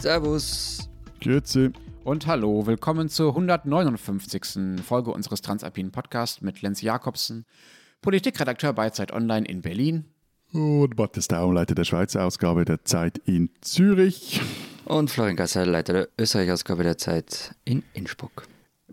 Servus. 0.00 0.88
Grüezi. 1.20 1.72
Und 2.04 2.26
hallo, 2.26 2.66
willkommen 2.66 3.10
zur 3.10 3.36
159. 3.36 4.82
Folge 4.82 5.10
unseres 5.10 5.42
Transalpinen 5.42 5.92
Podcasts 5.92 6.40
mit 6.40 6.62
Lenz 6.62 6.80
Jakobsen, 6.80 7.44
Politikredakteur 8.00 8.72
bei 8.72 8.88
Zeit 8.88 9.12
Online 9.12 9.46
in 9.46 9.60
Berlin. 9.60 10.06
Und 10.52 10.96
Matthias 10.96 11.28
Daum, 11.28 11.52
Leiter 11.52 11.74
der 11.74 11.84
Schweizer 11.84 12.24
Ausgabe 12.24 12.64
der 12.64 12.82
Zeit 12.82 13.18
in 13.26 13.50
Zürich. 13.60 14.40
Und 14.86 15.10
Florian 15.10 15.36
Gasser, 15.36 15.66
Leiter 15.66 15.92
der 15.92 16.08
Österreich-Ausgabe 16.18 16.82
der 16.82 16.96
Zeit 16.96 17.54
in 17.66 17.82
Innsbruck. 17.92 18.44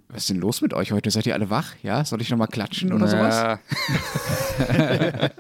Was 0.10 0.24
ist 0.24 0.32
denn 0.32 0.42
los 0.42 0.62
mit 0.62 0.74
euch 0.74 0.92
heute? 0.92 1.10
Seid 1.10 1.26
ihr 1.26 1.36
alle 1.36 1.50
wach? 1.50 1.74
Ja, 1.84 2.04
soll 2.04 2.22
ich 2.22 2.30
nochmal 2.30 2.50
klatschen 2.50 2.92
oder 2.92 3.08
sowas? 3.08 3.60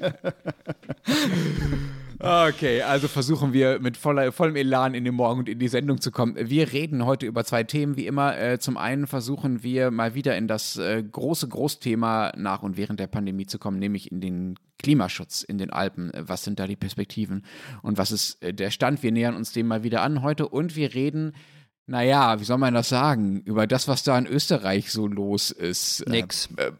Okay, 2.19 2.81
also 2.81 3.07
versuchen 3.07 3.53
wir 3.53 3.79
mit 3.79 3.95
voller, 3.95 4.31
vollem 4.31 4.55
Elan 4.55 4.95
in 4.95 5.03
den 5.03 5.13
Morgen 5.13 5.41
und 5.41 5.49
in 5.49 5.59
die 5.59 5.67
Sendung 5.67 6.01
zu 6.01 6.11
kommen. 6.11 6.35
Wir 6.37 6.73
reden 6.73 7.05
heute 7.05 7.27
über 7.27 7.45
zwei 7.45 7.63
Themen, 7.63 7.95
wie 7.95 8.07
immer. 8.07 8.37
Äh, 8.37 8.57
zum 8.57 8.75
einen 8.75 9.05
versuchen 9.05 9.61
wir 9.61 9.91
mal 9.91 10.15
wieder 10.15 10.35
in 10.35 10.47
das 10.47 10.77
äh, 10.77 11.03
große 11.03 11.47
Großthema 11.47 12.33
nach 12.35 12.63
und 12.63 12.75
während 12.75 12.99
der 12.99 13.07
Pandemie 13.07 13.45
zu 13.45 13.59
kommen, 13.59 13.77
nämlich 13.77 14.11
in 14.11 14.19
den 14.19 14.55
Klimaschutz 14.79 15.43
in 15.43 15.59
den 15.59 15.69
Alpen. 15.69 16.11
Was 16.15 16.43
sind 16.43 16.59
da 16.59 16.65
die 16.65 16.75
Perspektiven 16.75 17.45
und 17.83 17.99
was 17.99 18.11
ist 18.11 18.43
äh, 18.43 18.51
der 18.51 18.71
Stand? 18.71 19.03
Wir 19.03 19.11
nähern 19.11 19.35
uns 19.35 19.51
dem 19.51 19.67
mal 19.67 19.83
wieder 19.83 20.01
an 20.01 20.23
heute 20.23 20.47
und 20.47 20.75
wir 20.75 20.95
reden 20.95 21.33
naja, 21.89 22.37
wie 22.41 22.43
soll 22.43 22.57
man 22.57 22.73
das 22.73 22.89
sagen, 22.89 23.39
über 23.45 23.65
das, 23.65 23.87
was 23.87 24.03
da 24.03 24.17
in 24.17 24.27
Österreich 24.27 24.91
so 24.91 25.07
los 25.07 25.51
ist. 25.51 26.03
Nix. 26.09 26.49
Äh, 26.57 26.73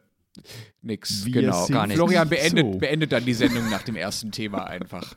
nix, 0.81 1.25
Wir 1.25 1.41
genau. 1.41 1.67
Gar 1.67 1.87
nicht. 1.87 1.97
Florian 1.97 2.29
beendet, 2.29 2.73
so. 2.73 2.79
beendet 2.79 3.11
dann 3.11 3.25
die 3.25 3.33
Sendung 3.33 3.69
nach 3.69 3.83
dem 3.83 3.95
ersten 3.95 4.31
Thema 4.31 4.65
einfach. 4.65 5.15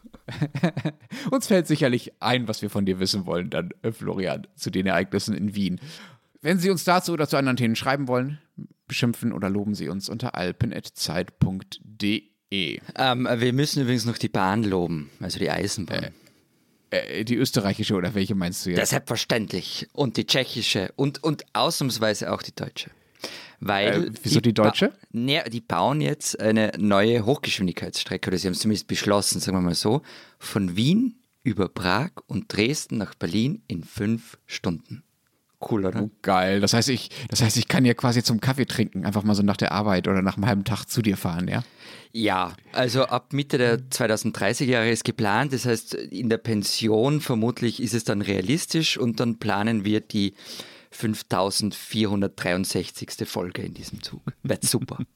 Uns 1.31 1.47
fällt 1.47 1.67
sicherlich 1.67 2.12
ein, 2.20 2.48
was 2.48 2.62
wir 2.62 2.70
von 2.70 2.86
dir 2.86 3.00
wissen 3.00 3.27
wollen, 3.27 3.50
dann, 3.50 3.70
äh, 3.83 3.92
Florian, 3.92 4.47
zu 4.56 4.70
den 4.70 4.86
Ereignissen 4.86 5.34
in 5.34 5.55
Wien. 5.55 5.80
Wenn 6.42 6.58
Sie 6.58 6.70
uns 6.70 6.84
dazu 6.84 7.12
oder 7.12 7.28
zu 7.28 7.36
anderen 7.36 7.56
Themen 7.58 7.77
schreiben 7.77 8.08
wollen, 8.08 8.39
beschimpfen 8.89 9.33
oder 9.33 9.50
loben 9.50 9.75
Sie 9.75 9.89
uns 9.89 10.08
unter 10.08 10.34
alpen.zeit.de. 10.34 12.80
Ähm, 12.97 13.28
wir 13.36 13.52
müssen 13.52 13.83
übrigens 13.83 14.05
noch 14.06 14.19
die 14.19 14.28
Bahn 14.28 14.64
loben, 14.64 15.11
also 15.20 15.39
die 15.39 15.50
Eisenbahn. 15.50 16.08
Äh, 16.91 17.25
die 17.25 17.36
österreichische 17.36 17.95
oder 17.95 18.14
welche 18.14 18.34
meinst 18.34 18.67
du 18.67 18.70
Ja, 18.70 18.78
jetzt? 18.78 18.91
selbstverständlich. 18.91 19.89
Und 19.92 20.17
die 20.17 20.27
tschechische 20.27 20.92
und, 20.97 21.23
und 21.23 21.45
ausnahmsweise 21.52 22.33
auch 22.33 22.42
die 22.42 22.55
deutsche. 22.55 22.91
Weil 23.61 24.06
Äh, 24.06 24.11
wieso 24.22 24.41
die 24.41 24.55
deutsche? 24.55 24.89
Ba 24.89 24.94
ne, 25.12 25.44
die 25.53 25.61
bauen 25.61 26.00
jetzt 26.00 26.41
eine 26.41 26.72
neue 26.78 27.25
Hochgeschwindigkeitsstrecke, 27.27 28.28
oder 28.28 28.39
sie 28.39 28.48
haben 28.48 28.55
es 28.55 28.61
zumindest 28.61 28.89
beschlossen, 28.89 29.41
sagen 29.41 29.56
wir 29.56 29.62
mal 29.62 29.75
so, 29.75 30.02
von 30.39 30.77
Wien 30.77 31.17
über 31.42 31.69
Prag 31.69 32.11
und 32.27 32.52
Dresden 32.55 32.98
nach 32.98 33.14
Berlin 33.14 33.62
in 33.69 33.84
fünf 33.84 34.39
Stunden. 34.47 35.02
Cool, 35.62 35.84
oder? 35.84 36.05
Oh, 36.05 36.11
geil. 36.22 36.61
Das 36.61 36.72
heißt, 36.72 36.89
ich, 36.89 37.11
das 37.28 37.42
heißt, 37.42 37.58
ich 37.58 37.69
kann 37.69 37.84
ja 37.84 37.92
quasi 37.92 38.22
zum 38.22 38.41
Kaffee 38.41 38.64
trinken, 38.64 39.05
einfach 39.05 39.25
mal 39.25 39.34
so 39.34 39.42
nach 39.42 39.58
der 39.58 39.72
Arbeit 39.72 40.08
oder 40.08 40.22
nach 40.22 40.36
einem 40.36 40.47
halben 40.47 40.64
Tag 40.64 40.86
zu 40.86 41.02
dir 41.02 41.19
fahren, 41.19 41.48
ja? 41.48 41.62
Ja, 42.12 42.55
also 42.72 43.05
ab 43.05 43.34
Mitte 43.34 43.58
der 43.58 43.78
2030er 43.78 44.64
Jahre 44.64 44.91
ist 44.91 45.05
geplant. 45.05 45.52
Das 45.52 45.67
heißt, 45.67 45.95
in 45.95 46.30
der 46.30 46.39
Pension 46.39 47.20
vermutlich 47.20 47.83
ist 47.83 47.92
es 47.92 48.05
dann 48.05 48.22
realistisch 48.22 48.97
und 48.97 49.20
dann 49.20 49.39
planen 49.39 49.84
wir 49.84 50.00
die 50.00 50.33
5463. 50.91 53.28
Folge 53.28 53.62
in 53.62 53.74
diesem 53.74 54.02
Zug. 54.02 54.22
Wird 54.42 54.64
super. 54.64 54.98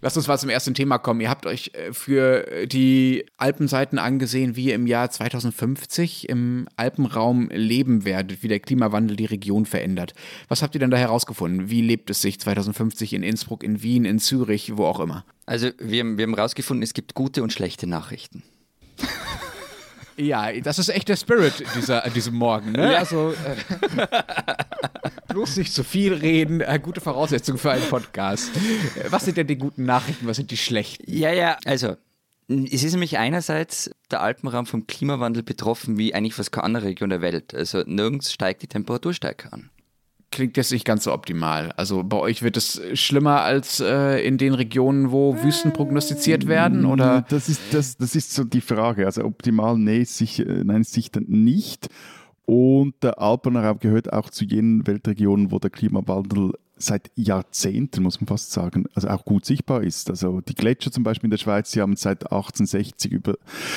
Lasst 0.00 0.16
uns 0.16 0.26
mal 0.26 0.38
zum 0.38 0.50
ersten 0.50 0.74
Thema 0.74 0.98
kommen. 0.98 1.20
Ihr 1.20 1.30
habt 1.30 1.46
euch 1.46 1.70
äh, 1.74 1.92
für 1.92 2.66
die 2.66 3.26
Alpenseiten 3.36 3.98
angesehen, 3.98 4.56
wie 4.56 4.66
ihr 4.66 4.74
im 4.74 4.86
Jahr 4.86 5.10
2050 5.10 6.28
im 6.28 6.68
Alpenraum 6.76 7.48
leben 7.50 8.04
werdet, 8.04 8.42
wie 8.42 8.48
der 8.48 8.60
Klimawandel 8.60 9.16
die 9.16 9.26
Region 9.26 9.66
verändert. 9.66 10.14
Was 10.48 10.62
habt 10.62 10.74
ihr 10.74 10.80
denn 10.80 10.90
da 10.90 10.96
herausgefunden? 10.96 11.70
Wie 11.70 11.82
lebt 11.82 12.10
es 12.10 12.20
sich 12.20 12.40
2050 12.40 13.12
in 13.12 13.22
Innsbruck, 13.22 13.62
in 13.62 13.82
Wien, 13.82 14.04
in 14.04 14.18
Zürich, 14.18 14.76
wo 14.76 14.86
auch 14.86 15.00
immer? 15.00 15.24
Also 15.46 15.70
wir, 15.78 16.16
wir 16.16 16.24
haben 16.24 16.34
herausgefunden, 16.34 16.82
es 16.82 16.94
gibt 16.94 17.14
gute 17.14 17.42
und 17.42 17.52
schlechte 17.52 17.86
Nachrichten. 17.86 18.42
Ja, 20.16 20.52
das 20.60 20.78
ist 20.78 20.88
echt 20.88 21.08
der 21.08 21.16
Spirit 21.16 21.64
dieser, 21.74 22.04
an 22.04 22.12
diesem 22.12 22.34
Morgen. 22.34 22.72
Ne? 22.72 22.96
Also 22.96 23.32
äh, 23.32 24.06
bloß 25.28 25.56
nicht 25.56 25.72
zu 25.72 25.84
viel 25.84 26.14
reden. 26.14 26.60
Äh, 26.60 26.78
gute 26.82 27.00
Voraussetzung 27.00 27.58
für 27.58 27.70
einen 27.70 27.88
Podcast. 27.88 28.50
Äh, 28.96 29.10
Was 29.10 29.24
sind 29.24 29.36
denn 29.36 29.46
die 29.46 29.56
guten 29.56 29.84
Nachrichten? 29.84 30.26
Was 30.26 30.36
sind 30.36 30.50
die 30.50 30.56
schlechten? 30.56 31.04
Ja, 31.06 31.32
ja, 31.32 31.56
also 31.64 31.96
es 32.48 32.82
ist 32.82 32.92
nämlich 32.92 33.18
einerseits 33.18 33.90
der 34.10 34.20
Alpenraum 34.20 34.66
vom 34.66 34.86
Klimawandel 34.86 35.42
betroffen 35.42 35.96
wie 35.96 36.14
eigentlich 36.14 36.34
fast 36.34 36.52
keine 36.52 36.64
andere 36.64 36.84
Region 36.84 37.10
der 37.10 37.20
Welt. 37.22 37.54
Also 37.54 37.82
nirgends 37.86 38.32
steigt 38.32 38.62
die 38.62 38.66
Temperatur 38.66 39.14
stärker 39.14 39.52
an. 39.52 39.70
Klingt 40.32 40.56
jetzt 40.56 40.72
nicht 40.72 40.84
ganz 40.84 41.04
so 41.04 41.12
optimal. 41.12 41.72
Also 41.76 42.02
bei 42.02 42.16
euch 42.16 42.42
wird 42.42 42.56
es 42.56 42.80
schlimmer 42.94 43.42
als 43.42 43.80
äh, 43.80 44.26
in 44.26 44.38
den 44.38 44.54
Regionen, 44.54 45.12
wo 45.12 45.36
Wüsten 45.42 45.72
prognostiziert 45.72 46.48
werden? 46.48 46.86
Oder? 46.86 47.24
Das 47.28 47.48
ist, 47.48 47.60
das, 47.70 47.98
das 47.98 48.16
ist 48.16 48.32
so 48.32 48.42
die 48.42 48.62
Frage. 48.62 49.04
Also 49.04 49.24
optimal, 49.24 49.76
nee, 49.76 50.04
sicher, 50.04 50.44
nein, 50.64 50.84
sicher 50.84 51.20
nicht. 51.26 51.88
Und 52.46 52.94
der 53.02 53.20
Alpenraum 53.20 53.78
gehört 53.78 54.12
auch 54.12 54.30
zu 54.30 54.44
jenen 54.44 54.86
Weltregionen, 54.86 55.52
wo 55.52 55.58
der 55.58 55.70
Klimawandel 55.70 56.52
seit 56.82 57.10
Jahrzehnten, 57.14 58.02
muss 58.02 58.20
man 58.20 58.28
fast 58.28 58.52
sagen, 58.52 58.86
also 58.94 59.08
auch 59.08 59.24
gut 59.24 59.44
sichtbar 59.44 59.82
ist. 59.82 60.10
Also 60.10 60.40
die 60.40 60.54
Gletscher 60.54 60.90
zum 60.90 61.04
Beispiel 61.04 61.28
in 61.28 61.30
der 61.32 61.38
Schweiz, 61.38 61.70
die 61.70 61.80
haben 61.80 61.96
seit 61.96 62.24
1860 62.24 63.12
über 63.12 63.34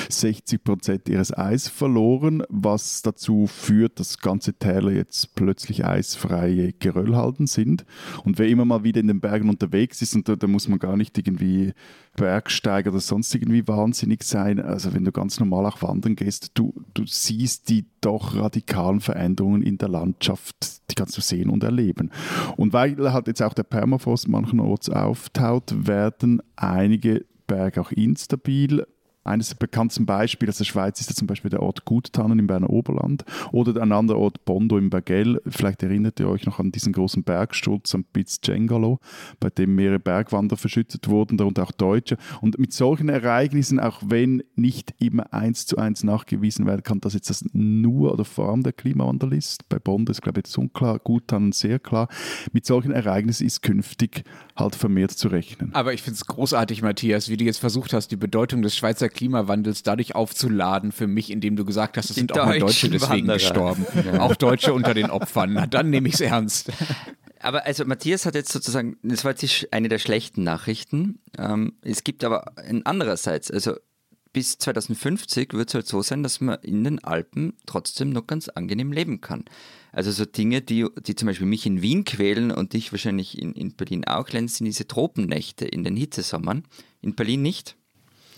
60 0.08 0.62
Prozent 0.62 1.08
ihres 1.08 1.36
Eis 1.36 1.68
verloren, 1.68 2.42
was 2.48 3.02
dazu 3.02 3.46
führt, 3.46 4.00
dass 4.00 4.18
ganze 4.18 4.54
Täler 4.54 4.92
jetzt 4.92 5.34
plötzlich 5.34 5.84
eisfreie 5.84 6.72
Geröllhalden 6.72 7.46
sind. 7.46 7.84
Und 8.24 8.38
wer 8.38 8.48
immer 8.48 8.64
mal 8.64 8.84
wieder 8.84 9.00
in 9.00 9.08
den 9.08 9.20
Bergen 9.20 9.48
unterwegs 9.48 10.02
ist, 10.02 10.14
und 10.14 10.28
da, 10.28 10.36
da 10.36 10.46
muss 10.46 10.68
man 10.68 10.78
gar 10.78 10.96
nicht 10.96 11.16
irgendwie 11.16 11.72
Bergsteiger 12.16 12.90
oder 12.90 13.00
sonst 13.00 13.34
irgendwie 13.34 13.66
wahnsinnig 13.68 14.24
sein. 14.24 14.60
Also 14.60 14.94
wenn 14.94 15.04
du 15.04 15.12
ganz 15.12 15.38
normal 15.38 15.66
auch 15.66 15.82
wandern 15.82 16.16
gehst, 16.16 16.52
du, 16.54 16.74
du 16.94 17.04
siehst 17.06 17.68
die 17.68 17.86
doch 18.00 18.34
radikalen 18.34 19.00
Veränderungen 19.00 19.62
in 19.62 19.78
der 19.78 19.88
Landschaft, 19.88 20.90
die 20.90 20.94
kannst 20.94 21.16
du 21.16 21.20
sehen 21.20 21.50
und 21.50 21.62
erleben. 21.62 22.10
Und 22.56 22.72
weil 22.72 23.12
halt 23.12 23.28
jetzt 23.28 23.42
auch 23.42 23.54
der 23.54 23.64
Permafrost 23.64 24.28
mancherorts 24.28 24.90
auftaut, 24.90 25.86
werden 25.86 26.42
einige 26.56 27.24
Berge 27.46 27.80
auch 27.80 27.92
instabil. 27.92 28.86
Eines 29.26 29.48
der 29.48 29.56
bekanntesten 29.56 30.06
Beispiele 30.06 30.50
aus 30.50 30.58
der 30.58 30.64
Schweiz 30.64 31.00
ist 31.00 31.14
zum 31.16 31.26
Beispiel 31.26 31.50
der 31.50 31.62
Ort 31.62 31.84
Guttannen 31.84 32.38
im 32.38 32.46
Berner 32.46 32.70
Oberland 32.70 33.24
oder 33.52 33.80
ein 33.82 33.92
anderer 33.92 34.18
Ort 34.18 34.44
Bondo 34.44 34.78
im 34.78 34.90
Bergell. 34.90 35.40
Vielleicht 35.46 35.82
erinnert 35.82 36.20
ihr 36.20 36.28
euch 36.28 36.46
noch 36.46 36.60
an 36.60 36.70
diesen 36.70 36.92
großen 36.92 37.24
Bergsturz 37.24 37.94
am 37.94 38.04
Piz 38.04 38.40
Cengalo, 38.40 39.00
bei 39.40 39.50
dem 39.50 39.74
mehrere 39.74 39.98
Bergwanderer 39.98 40.56
verschüttet 40.56 41.08
wurden, 41.08 41.36
darunter 41.36 41.64
auch 41.64 41.72
Deutsche. 41.72 42.16
Und 42.40 42.58
mit 42.58 42.72
solchen 42.72 43.08
Ereignissen, 43.08 43.80
auch 43.80 44.00
wenn 44.04 44.42
nicht 44.54 44.94
immer 44.98 45.32
eins 45.32 45.66
zu 45.66 45.76
eins 45.76 46.04
nachgewiesen 46.04 46.66
werden 46.66 46.82
kann, 46.82 47.00
dass 47.00 47.14
jetzt 47.14 47.30
das 47.30 47.44
nur 47.52 48.12
oder 48.12 48.24
vor 48.24 48.50
allem 48.50 48.62
der 48.62 48.72
Klimawandel 48.72 49.32
ist, 49.32 49.68
bei 49.68 49.78
Bondo 49.78 50.12
ist 50.12 50.22
glaube 50.22 50.40
ich 50.40 50.46
jetzt 50.46 50.58
unklar, 50.58 50.98
Guttannen 50.98 51.52
sehr 51.52 51.78
klar, 51.78 52.08
mit 52.52 52.66
solchen 52.66 52.92
Ereignissen 52.92 53.46
ist 53.46 53.62
künftig 53.62 54.24
halt 54.56 54.74
vermehrt 54.74 55.12
zu 55.12 55.28
rechnen. 55.28 55.74
Aber 55.74 55.92
ich 55.92 56.02
finde 56.02 56.16
es 56.16 56.26
großartig, 56.26 56.82
Matthias, 56.82 57.28
wie 57.28 57.36
du 57.36 57.44
jetzt 57.44 57.58
versucht 57.58 57.92
hast, 57.92 58.08
die 58.08 58.16
Bedeutung 58.16 58.62
des 58.62 58.76
Schweizer 58.76 59.08
Klimawandels 59.16 59.82
dadurch 59.82 60.14
aufzuladen 60.14 60.92
für 60.92 61.06
mich, 61.06 61.30
indem 61.30 61.56
du 61.56 61.64
gesagt 61.64 61.96
hast, 61.96 62.10
es 62.10 62.16
sind 62.16 62.32
auch 62.38 62.46
mal 62.46 62.58
Deutsche 62.58 62.88
deswegen 62.88 63.26
Wanderer. 63.26 63.38
gestorben. 63.38 63.86
Auch 64.18 64.36
Deutsche 64.36 64.72
unter 64.72 64.94
den 64.94 65.10
Opfern. 65.10 65.54
Na, 65.54 65.66
dann 65.66 65.90
nehme 65.90 66.08
ich 66.08 66.14
es 66.14 66.20
ernst. 66.20 66.70
Aber 67.40 67.66
also 67.66 67.84
Matthias 67.84 68.26
hat 68.26 68.34
jetzt 68.34 68.52
sozusagen, 68.52 68.96
das 69.02 69.24
war 69.24 69.32
jetzt 69.32 69.72
eine 69.72 69.88
der 69.88 69.98
schlechten 69.98 70.42
Nachrichten. 70.42 71.18
Ähm, 71.36 71.74
es 71.82 72.04
gibt 72.04 72.24
aber 72.24 72.56
ein 72.56 72.84
andererseits, 72.86 73.50
also 73.50 73.74
bis 74.36 74.58
2050 74.58 75.54
wird 75.54 75.70
es 75.70 75.74
halt 75.74 75.86
so 75.86 76.02
sein, 76.02 76.22
dass 76.22 76.42
man 76.42 76.58
in 76.60 76.84
den 76.84 77.02
Alpen 77.02 77.54
trotzdem 77.64 78.10
noch 78.10 78.26
ganz 78.26 78.48
angenehm 78.48 78.92
leben 78.92 79.22
kann. 79.22 79.46
Also 79.92 80.10
so 80.12 80.26
Dinge, 80.26 80.60
die, 80.60 80.86
die 81.06 81.14
zum 81.14 81.26
Beispiel 81.26 81.46
mich 81.46 81.64
in 81.64 81.80
Wien 81.80 82.04
quälen 82.04 82.50
und 82.50 82.74
dich 82.74 82.92
wahrscheinlich 82.92 83.40
in, 83.40 83.54
in 83.54 83.76
Berlin 83.76 84.04
auch, 84.04 84.28
Lenz, 84.28 84.58
sind 84.58 84.66
diese 84.66 84.86
Tropennächte 84.86 85.64
in 85.64 85.84
den 85.84 85.96
Hitzesommern. 85.96 86.64
In 87.00 87.14
Berlin 87.14 87.40
nicht. 87.40 87.76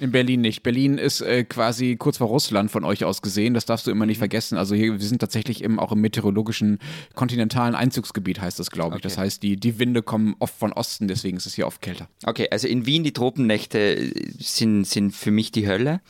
In 0.00 0.12
Berlin 0.12 0.40
nicht. 0.42 0.62
Berlin 0.62 0.96
ist 0.96 1.20
äh, 1.20 1.44
quasi 1.44 1.96
kurz 1.96 2.18
vor 2.18 2.28
Russland 2.28 2.70
von 2.70 2.84
euch 2.84 3.04
aus 3.04 3.20
gesehen. 3.20 3.54
Das 3.54 3.66
darfst 3.66 3.86
du 3.86 3.90
immer 3.90 4.06
nicht 4.06 4.18
vergessen. 4.18 4.56
Also 4.56 4.74
hier, 4.74 4.92
wir 4.92 5.06
sind 5.06 5.18
tatsächlich 5.18 5.62
im, 5.62 5.78
auch 5.80 5.90
im 5.92 6.00
meteorologischen 6.00 6.78
kontinentalen 7.14 7.74
Einzugsgebiet, 7.74 8.40
heißt 8.40 8.58
das, 8.60 8.70
glaube 8.70 8.96
ich. 8.96 9.02
Das 9.02 9.14
Okay. 9.14 9.22
heißt, 9.22 9.42
die, 9.42 9.56
die 9.56 9.78
Winde 9.78 10.02
kommen 10.02 10.36
oft 10.38 10.54
von 10.56 10.72
Osten, 10.72 11.08
deswegen 11.08 11.36
ist 11.36 11.46
es 11.46 11.54
hier 11.54 11.66
oft 11.66 11.82
kälter. 11.82 12.08
Okay, 12.24 12.48
also 12.50 12.68
in 12.68 12.86
Wien 12.86 13.02
die 13.02 13.12
Tropennächte 13.12 13.78
äh, 13.78 14.12
sind, 14.38 14.84
sind 14.84 15.14
für 15.14 15.30
mich 15.32 15.50
die 15.50 15.66
Hölle. 15.66 16.00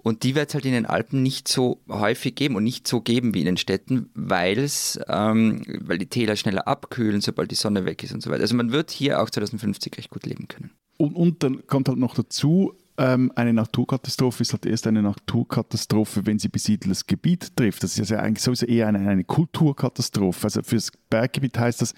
Und 0.00 0.22
die 0.22 0.34
wird 0.34 0.48
es 0.48 0.54
halt 0.54 0.64
in 0.64 0.72
den 0.72 0.86
Alpen 0.86 1.22
nicht 1.22 1.48
so 1.48 1.80
häufig 1.88 2.34
geben 2.34 2.54
und 2.56 2.64
nicht 2.64 2.86
so 2.88 3.00
geben 3.02 3.34
wie 3.34 3.40
in 3.40 3.46
den 3.46 3.56
Städten, 3.58 4.08
weil's, 4.14 4.98
ähm, 5.08 5.62
weil 5.80 5.98
die 5.98 6.06
Täler 6.06 6.36
schneller 6.36 6.66
abkühlen, 6.66 7.20
sobald 7.20 7.50
die 7.50 7.56
Sonne 7.56 7.84
weg 7.84 8.02
ist 8.04 8.14
und 8.14 8.22
so 8.22 8.30
weiter. 8.30 8.40
Also 8.42 8.54
man 8.54 8.70
wird 8.72 8.90
hier 8.90 9.20
auch 9.20 9.28
2050 9.28 9.98
recht 9.98 10.08
gut 10.08 10.24
leben 10.24 10.48
können. 10.48 10.70
Und, 10.96 11.14
und 11.14 11.42
dann 11.42 11.66
kommt 11.66 11.88
halt 11.88 11.98
noch 11.98 12.14
dazu, 12.14 12.74
ähm, 12.98 13.32
eine 13.36 13.52
Naturkatastrophe 13.52 14.42
ist 14.42 14.52
halt 14.52 14.66
erst 14.66 14.86
eine 14.86 15.02
Naturkatastrophe, 15.02 16.26
wenn 16.26 16.38
sie 16.38 16.48
besiedeltes 16.48 17.06
Gebiet 17.06 17.56
trifft. 17.56 17.82
Das 17.82 17.98
ist 17.98 18.10
ja 18.10 18.18
eigentlich 18.18 18.42
sowieso 18.42 18.66
eher 18.66 18.88
eine, 18.88 18.98
eine 18.98 19.24
Kulturkatastrophe. 19.24 20.44
Also 20.44 20.62
fürs 20.62 20.90
Berggebiet 21.08 21.58
heißt 21.58 21.80
das, 21.80 21.94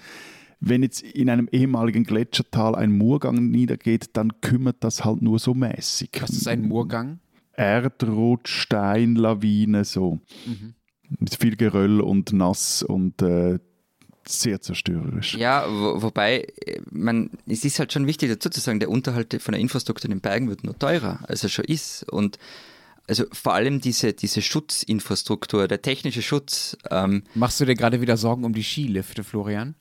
wenn 0.60 0.82
jetzt 0.82 1.02
in 1.02 1.30
einem 1.30 1.48
ehemaligen 1.50 2.04
Gletschertal 2.04 2.74
ein 2.74 2.92
Murgang 2.92 3.50
niedergeht, 3.50 4.10
dann 4.12 4.40
kümmert 4.42 4.84
das 4.84 5.04
halt 5.04 5.22
nur 5.22 5.38
so 5.38 5.54
mäßig. 5.54 6.10
Was 6.20 6.30
ist 6.30 6.48
ein 6.48 6.68
Murgang? 6.68 7.18
Erdrutsch, 7.52 8.50
Stein, 8.50 9.14
Lawine, 9.14 9.84
so. 9.84 10.20
Mhm. 10.46 10.74
Mit 11.18 11.34
viel 11.34 11.56
Geröll 11.56 12.00
und 12.00 12.32
nass 12.32 12.82
und 12.82 13.20
äh, 13.22 13.58
sehr 14.30 14.60
zerstörerisch. 14.60 15.34
Ja, 15.34 15.66
wo, 15.68 16.02
wobei, 16.02 16.46
man, 16.90 17.30
es 17.46 17.64
ist 17.64 17.78
halt 17.78 17.92
schon 17.92 18.06
wichtig 18.06 18.30
dazu 18.30 18.50
zu 18.50 18.60
sagen, 18.60 18.80
der 18.80 18.90
Unterhalt 18.90 19.40
von 19.42 19.52
der 19.52 19.60
Infrastruktur 19.60 20.06
in 20.06 20.16
den 20.16 20.20
Bergen 20.20 20.48
wird 20.48 20.64
nur 20.64 20.78
teurer, 20.78 21.20
als 21.28 21.42
er 21.42 21.48
schon 21.48 21.64
ist. 21.64 22.10
Und 22.10 22.38
also 23.08 23.24
vor 23.32 23.54
allem 23.54 23.80
diese, 23.80 24.12
diese 24.12 24.40
Schutzinfrastruktur, 24.40 25.66
der 25.66 25.82
technische 25.82 26.22
Schutz. 26.22 26.76
Ähm, 26.90 27.24
Machst 27.34 27.60
du 27.60 27.64
dir 27.64 27.74
gerade 27.74 28.00
wieder 28.00 28.16
Sorgen 28.16 28.44
um 28.44 28.52
die 28.52 28.62
Skilifte, 28.62 29.24
Florian? 29.24 29.74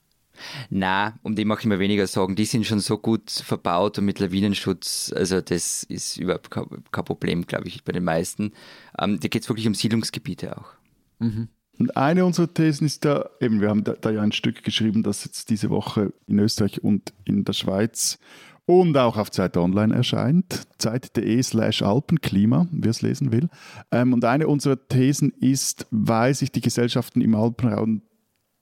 Na, 0.69 1.19
um 1.21 1.35
die 1.35 1.45
mache 1.45 1.61
ich 1.61 1.65
mir 1.65 1.79
weniger 1.79 2.07
Sorgen. 2.07 2.35
Die 2.35 2.45
sind 2.45 2.65
schon 2.65 2.79
so 2.79 2.97
gut 2.97 3.29
verbaut 3.29 3.97
und 3.97 4.05
mit 4.05 4.19
Lawinenschutz. 4.19 5.13
Also 5.15 5.41
das 5.41 5.83
ist 5.83 6.17
überhaupt 6.17 6.49
kein, 6.49 6.65
Problem, 7.05 7.45
glaube 7.45 7.67
ich, 7.67 7.83
bei 7.83 7.91
den 7.91 8.03
meisten. 8.03 8.53
Ähm, 8.97 9.19
da 9.19 9.27
geht 9.27 9.43
es 9.43 9.49
wirklich 9.49 9.67
um 9.67 9.75
Siedlungsgebiete 9.75 10.57
auch. 10.57 10.71
Mhm. 11.19 11.49
Und 11.79 11.95
eine 11.95 12.25
unserer 12.25 12.53
Thesen 12.53 12.85
ist 12.85 13.05
da, 13.05 13.29
eben, 13.39 13.61
wir 13.61 13.69
haben 13.69 13.85
da, 13.85 13.93
da, 13.93 14.11
ja 14.11 14.21
ein 14.21 14.33
Stück 14.33 14.63
geschrieben, 14.63 15.01
das 15.01 15.23
jetzt 15.23 15.49
diese 15.49 15.69
Woche 15.69 16.13
in 16.27 16.37
Österreich 16.39 16.83
und 16.83 17.13
in 17.23 17.45
der 17.45 17.53
Schweiz 17.53 18.19
und 18.65 18.95
auch 18.97 19.17
auf 19.17 19.31
Zeit 19.31 19.57
Online 19.57 19.95
erscheint. 19.95 20.67
Zeit.de 20.77 21.41
slash 21.41 21.81
Alpenklima, 21.81 22.67
wer 22.71 22.91
es 22.91 23.01
lesen 23.01 23.31
will. 23.31 23.49
Ähm, 23.91 24.13
und 24.13 24.25
eine 24.25 24.47
unserer 24.47 24.87
Thesen 24.87 25.31
ist, 25.39 25.87
weil 25.89 26.33
sich 26.35 26.51
die 26.51 26.61
Gesellschaften 26.61 27.21
im 27.21 27.33
Alpenraum 27.33 28.01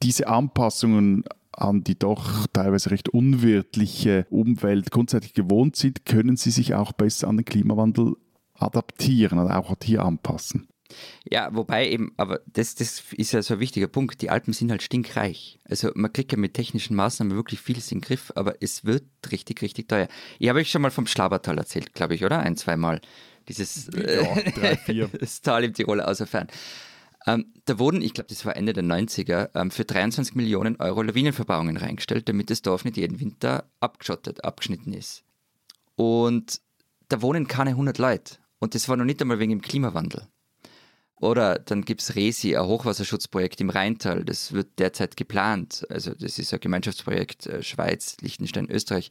diese 0.03 0.27
Anpassungen 0.27 1.25
an 1.51 1.83
die 1.83 1.97
doch 1.97 2.45
teilweise 2.53 2.91
recht 2.91 3.09
unwirtliche 3.09 4.27
Umwelt 4.29 4.91
grundsätzlich 4.91 5.33
gewohnt 5.33 5.75
sind, 5.75 6.05
können 6.05 6.37
sie 6.37 6.51
sich 6.51 6.75
auch 6.75 6.91
besser 6.91 7.27
an 7.27 7.37
den 7.37 7.45
Klimawandel 7.45 8.15
adaptieren 8.53 9.39
und 9.39 9.49
auch 9.49 9.75
hier 9.83 10.03
anpassen. 10.03 10.67
Ja, 11.29 11.49
wobei 11.53 11.89
eben, 11.89 12.13
aber 12.17 12.41
das, 12.47 12.75
das 12.75 13.03
ist 13.11 13.31
ja 13.31 13.41
so 13.41 13.55
ein 13.55 13.59
wichtiger 13.59 13.87
Punkt. 13.87 14.21
Die 14.21 14.29
Alpen 14.29 14.53
sind 14.53 14.71
halt 14.71 14.81
stinkreich. 14.81 15.59
Also 15.65 15.91
man 15.95 16.11
kriegt 16.13 16.31
ja 16.31 16.37
mit 16.37 16.53
technischen 16.53 16.95
Maßnahmen 16.95 17.35
wirklich 17.35 17.59
vieles 17.59 17.91
in 17.91 17.99
den 17.99 18.05
Griff, 18.05 18.31
aber 18.35 18.55
es 18.61 18.85
wird 18.85 19.03
richtig, 19.31 19.61
richtig 19.61 19.87
teuer. 19.87 20.07
Ich 20.39 20.49
habe 20.49 20.59
euch 20.59 20.69
schon 20.69 20.81
mal 20.81 20.91
vom 20.91 21.07
Schlabertal 21.07 21.57
erzählt, 21.57 21.93
glaube 21.93 22.15
ich, 22.15 22.23
oder? 22.23 22.39
Ein, 22.39 22.55
zweimal. 22.55 23.01
Dieses 23.47 23.89
ja, 23.93 24.41
drei, 24.51 24.77
vier. 24.77 25.07
das 25.19 25.41
Tal 25.41 25.63
im 25.63 25.73
Tiroler 25.73 26.07
Außerfern. 26.07 26.47
Ähm, 27.25 27.53
da 27.65 27.77
wurden, 27.77 28.01
ich 28.01 28.13
glaube, 28.13 28.29
das 28.29 28.45
war 28.45 28.55
Ende 28.55 28.71
der 28.71 28.83
90er, 28.83 29.49
ähm, 29.53 29.69
für 29.69 29.83
23 29.83 30.35
Millionen 30.35 30.77
Euro 30.77 31.01
Lawinenverbauungen 31.01 31.75
reingestellt, 31.75 32.29
damit 32.29 32.49
das 32.49 32.61
Dorf 32.61 32.85
nicht 32.85 32.97
jeden 32.97 33.19
Winter 33.19 33.69
abgeschottet, 33.81 34.45
abgeschnitten 34.45 34.93
ist. 34.93 35.23
Und 35.95 36.61
da 37.09 37.21
wohnen 37.21 37.47
keine 37.47 37.71
100 37.71 37.97
Leute. 37.97 38.35
Und 38.59 38.75
das 38.75 38.87
war 38.87 38.95
noch 38.95 39.05
nicht 39.05 39.21
einmal 39.21 39.39
wegen 39.39 39.51
dem 39.51 39.61
Klimawandel. 39.61 40.27
Oder 41.19 41.57
dann 41.57 41.83
gibt 41.83 42.01
es 42.01 42.15
Resi, 42.15 42.55
ein 42.55 42.65
Hochwasserschutzprojekt 42.65 43.59
im 43.59 43.71
Rheintal. 43.71 44.23
Das 44.23 44.51
wird 44.51 44.77
derzeit 44.77 45.17
geplant. 45.17 45.85
Also 45.89 46.13
das 46.13 46.37
ist 46.37 46.53
ein 46.53 46.59
Gemeinschaftsprojekt 46.59 47.47
äh, 47.47 47.63
Schweiz, 47.63 48.17
Liechtenstein, 48.21 48.69
Österreich. 48.69 49.09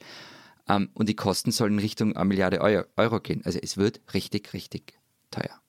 Ähm, 0.68 0.90
und 0.94 1.08
die 1.08 1.16
Kosten 1.16 1.50
sollen 1.50 1.74
in 1.74 1.78
Richtung 1.80 2.16
1 2.16 2.28
Milliarde 2.28 2.60
Euro, 2.60 2.84
Euro 2.96 3.20
gehen. 3.20 3.42
Also 3.44 3.58
es 3.60 3.76
wird 3.76 4.00
richtig, 4.14 4.52
richtig 4.52 4.94
teuer. 5.30 5.60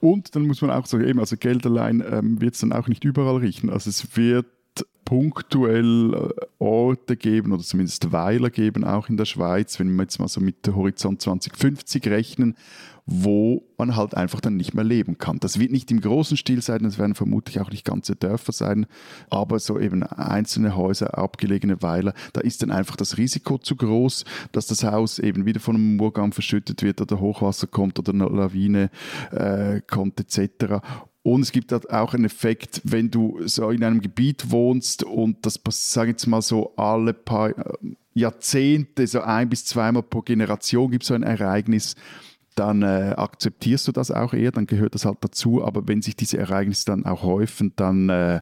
Und 0.00 0.34
dann 0.34 0.46
muss 0.46 0.62
man 0.62 0.70
auch 0.70 0.86
sagen, 0.86 1.06
eben, 1.06 1.20
also 1.20 1.36
Geld 1.36 1.64
allein 1.66 2.02
ähm, 2.10 2.40
wird 2.40 2.54
es 2.54 2.60
dann 2.60 2.72
auch 2.72 2.88
nicht 2.88 3.04
überall 3.04 3.36
richten. 3.36 3.70
Also 3.70 3.90
es 3.90 4.16
wird 4.16 4.46
punktuell 5.04 6.14
äh, 6.14 6.46
Orte 6.58 7.16
geben 7.16 7.52
oder 7.52 7.62
zumindest 7.62 8.12
Weiler 8.12 8.50
geben, 8.50 8.84
auch 8.84 9.08
in 9.08 9.16
der 9.16 9.26
Schweiz, 9.26 9.78
wenn 9.78 9.94
wir 9.94 10.04
jetzt 10.04 10.18
mal 10.18 10.28
so 10.28 10.40
mit 10.40 10.66
der 10.66 10.74
Horizont 10.74 11.20
2050 11.20 12.06
rechnen, 12.06 12.56
wo 13.04 13.62
man 13.76 13.96
halt 13.96 14.14
einfach 14.16 14.40
dann 14.40 14.56
nicht 14.56 14.74
mehr 14.74 14.84
leben 14.84 15.18
kann. 15.18 15.38
Das 15.38 15.58
wird 15.58 15.72
nicht 15.72 15.90
im 15.90 16.00
großen 16.00 16.36
Stil 16.36 16.62
sein, 16.62 16.84
das 16.84 16.98
werden 16.98 17.14
vermutlich 17.14 17.60
auch 17.60 17.70
nicht 17.70 17.84
ganze 17.84 18.16
Dörfer 18.16 18.52
sein, 18.52 18.86
aber 19.28 19.58
so 19.58 19.78
eben 19.78 20.02
einzelne 20.02 20.76
Häuser, 20.76 21.18
abgelegene 21.18 21.82
Weiler, 21.82 22.14
da 22.32 22.40
ist 22.40 22.62
dann 22.62 22.70
einfach 22.70 22.96
das 22.96 23.18
Risiko 23.18 23.58
zu 23.58 23.76
groß, 23.76 24.24
dass 24.52 24.66
das 24.66 24.84
Haus 24.84 25.18
eben 25.18 25.44
wieder 25.44 25.60
von 25.60 25.76
einem 25.76 25.96
Murgang 25.96 26.32
verschüttet 26.32 26.82
wird 26.82 27.00
oder 27.00 27.20
Hochwasser 27.20 27.66
kommt 27.66 27.98
oder 27.98 28.12
eine 28.12 28.24
Lawine 28.24 28.90
äh, 29.32 29.80
kommt 29.80 30.20
etc. 30.20 30.80
Und 31.24 31.42
es 31.42 31.52
gibt 31.52 31.70
halt 31.70 31.88
auch 31.90 32.14
einen 32.14 32.24
Effekt, 32.24 32.80
wenn 32.84 33.10
du 33.10 33.38
so 33.46 33.70
in 33.70 33.84
einem 33.84 34.00
Gebiet 34.00 34.50
wohnst 34.50 35.04
und 35.04 35.46
das, 35.46 35.60
sage 35.70 36.10
ich 36.10 36.14
jetzt 36.14 36.26
mal 36.26 36.42
so, 36.42 36.74
alle 36.76 37.14
paar 37.14 37.56
äh, 37.56 37.74
Jahrzehnte, 38.14 39.06
so 39.06 39.20
ein 39.20 39.48
bis 39.48 39.64
zweimal 39.64 40.02
pro 40.02 40.22
Generation 40.22 40.90
gibt 40.90 41.04
es 41.04 41.08
so 41.08 41.14
ein 41.14 41.22
Ereignis, 41.22 41.94
dann 42.56 42.82
äh, 42.82 43.14
akzeptierst 43.16 43.88
du 43.88 43.92
das 43.92 44.10
auch 44.10 44.34
eher, 44.34 44.50
dann 44.50 44.66
gehört 44.66 44.94
das 44.94 45.04
halt 45.04 45.18
dazu. 45.20 45.64
Aber 45.64 45.86
wenn 45.88 46.02
sich 46.02 46.16
diese 46.16 46.38
Ereignisse 46.38 46.86
dann 46.86 47.06
auch 47.06 47.22
häufen, 47.22 47.72
dann 47.76 48.08
äh, 48.08 48.40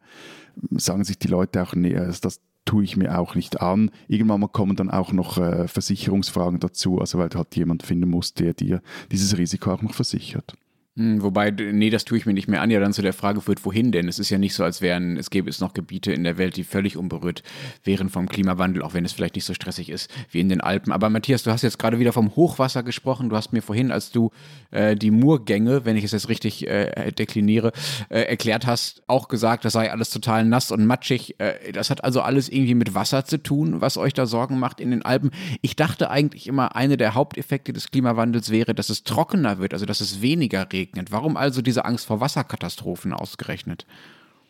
sagen 0.73 1.05
sich 1.05 1.19
die 1.19 1.29
Leute 1.29 1.63
auch, 1.63 1.75
nee, 1.75 1.97
also 1.97 2.21
das 2.23 2.41
tue 2.65 2.85
ich 2.85 2.97
mir 2.97 3.19
auch 3.19 3.35
nicht 3.35 3.61
an. 3.61 3.91
Irgendwann 4.09 4.41
mal 4.41 4.49
kommen 4.49 4.77
dann 4.77 4.91
auch 4.91 5.13
noch 5.13 5.39
äh, 5.39 5.69
Versicherungsfragen 5.69 6.61
dazu, 6.61 6.99
also 6.99 7.19
weil 7.19 7.29
du 7.29 7.39
halt 7.39 7.55
jemand 7.57 7.83
finden 7.83 8.09
musst, 8.09 8.41
der 8.41 8.55
dir 8.55 8.81
dieses 9.13 9.37
Risiko 9.37 9.73
auch 9.73 9.83
noch 9.83 9.95
versichert. 9.95 10.57
Hm, 11.01 11.23
wobei, 11.23 11.51
nee, 11.51 11.89
das 11.89 12.05
tue 12.05 12.19
ich 12.19 12.27
mir 12.27 12.35
nicht 12.35 12.47
mehr 12.47 12.61
an. 12.61 12.71
Ja, 12.71 12.79
dann 12.79 12.93
zu 12.93 13.01
der 13.01 13.15
Frage 13.15 13.41
führt, 13.41 13.65
wohin 13.65 13.91
denn? 13.91 14.07
Es 14.07 14.19
ist 14.19 14.29
ja 14.29 14.37
nicht 14.37 14.53
so, 14.53 14.65
als 14.65 14.83
wären, 14.83 15.17
es 15.17 15.31
gäbe 15.31 15.49
es 15.49 15.59
noch 15.59 15.73
Gebiete 15.73 16.13
in 16.13 16.25
der 16.25 16.37
Welt, 16.37 16.59
die 16.59 16.63
völlig 16.63 16.99
unberührt 16.99 17.43
wären 17.85 18.11
vom 18.11 18.29
Klimawandel, 18.29 18.83
auch 18.83 18.93
wenn 18.93 19.07
es 19.07 19.15
vielleicht 19.15 19.35
nicht 19.35 19.47
so 19.47 19.55
stressig 19.55 19.89
ist 19.89 20.11
wie 20.31 20.41
in 20.41 20.51
den 20.51 20.61
Alpen. 20.61 20.93
Aber 20.93 21.09
Matthias, 21.09 21.43
du 21.43 21.53
hast 21.53 21.63
jetzt 21.63 21.79
gerade 21.79 21.99
wieder 21.99 22.13
vom 22.13 22.37
Hochwasser 22.37 22.83
gesprochen. 22.83 23.31
Du 23.31 23.37
hast 23.37 23.55
mir 23.55 23.63
vorhin, 23.63 23.93
als 23.93 24.11
du 24.11 24.31
äh, 24.73 24.95
die 24.95 25.11
Murgänge, 25.11 25.87
wenn 25.87 25.97
ich 25.97 26.05
es 26.05 26.13
jetzt 26.13 26.29
richtig 26.29 26.69
äh, 26.69 27.11
dekliniere, 27.13 27.73
äh, 28.11 28.21
erklärt 28.25 28.67
hast, 28.67 29.03
auch 29.07 29.29
gesagt, 29.29 29.65
das 29.65 29.73
sei 29.73 29.91
alles 29.91 30.11
total 30.11 30.45
nass 30.45 30.71
und 30.71 30.85
matschig. 30.85 31.37
Äh, 31.39 31.73
das 31.73 31.89
hat 31.89 32.05
also 32.05 32.21
alles 32.21 32.51
irgendwie 32.51 32.75
mit 32.75 32.95
Wasser 32.95 33.25
zu 33.25 33.43
tun, 33.43 33.81
was 33.81 33.97
euch 33.97 34.13
da 34.13 34.27
Sorgen 34.27 34.59
macht 34.59 34.81
in 34.81 34.91
den 34.91 35.03
Alpen. 35.03 35.31
Ich 35.63 35.77
dachte 35.77 36.11
eigentlich 36.11 36.47
immer, 36.47 36.77
eine 36.77 36.99
der 36.99 37.15
Haupteffekte 37.15 37.73
des 37.73 37.91
Klimawandels 37.91 38.51
wäre, 38.51 38.75
dass 38.75 38.91
es 38.91 39.03
trockener 39.03 39.61
wird, 39.61 39.73
also 39.73 39.87
dass 39.87 40.03
es 40.03 40.21
weniger 40.21 40.71
regnet 40.71 40.90
regnet. 40.91 41.13
Warum 41.13 41.37
also 41.37 41.63
diese 41.63 41.85
Angst 41.85 42.07
vor 42.07 42.21
Wasserkatastrophen 42.21 43.13
ausgerechnet? 43.13 43.87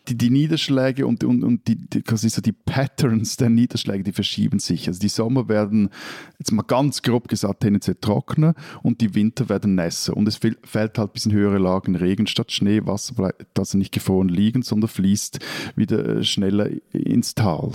Die, 0.09 0.17
die, 0.17 0.31
Niederschläge 0.31 1.07
und, 1.07 1.23
und, 1.25 1.45
und 1.45 1.69
die, 1.69 1.77
die, 1.77 2.01
quasi 2.01 2.31
so 2.31 2.41
die 2.41 2.53
Patterns 2.53 3.37
der 3.37 3.51
Niederschläge, 3.51 4.03
die 4.03 4.13
verschieben 4.13 4.59
sich. 4.59 4.89
Also 4.89 4.99
die 4.99 5.11
Sommer 5.11 5.49
werden, 5.49 5.91
jetzt 6.39 6.53
mal 6.53 6.63
ganz 6.63 7.03
grob 7.03 7.29
gesagt, 7.29 7.61
tendenziell 7.61 7.97
trockener 8.01 8.55
und 8.83 9.03
die 9.03 9.15
Winter 9.15 9.51
werden 9.51 9.75
nässer. 9.75 10.17
Und 10.17 10.27
es 10.27 10.37
fällt 10.37 10.99
halt 10.99 11.13
bis 11.13 11.27
in 11.27 11.33
höhere 11.33 11.59
Lagen 11.59 11.97
Regen 11.97 12.27
statt 12.27 12.51
Schnee, 12.51 12.81
Wasser 12.87 13.15
bleibt 13.15 13.59
also 13.59 13.77
nicht 13.77 13.93
gefroren 13.93 14.31
liegen, 14.31 14.63
sondern 14.63 14.89
fließt 14.89 15.39
wieder 15.77 16.17
äh, 16.17 16.25
schneller 16.25 16.71
ins 16.93 17.35
Tal. 17.35 17.73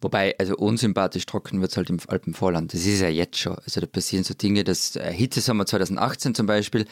Wobei, 0.00 0.34
also 0.38 0.56
unsympathisch 0.56 1.26
trocken 1.26 1.60
wird 1.60 1.70
es 1.70 1.76
halt 1.76 1.90
im 1.90 1.98
Alpenvorland. 2.06 2.72
Das 2.72 2.86
ist 2.86 3.00
ja 3.00 3.08
jetzt 3.08 3.38
schon. 3.38 3.56
Also 3.56 3.80
da 3.80 3.86
passieren 3.86 4.24
so 4.24 4.34
Dinge, 4.34 4.64
das 4.64 4.96
äh, 4.96 5.12
Hitzesommer 5.12 5.66
2018 5.66 6.34
zum 6.34 6.46
Beispiel, 6.46 6.86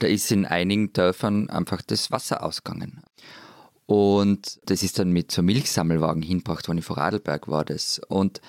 da 0.00 0.08
ist 0.08 0.30
in 0.32 0.44
einigen 0.44 0.92
Dörfern 0.92 1.48
einfach 1.48 1.82
das 1.82 2.10
Wasser 2.10 2.42
ausgegangen. 2.42 3.02
Und 3.86 4.60
das 4.66 4.82
ist 4.82 4.98
dann 4.98 5.10
mit 5.10 5.32
so 5.32 5.42
Milchsammelwagen 5.42 6.22
hinbracht 6.22 6.68
worden, 6.68 6.78
in 6.78 6.82
Vorarlberg 6.82 7.48
war 7.48 7.64
das. 7.64 8.00
Und 8.08 8.40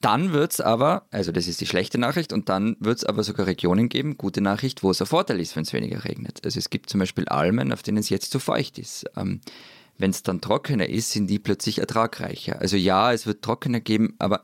dann 0.00 0.32
wird 0.34 0.52
es 0.52 0.60
aber, 0.60 1.06
also 1.10 1.32
das 1.32 1.46
ist 1.46 1.60
die 1.62 1.66
schlechte 1.66 1.96
Nachricht, 1.98 2.32
und 2.32 2.50
dann 2.50 2.76
wird 2.80 2.98
es 2.98 3.04
aber 3.04 3.22
sogar 3.24 3.46
Regionen 3.46 3.88
geben, 3.88 4.18
gute 4.18 4.42
Nachricht, 4.42 4.82
wo 4.82 4.90
es 4.90 5.00
ein 5.00 5.06
Vorteil 5.06 5.40
ist, 5.40 5.56
wenn 5.56 5.62
es 5.62 5.72
weniger 5.72 6.04
regnet. 6.04 6.44
Also 6.44 6.58
es 6.58 6.68
gibt 6.68 6.90
zum 6.90 7.00
Beispiel 7.00 7.26
Almen, 7.28 7.72
auf 7.72 7.82
denen 7.82 7.98
es 7.98 8.10
jetzt 8.10 8.30
zu 8.30 8.38
feucht 8.38 8.78
ist. 8.78 9.06
Ähm, 9.16 9.40
wenn 9.96 10.10
es 10.10 10.22
dann 10.22 10.42
trockener 10.42 10.88
ist, 10.88 11.12
sind 11.12 11.28
die 11.28 11.38
plötzlich 11.38 11.78
ertragreicher. 11.78 12.60
Also 12.60 12.76
ja, 12.76 13.12
es 13.12 13.26
wird 13.26 13.42
trockener 13.42 13.80
geben, 13.80 14.14
aber 14.18 14.42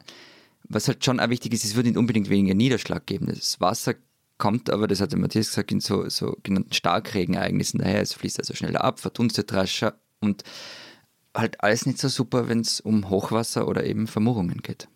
was 0.63 0.89
halt 0.89 1.05
schon 1.05 1.21
auch 1.21 1.29
wichtig 1.29 1.53
ist, 1.53 1.65
es 1.65 1.75
wird 1.75 1.87
nicht 1.87 1.99
unbedingt 1.99 2.31
weniger 2.31 2.55
Niederschlag 2.55 3.05
geben. 3.05 3.27
Das 3.27 3.61
Wasser 3.61 3.95
kommt 4.41 4.71
aber, 4.71 4.89
das 4.89 5.01
hat 5.01 5.13
der 5.13 5.21
Matthias 5.21 5.51
gesagt, 5.51 5.71
in 5.71 5.79
so, 5.79 6.09
so 6.09 6.37
genannten 6.43 6.73
Starkregenereignissen 6.73 7.79
daher. 7.79 8.01
Es 8.01 8.15
fließt 8.15 8.41
also 8.41 8.55
schneller 8.55 8.83
ab, 8.83 8.99
verdunstet 8.99 9.53
rascher 9.53 10.01
und 10.19 10.43
halt 11.33 11.63
alles 11.63 11.87
nicht 11.87 11.99
so 11.99 12.09
super, 12.09 12.49
wenn 12.49 12.61
es 12.61 12.81
um 12.81 13.09
Hochwasser 13.09 13.69
oder 13.69 13.85
eben 13.85 14.09
Vermurungen 14.09 14.63
geht. 14.63 14.89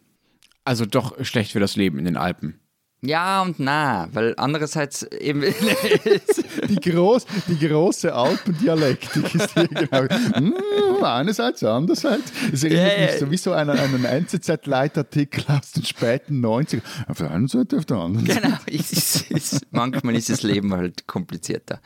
Also 0.64 0.86
doch 0.86 1.22
schlecht 1.24 1.52
für 1.52 1.60
das 1.60 1.76
Leben 1.76 1.98
in 1.98 2.06
den 2.06 2.16
Alpen. 2.16 2.58
Ja 3.02 3.42
und 3.42 3.60
na, 3.60 4.08
weil 4.12 4.34
andererseits 4.38 5.02
eben 5.04 5.42
die, 6.68 6.76
groß, 6.76 7.26
die 7.48 7.68
große 7.68 8.14
Alpendialektik 8.14 9.34
ist 9.34 9.54
hier 9.54 9.68
genau. 9.68 10.02
Mm, 10.40 11.04
einerseits, 11.04 11.62
andererseits. 11.62 12.32
Es 12.52 12.64
erinnert 12.64 12.98
yeah, 12.98 13.06
mich 13.06 13.20
so 13.20 13.30
wie 13.30 13.36
so 13.36 13.52
an 13.52 13.70
einen 13.70 14.04
NZZ-Leitartikel 14.04 15.44
aus 15.48 15.72
den 15.72 15.84
späten 15.84 16.44
90ern. 16.44 16.82
Auf 17.08 17.18
der 17.18 17.30
einen 17.30 17.48
Seite, 17.48 17.78
auf 17.78 17.86
der 17.86 17.98
anderen 17.98 18.26
Seite. 18.26 18.40
Genau, 18.40 18.56
ich, 18.66 18.92
ich, 18.92 19.60
manchmal 19.70 20.16
ist 20.16 20.30
das 20.30 20.42
Leben 20.42 20.72
halt 20.72 21.06
komplizierter. 21.06 21.80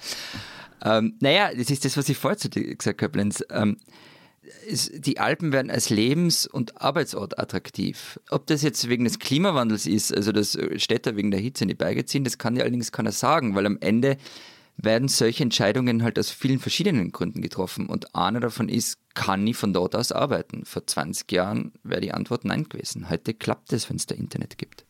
Ähm, 0.85 1.15
naja, 1.21 1.51
das 1.55 1.71
ist 1.71 1.85
das, 1.85 1.97
was 1.97 2.09
ich 2.09 2.17
vorher 2.17 2.39
zu 2.39 2.49
dir 2.49 2.75
gesagt 2.75 3.03
habe, 3.03 3.19
Lenz. 3.19 3.45
Ähm, 3.51 3.79
die 4.93 5.19
Alpen 5.19 5.53
werden 5.53 5.71
als 5.71 5.91
Lebens- 5.91 6.47
und 6.47 6.81
Arbeitsort 6.81 7.39
attraktiv. 7.39 8.19
Ob 8.31 8.47
das 8.47 8.63
jetzt 8.63 8.89
wegen 8.89 9.05
des 9.05 9.19
Klimawandels 9.19 9.87
ist, 9.87 10.15
also 10.15 10.33
dass 10.33 10.59
Städter 10.77 11.17
wegen 11.17 11.31
der 11.31 11.41
Hitze 11.41 11.67
nicht 11.67 11.79
beigeziehen, 11.79 12.25
das 12.25 12.39
kann 12.39 12.57
ja 12.57 12.63
allerdings 12.63 12.93
keiner 12.93 13.13
sagen, 13.13 13.55
weil 13.55 13.67
am 13.67 13.79
Ende 13.81 14.17
werden 14.81 15.09
solche 15.09 15.43
Entscheidungen 15.43 16.03
halt 16.03 16.19
aus 16.19 16.31
vielen 16.31 16.61
verschiedenen 16.61 17.11
Gründen 17.11 17.43
getroffen. 17.43 17.87
Und 17.87 18.15
einer 18.15 18.41
davon 18.41 18.69
ist, 18.69 18.99
kann 19.15 19.47
ich 19.47 19.57
von 19.57 19.73
dort 19.73 19.97
aus 19.97 20.13
arbeiten? 20.13 20.65
Vor 20.65 20.87
20 20.87 21.31
Jahren 21.33 21.73
wäre 21.83 22.01
die 22.01 22.15
Antwort 22.15 22.45
nein 22.45 22.69
gewesen. 22.69 23.11
Heute 23.11 23.35
klappt 23.35 23.73
es, 23.73 23.91
wenn 23.91 23.97
es 23.97 24.07
da 24.07 24.15
Internet 24.15 24.57
gibt. 24.57 24.85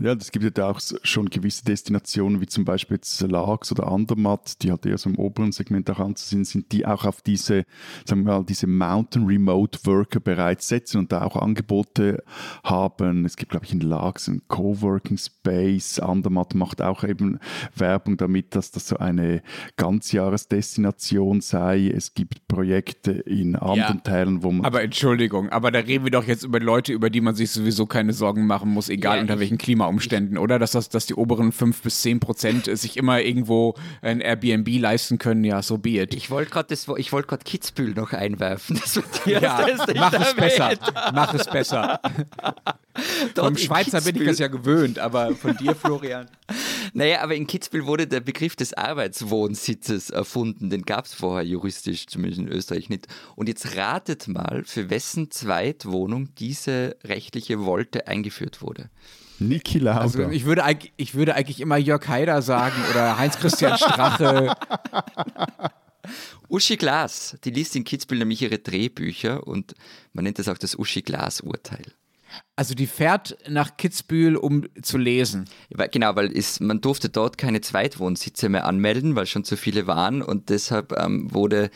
Ja, 0.00 0.12
es 0.12 0.32
gibt 0.32 0.58
ja 0.58 0.70
auch 0.70 0.80
schon 1.02 1.30
gewisse 1.30 1.64
Destinationen, 1.64 2.40
wie 2.40 2.46
zum 2.46 2.64
Beispiel 2.64 2.96
jetzt 2.96 3.20
Lags 3.20 3.70
oder 3.70 3.88
Andermatt, 3.88 4.62
die 4.62 4.70
halt 4.70 4.84
eher 4.86 4.98
so 4.98 5.08
im 5.08 5.16
oberen 5.16 5.52
Segment 5.52 5.88
auch 5.90 6.00
anzusehen 6.00 6.44
sind, 6.44 6.72
die 6.72 6.84
auch 6.84 7.04
auf 7.04 7.22
diese, 7.22 7.64
sagen 8.04 8.24
wir 8.24 8.38
mal, 8.38 8.44
diese 8.44 8.66
Mountain 8.66 9.26
Remote 9.26 9.78
Worker 9.84 10.20
bereits 10.20 10.68
setzen 10.68 10.98
und 10.98 11.12
da 11.12 11.22
auch 11.22 11.36
Angebote 11.36 12.22
haben. 12.64 13.24
Es 13.24 13.36
gibt, 13.36 13.52
glaube 13.52 13.66
ich, 13.66 13.72
in 13.72 13.80
Lags 13.80 14.28
einen 14.28 14.42
Coworking 14.48 15.18
Space. 15.18 15.98
Andermatt 15.98 16.54
macht 16.54 16.82
auch 16.82 17.04
eben 17.04 17.38
Werbung 17.76 18.16
damit, 18.16 18.54
dass 18.54 18.70
das 18.72 18.88
so 18.88 18.96
eine 18.96 19.42
Ganzjahresdestination 19.76 21.40
sei. 21.40 21.88
Es 21.88 22.14
gibt 22.14 22.48
Projekte 22.48 23.12
in 23.12 23.56
anderen 23.56 23.96
ja, 23.96 24.02
Teilen, 24.02 24.42
wo 24.42 24.50
man. 24.50 24.64
Aber 24.64 24.82
Entschuldigung, 24.82 25.50
aber 25.50 25.70
da 25.70 25.80
reden 25.80 26.04
wir 26.04 26.10
doch 26.10 26.24
jetzt 26.24 26.44
über 26.44 26.60
Leute, 26.60 26.92
über 26.92 27.10
die 27.10 27.20
man 27.20 27.34
sich 27.34 27.50
sowieso 27.50 27.86
keine 27.86 28.12
Sorgen 28.12 28.46
machen 28.46 28.70
muss, 28.70 28.88
egal 28.88 29.16
ja, 29.16 29.22
unter 29.22 29.38
welchen 29.38 29.58
Klima 29.58 29.83
Klimaumständen, 29.84 30.38
oder? 30.38 30.58
Dass, 30.58 30.72
das, 30.72 30.88
dass 30.88 31.06
die 31.06 31.14
oberen 31.14 31.52
5 31.52 31.82
bis 31.82 32.02
10 32.02 32.20
Prozent 32.20 32.78
sich 32.78 32.96
immer 32.96 33.20
irgendwo 33.20 33.74
ein 34.00 34.20
Airbnb 34.20 34.68
leisten 34.80 35.18
können, 35.18 35.44
ja, 35.44 35.62
so 35.62 35.78
be 35.78 36.00
it. 36.00 36.14
Ich 36.14 36.30
wollte 36.30 36.50
gerade 36.50 36.74
wollt 37.12 37.44
Kitzbühel 37.44 37.94
noch 37.94 38.12
einwerfen. 38.12 38.80
ja, 39.26 39.66
mach 39.94 40.12
es 40.12 40.34
besser. 40.34 40.72
Mach 41.12 41.34
es 41.34 41.46
besser. 41.46 42.00
Vom 43.34 43.56
Schweizer 43.56 44.00
bin 44.00 44.16
ich 44.16 44.26
das 44.26 44.38
ja 44.38 44.48
gewöhnt, 44.48 44.98
aber 44.98 45.34
von 45.34 45.56
dir, 45.56 45.74
Florian. 45.74 46.26
Naja, 46.96 47.22
aber 47.22 47.34
in 47.34 47.48
Kitzbühel 47.48 47.86
wurde 47.86 48.06
der 48.06 48.20
Begriff 48.20 48.54
des 48.54 48.72
Arbeitswohnsitzes 48.72 50.10
erfunden. 50.10 50.70
Den 50.70 50.82
gab 50.82 51.06
es 51.06 51.14
vorher 51.14 51.44
juristisch, 51.44 52.06
zumindest 52.06 52.42
in 52.42 52.48
Österreich 52.48 52.88
nicht. 52.88 53.08
Und 53.34 53.48
jetzt 53.48 53.74
ratet 53.74 54.28
mal, 54.28 54.62
für 54.64 54.90
wessen 54.90 55.32
Zweitwohnung 55.32 56.28
diese 56.36 56.96
rechtliche 57.02 57.64
Wolte 57.64 58.06
eingeführt 58.06 58.62
wurde. 58.62 58.90
Niki 59.38 59.78
Lauda. 59.78 60.00
Also 60.00 60.28
ich 60.30 60.44
würde, 60.44 60.62
ich 60.96 61.14
würde 61.14 61.34
eigentlich 61.34 61.60
immer 61.60 61.76
Jörg 61.76 62.06
Haider 62.08 62.42
sagen 62.42 62.76
oder 62.90 63.18
Heinz-Christian 63.18 63.76
Strache. 63.76 64.54
Uschi 66.48 66.76
Glas, 66.76 67.36
die 67.44 67.50
liest 67.50 67.74
in 67.76 67.84
Kitzbühel 67.84 68.20
nämlich 68.20 68.42
ihre 68.42 68.58
Drehbücher 68.58 69.46
und 69.46 69.74
man 70.12 70.24
nennt 70.24 70.38
das 70.38 70.48
auch 70.48 70.58
das 70.58 70.78
Uschi 70.78 71.02
Glas-Urteil. 71.02 71.86
Also 72.56 72.74
die 72.74 72.86
fährt 72.86 73.36
nach 73.48 73.76
Kitzbühel, 73.76 74.36
um 74.36 74.66
zu 74.82 74.98
lesen. 74.98 75.46
Genau, 75.92 76.14
weil 76.16 76.36
es, 76.36 76.60
man 76.60 76.80
durfte 76.80 77.08
dort 77.08 77.38
keine 77.38 77.60
Zweitwohnsitze 77.60 78.48
mehr 78.48 78.66
anmelden, 78.66 79.16
weil 79.16 79.26
schon 79.26 79.44
zu 79.44 79.56
viele 79.56 79.86
waren 79.86 80.22
und 80.22 80.50
deshalb 80.50 80.92
ähm, 80.92 81.32
wurde 81.32 81.70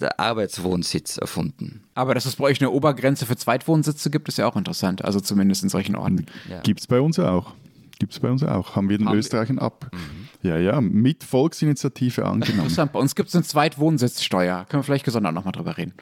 der 0.00 0.20
Arbeitswohnsitz 0.20 1.18
erfunden. 1.18 1.82
Aber 1.94 2.14
dass 2.14 2.24
es 2.24 2.36
bei 2.36 2.44
euch 2.44 2.60
eine 2.60 2.70
Obergrenze 2.70 3.26
für 3.26 3.36
Zweitwohnsitze 3.36 4.10
gibt, 4.10 4.28
ist 4.28 4.38
ja 4.38 4.46
auch 4.46 4.56
interessant. 4.56 5.04
Also 5.04 5.20
zumindest 5.20 5.62
in 5.62 5.68
solchen 5.68 5.96
Orten. 5.96 6.26
Ja. 6.48 6.60
Gibt 6.60 6.80
es 6.80 6.86
bei 6.86 7.00
uns 7.00 7.18
auch. 7.18 7.54
Gibt 7.98 8.12
es 8.12 8.20
bei 8.20 8.30
uns 8.30 8.42
auch. 8.42 8.74
Haben 8.74 8.88
wir 8.88 8.98
den 8.98 9.08
Österreichern 9.08 9.58
ab. 9.58 9.90
Mhm. 9.92 10.28
Ja, 10.42 10.56
ja, 10.56 10.80
mit 10.80 11.22
Volksinitiative 11.22 12.24
angenommen. 12.24 12.62
Interessant. 12.62 12.92
Bei 12.92 12.98
uns 12.98 13.14
gibt 13.14 13.28
es 13.28 13.34
eine 13.36 13.44
Zweitwohnsitzsteuer. 13.44 14.66
Können 14.68 14.80
wir 14.80 14.84
vielleicht 14.84 15.04
gesondert 15.04 15.34
nochmal 15.34 15.52
drüber 15.52 15.76
reden. 15.78 15.94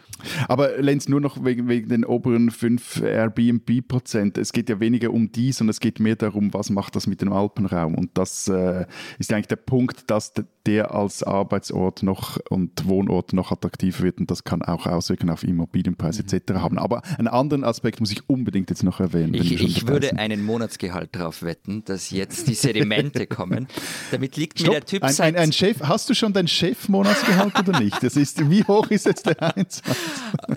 Aber 0.49 0.79
Lenz, 0.79 1.09
nur 1.09 1.21
noch 1.21 1.45
wegen, 1.45 1.69
wegen 1.69 1.91
den 1.91 2.05
oberen 2.07 2.51
5 2.51 3.03
Airbnb-Prozent. 3.03 4.39
Es 4.39 4.53
geht 4.53 4.71
ja 4.71 4.81
weniger 4.81 5.13
um 5.13 5.31
die, 5.31 5.53
sondern 5.53 5.71
es 5.71 5.81
geht 5.81 6.01
mehr 6.01 6.17
darum, 6.17 6.55
was 6.55 6.71
macht 6.71 6.97
das 6.97 7.07
mit 7.07 7.21
dem 7.21 7.33
Alpenraum. 7.33 7.95
Und 7.95 8.17
das 8.17 8.49
äh, 8.49 8.87
ist 9.19 9.31
eigentlich 9.31 9.49
der 9.49 9.57
Punkt, 9.57 10.11
dass 10.11 10.33
der 10.67 10.95
als 10.95 11.23
Arbeitsort 11.23 12.03
noch 12.03 12.39
und 12.49 12.87
Wohnort 12.87 13.35
noch 13.35 13.53
attraktiver 13.53 14.05
wird. 14.05 14.21
Und 14.21 14.31
das 14.31 14.45
kann 14.45 14.63
auch 14.63 14.87
Auswirkungen 14.87 15.33
auf 15.33 15.45
Immobilienpreise 15.45 16.23
mhm. 16.23 16.29
etc. 16.29 16.55
haben. 16.61 16.79
Aber 16.79 17.03
einen 17.19 17.29
anderen 17.29 17.65
Aspekt 17.65 18.01
muss 18.01 18.11
ich 18.11 18.29
unbedingt 18.29 18.71
jetzt 18.71 18.85
noch 18.85 19.01
erwähnen. 19.01 19.35
Ich, 19.35 19.53
ich 19.53 19.87
würde 19.87 20.17
einen 20.17 20.45
Monatsgehalt 20.45 21.15
darauf 21.15 21.43
wetten, 21.43 21.85
dass 21.85 22.11
jetzt 22.11 22.49
die 22.49 22.55
Sedimente 22.55 23.27
kommen, 23.27 23.67
damit 24.11 24.30
damit 24.31 24.37
liegt 24.37 24.59
Stopp. 24.59 24.75
mir 24.75 24.81
der 24.81 24.87
Typ 24.87 25.03
ein, 25.03 25.21
ein, 25.21 25.37
ein, 25.37 25.53
Chef, 25.53 25.81
Hast 25.81 26.09
du 26.09 26.15
schon 26.15 26.33
dein 26.33 26.49
Chef-Monatsgehalt 26.49 27.59
oder 27.59 27.81
nicht? 27.81 28.03
Das 28.03 28.17
ist, 28.17 28.49
wie 28.51 28.65
hoch 28.65 28.89
ist 28.91 29.07
jetzt 29.07 29.27
der 29.27 29.57
Einsatz? 29.57 29.83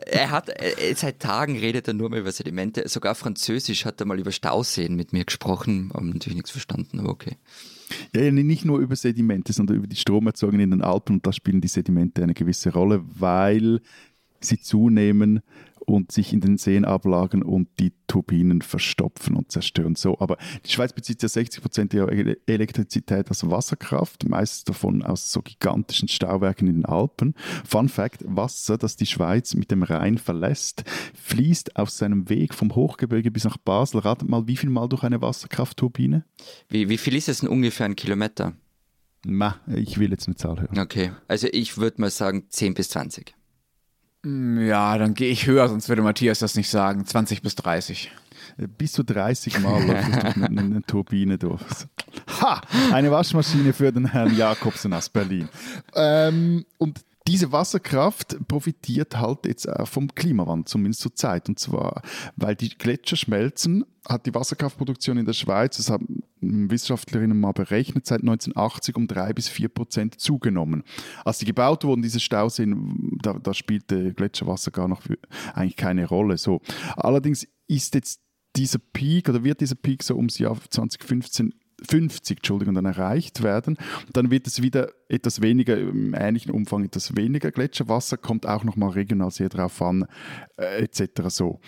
Er 0.06 0.32
hat, 0.32 0.50
er, 0.50 0.96
seit 0.96 1.20
Tagen 1.20 1.58
redet 1.58 1.88
er 1.88 1.94
nur 1.94 2.10
mehr 2.10 2.20
über 2.20 2.32
Sedimente. 2.32 2.88
Sogar 2.88 3.16
Französisch 3.16 3.86
hat 3.86 4.00
er 4.00 4.06
mal 4.06 4.20
über 4.20 4.32
Stauseen 4.32 4.96
mit 4.96 5.14
mir 5.14 5.26
gesprochen. 5.26 5.92
Haben 5.94 6.10
natürlich 6.10 6.36
nichts 6.36 6.52
verstanden, 6.52 7.00
aber 7.00 7.10
okay. 7.10 7.38
Ja, 8.16 8.32
nicht 8.32 8.66
nur 8.66 8.80
über 8.80 8.96
Sedimente, 8.96 9.54
sondern 9.54 9.78
über 9.78 9.88
die 9.88 9.96
Stromerzeugung 9.96 10.60
in 10.60 10.72
den 10.72 10.82
Alpen. 10.82 11.18
Und 11.18 11.28
da 11.28 11.34
spielen 11.34 11.62
die 11.62 11.68
Sedimente 11.68 12.24
eine 12.24 12.34
gewisse 12.34 12.72
Rolle, 12.72 13.04
weil 13.06 13.82
sie 14.40 14.60
zunehmen 14.60 15.42
und 15.86 16.12
sich 16.12 16.34
in 16.34 16.42
den 16.42 16.58
Seen 16.58 16.86
ablagern 16.86 17.44
und 17.44 17.70
die 17.80 17.94
Turbinen 18.08 18.62
verstopfen 18.62 19.36
und 19.36 19.52
zerstören. 19.52 19.96
So, 19.96 20.20
aber 20.20 20.38
die 20.66 20.72
Schweiz 20.72 20.94
bezieht 20.94 21.22
ja 21.22 21.30
60 21.30 21.62
Prozent 21.62 21.94
ihrer 21.94 22.12
Elektrizität 22.48 23.30
aus 23.30 23.50
Wasserkraft, 23.50 24.28
meist 24.28 24.70
davon 24.70 25.04
aus 25.04 25.32
so 25.32 25.42
gigantischen 25.42 26.08
Stauwerken 26.08 26.68
in 26.68 26.76
den 26.76 26.86
Alpen. 26.86 27.34
Fun 27.66 27.90
Fact: 27.90 28.24
Wasser, 28.26 28.78
das 28.78 28.96
die 28.96 29.06
Schweiz 29.06 29.54
mit 29.56 29.72
dem 29.72 29.84
Rhein 29.84 30.18
verlässt, 30.18 30.84
fließt 31.14 31.76
auf 31.76 31.90
seinem 31.90 32.30
Weg 32.30 32.54
vom 32.54 32.76
Hochgebirge 32.76 33.32
bis 33.32 33.44
nach 33.44 33.58
Basel. 33.58 34.02
Ratet 34.02 34.30
mal, 34.30 34.48
wie 34.48 34.58
viel 34.58 34.70
Mal 34.70 34.88
durch 34.90 35.04
eine 35.04 35.22
Wasserkraftturbine? 35.22 36.26
Wie, 36.70 36.90
wie 36.90 36.98
viel 36.98 37.16
ist 37.16 37.30
es 37.30 37.40
denn 37.40 37.50
ungefähr 37.50 37.86
ein 37.86 37.96
Kilometer? 37.96 38.54
Ma, 39.26 39.60
ich 39.68 40.00
will 40.00 40.12
jetzt 40.12 40.28
eine 40.28 40.36
Zahl 40.36 40.60
hören. 40.60 40.78
Okay, 40.78 41.12
also 41.28 41.48
ich 41.52 41.78
würde 41.78 42.02
mal 42.02 42.10
sagen 42.10 42.46
10 42.50 42.74
bis 42.74 42.90
20. 42.90 43.34
Mm, 44.24 44.66
ja, 44.66 44.98
dann 44.98 45.14
gehe 45.14 45.30
ich 45.30 45.48
höher, 45.48 45.68
sonst 45.68 45.90
würde 45.90 46.02
Matthias 46.02 46.40
das 46.40 46.56
nicht 46.56 46.70
sagen. 46.70 47.06
20 47.06 47.42
bis 47.42 47.56
30. 47.56 48.12
Äh, 48.58 48.68
bis 48.68 48.94
zu 48.94 49.04
30 49.04 49.60
Mal 49.60 49.84
läuft 49.88 50.38
eine, 50.38 50.62
eine 50.62 50.82
Turbine 50.84 51.38
durch. 51.38 51.62
Ha! 52.42 52.62
Eine 52.92 53.12
Waschmaschine 53.12 53.74
für 53.74 53.92
den 53.92 54.06
Herrn 54.06 54.36
Jakobsen 54.36 54.94
aus 54.94 55.10
Berlin. 55.10 55.50
Ähm, 55.94 56.66
und 56.78 57.02
diese 57.28 57.52
Wasserkraft 57.54 58.38
profitiert 58.50 59.18
halt 59.18 59.46
jetzt 59.46 59.70
vom 59.86 60.14
Klimawandel, 60.14 60.66
zumindest 60.66 61.02
zur 61.02 61.16
Zeit. 61.16 61.48
Und 61.48 61.58
zwar, 61.58 62.02
weil 62.36 62.56
die 62.56 62.70
Gletscher 62.70 63.16
schmelzen, 63.16 63.86
hat 64.08 64.26
die 64.26 64.36
Wasserkraftproduktion 64.36 65.18
in 65.18 65.26
der 65.26 65.34
Schweiz, 65.34 65.78
das 65.78 65.90
haben 65.90 66.24
Wissenschaftlerinnen 66.70 67.40
mal 67.40 67.52
berechnet, 67.52 68.06
seit 68.06 68.22
1980 68.22 68.96
um 68.96 69.08
drei 69.08 69.34
bis 69.34 69.50
vier 69.50 69.70
Prozent 69.70 70.20
zugenommen. 70.20 70.84
Als 71.26 71.40
die 71.40 71.46
gebaut 71.46 71.84
wurden, 71.84 72.02
diese 72.02 72.20
Stauseen, 72.20 73.18
da, 73.22 73.34
da 73.34 73.54
spielte 73.54 74.14
Gletscherwasser 74.14 74.72
gar 74.72 74.88
noch 74.88 75.02
eigentlich 75.54 75.76
keine 75.76 76.08
Rolle. 76.08 76.38
So. 76.38 76.62
Allerdings 76.96 77.48
ist 77.68 77.96
jetzt 77.96 78.22
dieser 78.56 78.80
Peak 78.80 79.30
oder 79.30 79.44
wird 79.44 79.62
dieser 79.62 79.76
Peak 79.76 80.04
so 80.04 80.16
ums 80.16 80.38
Jahr 80.38 80.58
2015 80.70 81.54
50 81.88 82.38
Entschuldigung, 82.38 82.76
dann 82.76 82.86
erreicht 82.86 83.44
werden. 83.44 83.78
dann 84.14 84.32
wird 84.32 84.48
es 84.48 84.62
wieder 84.62 84.92
etwas 85.10 85.42
weniger, 85.42 85.78
im 85.78 86.14
ähnlichen 86.14 86.52
Umfang 86.52 86.86
etwas 86.86 87.16
weniger 87.16 87.52
Gletscherwasser, 87.52 88.18
kommt 88.18 88.46
auch 88.46 88.64
nochmal 88.64 88.92
regional 88.92 89.32
sehr 89.32 89.50
drauf 89.50 89.82
an, 89.82 90.06
äh, 90.58 90.84
etc. 90.84 91.28
So. 91.28 91.60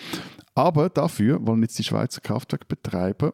Aber 0.54 0.90
dafür 0.90 1.46
wollen 1.46 1.62
jetzt 1.64 1.78
die 1.80 1.84
Schweizer 1.84 2.22
Kraftwerkbetreiber 2.22 3.34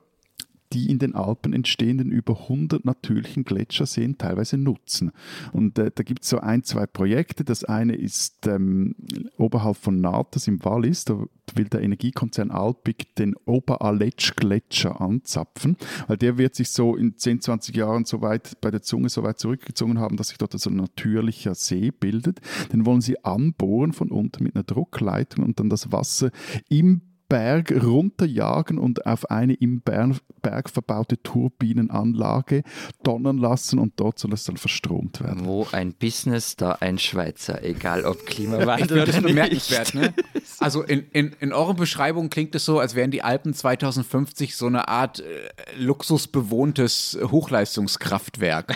die 0.73 0.89
in 0.89 0.99
den 0.99 1.15
Alpen 1.15 1.53
entstehenden 1.53 2.11
über 2.11 2.41
100 2.41 2.85
natürlichen 2.85 3.43
Gletscherseen 3.43 4.17
teilweise 4.17 4.57
nutzen. 4.57 5.11
Und 5.51 5.77
äh, 5.79 5.91
da 5.93 6.03
gibt 6.03 6.23
es 6.23 6.29
so 6.29 6.39
ein, 6.39 6.63
zwei 6.63 6.85
Projekte. 6.85 7.43
Das 7.43 7.63
eine 7.63 7.95
ist 7.95 8.47
ähm, 8.47 8.95
oberhalb 9.37 9.77
von 9.77 10.01
Natas 10.01 10.47
im 10.47 10.63
Wallis. 10.63 11.05
Da 11.05 11.25
will 11.55 11.65
der 11.65 11.81
Energiekonzern 11.81 12.51
Alpic 12.51 13.07
den 13.17 13.35
Oberaletsch-Gletscher 13.45 15.01
anzapfen, 15.01 15.75
weil 16.07 16.17
der 16.17 16.37
wird 16.37 16.55
sich 16.55 16.69
so 16.69 16.95
in 16.95 17.17
10, 17.17 17.41
20 17.41 17.75
Jahren 17.75 18.05
so 18.05 18.21
weit 18.21 18.59
bei 18.61 18.71
der 18.71 18.81
Zunge 18.81 19.09
so 19.09 19.23
weit 19.23 19.39
zurückgezogen 19.39 19.99
haben, 19.99 20.17
dass 20.17 20.29
sich 20.29 20.37
dort 20.37 20.57
so 20.57 20.69
ein 20.69 20.75
natürlicher 20.75 21.55
See 21.55 21.91
bildet. 21.91 22.39
Den 22.71 22.85
wollen 22.85 23.01
sie 23.01 23.23
anbohren 23.23 23.93
von 23.93 24.11
unten 24.11 24.43
mit 24.43 24.55
einer 24.55 24.63
Druckleitung 24.63 25.43
und 25.43 25.59
dann 25.59 25.69
das 25.69 25.91
Wasser 25.91 26.31
im 26.69 27.01
Berg 27.31 27.71
runterjagen 27.71 28.77
und 28.77 29.05
auf 29.05 29.31
eine 29.31 29.53
im 29.53 29.79
Berg 29.79 30.69
verbaute 30.69 31.23
Turbinenanlage 31.23 32.63
donnern 33.03 33.37
lassen 33.37 33.79
und 33.79 33.93
dort 33.95 34.19
soll 34.19 34.33
es 34.33 34.43
dann 34.43 34.57
verstromt 34.57 35.21
werden. 35.21 35.45
Wo 35.45 35.65
ein 35.71 35.93
Business, 35.93 36.57
da 36.57 36.73
ein 36.81 36.99
Schweizer, 36.99 37.63
egal 37.63 38.03
ob 38.03 38.25
Klimawandel 38.25 39.03
oder 39.03 39.21
bemerkenswert. 39.21 39.93
Ne? 39.93 40.13
Also 40.59 40.83
in, 40.83 41.05
in, 41.13 41.31
in 41.39 41.53
eurer 41.53 41.73
Beschreibung 41.73 42.29
klingt 42.29 42.53
es 42.53 42.65
so, 42.65 42.79
als 42.79 42.95
wären 42.95 43.11
die 43.11 43.23
Alpen 43.23 43.53
2050 43.53 44.57
so 44.57 44.65
eine 44.65 44.89
Art 44.89 45.21
äh, 45.21 45.23
luxusbewohntes 45.77 47.17
Hochleistungskraftwerk. 47.23 48.75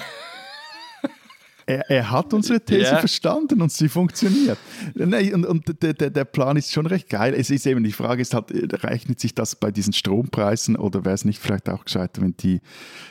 Er, 1.67 1.89
er, 1.89 2.11
hat 2.11 2.33
unsere 2.33 2.61
These 2.61 2.81
ja. 2.81 2.99
verstanden 2.99 3.61
und 3.61 3.71
sie 3.71 3.89
funktioniert. 3.89 4.59
Nein, 4.93 5.33
und, 5.33 5.45
und 5.45 5.81
der, 5.81 5.93
der, 5.93 6.25
Plan 6.25 6.57
ist 6.57 6.71
schon 6.71 6.85
recht 6.85 7.09
geil. 7.09 7.33
Es 7.35 7.49
ist 7.49 7.65
eben, 7.65 7.83
die 7.83 7.91
Frage 7.91 8.21
ist 8.21 8.35
halt, 8.35 8.51
rechnet 8.83 9.19
sich 9.19 9.33
das 9.33 9.55
bei 9.55 9.71
diesen 9.71 9.91
Strompreisen 9.91 10.75
oder 10.75 11.05
wäre 11.05 11.15
es 11.15 11.25
nicht 11.25 11.39
vielleicht 11.39 11.69
auch 11.69 11.85
gescheiter, 11.85 12.21
wenn 12.21 12.37
die 12.37 12.61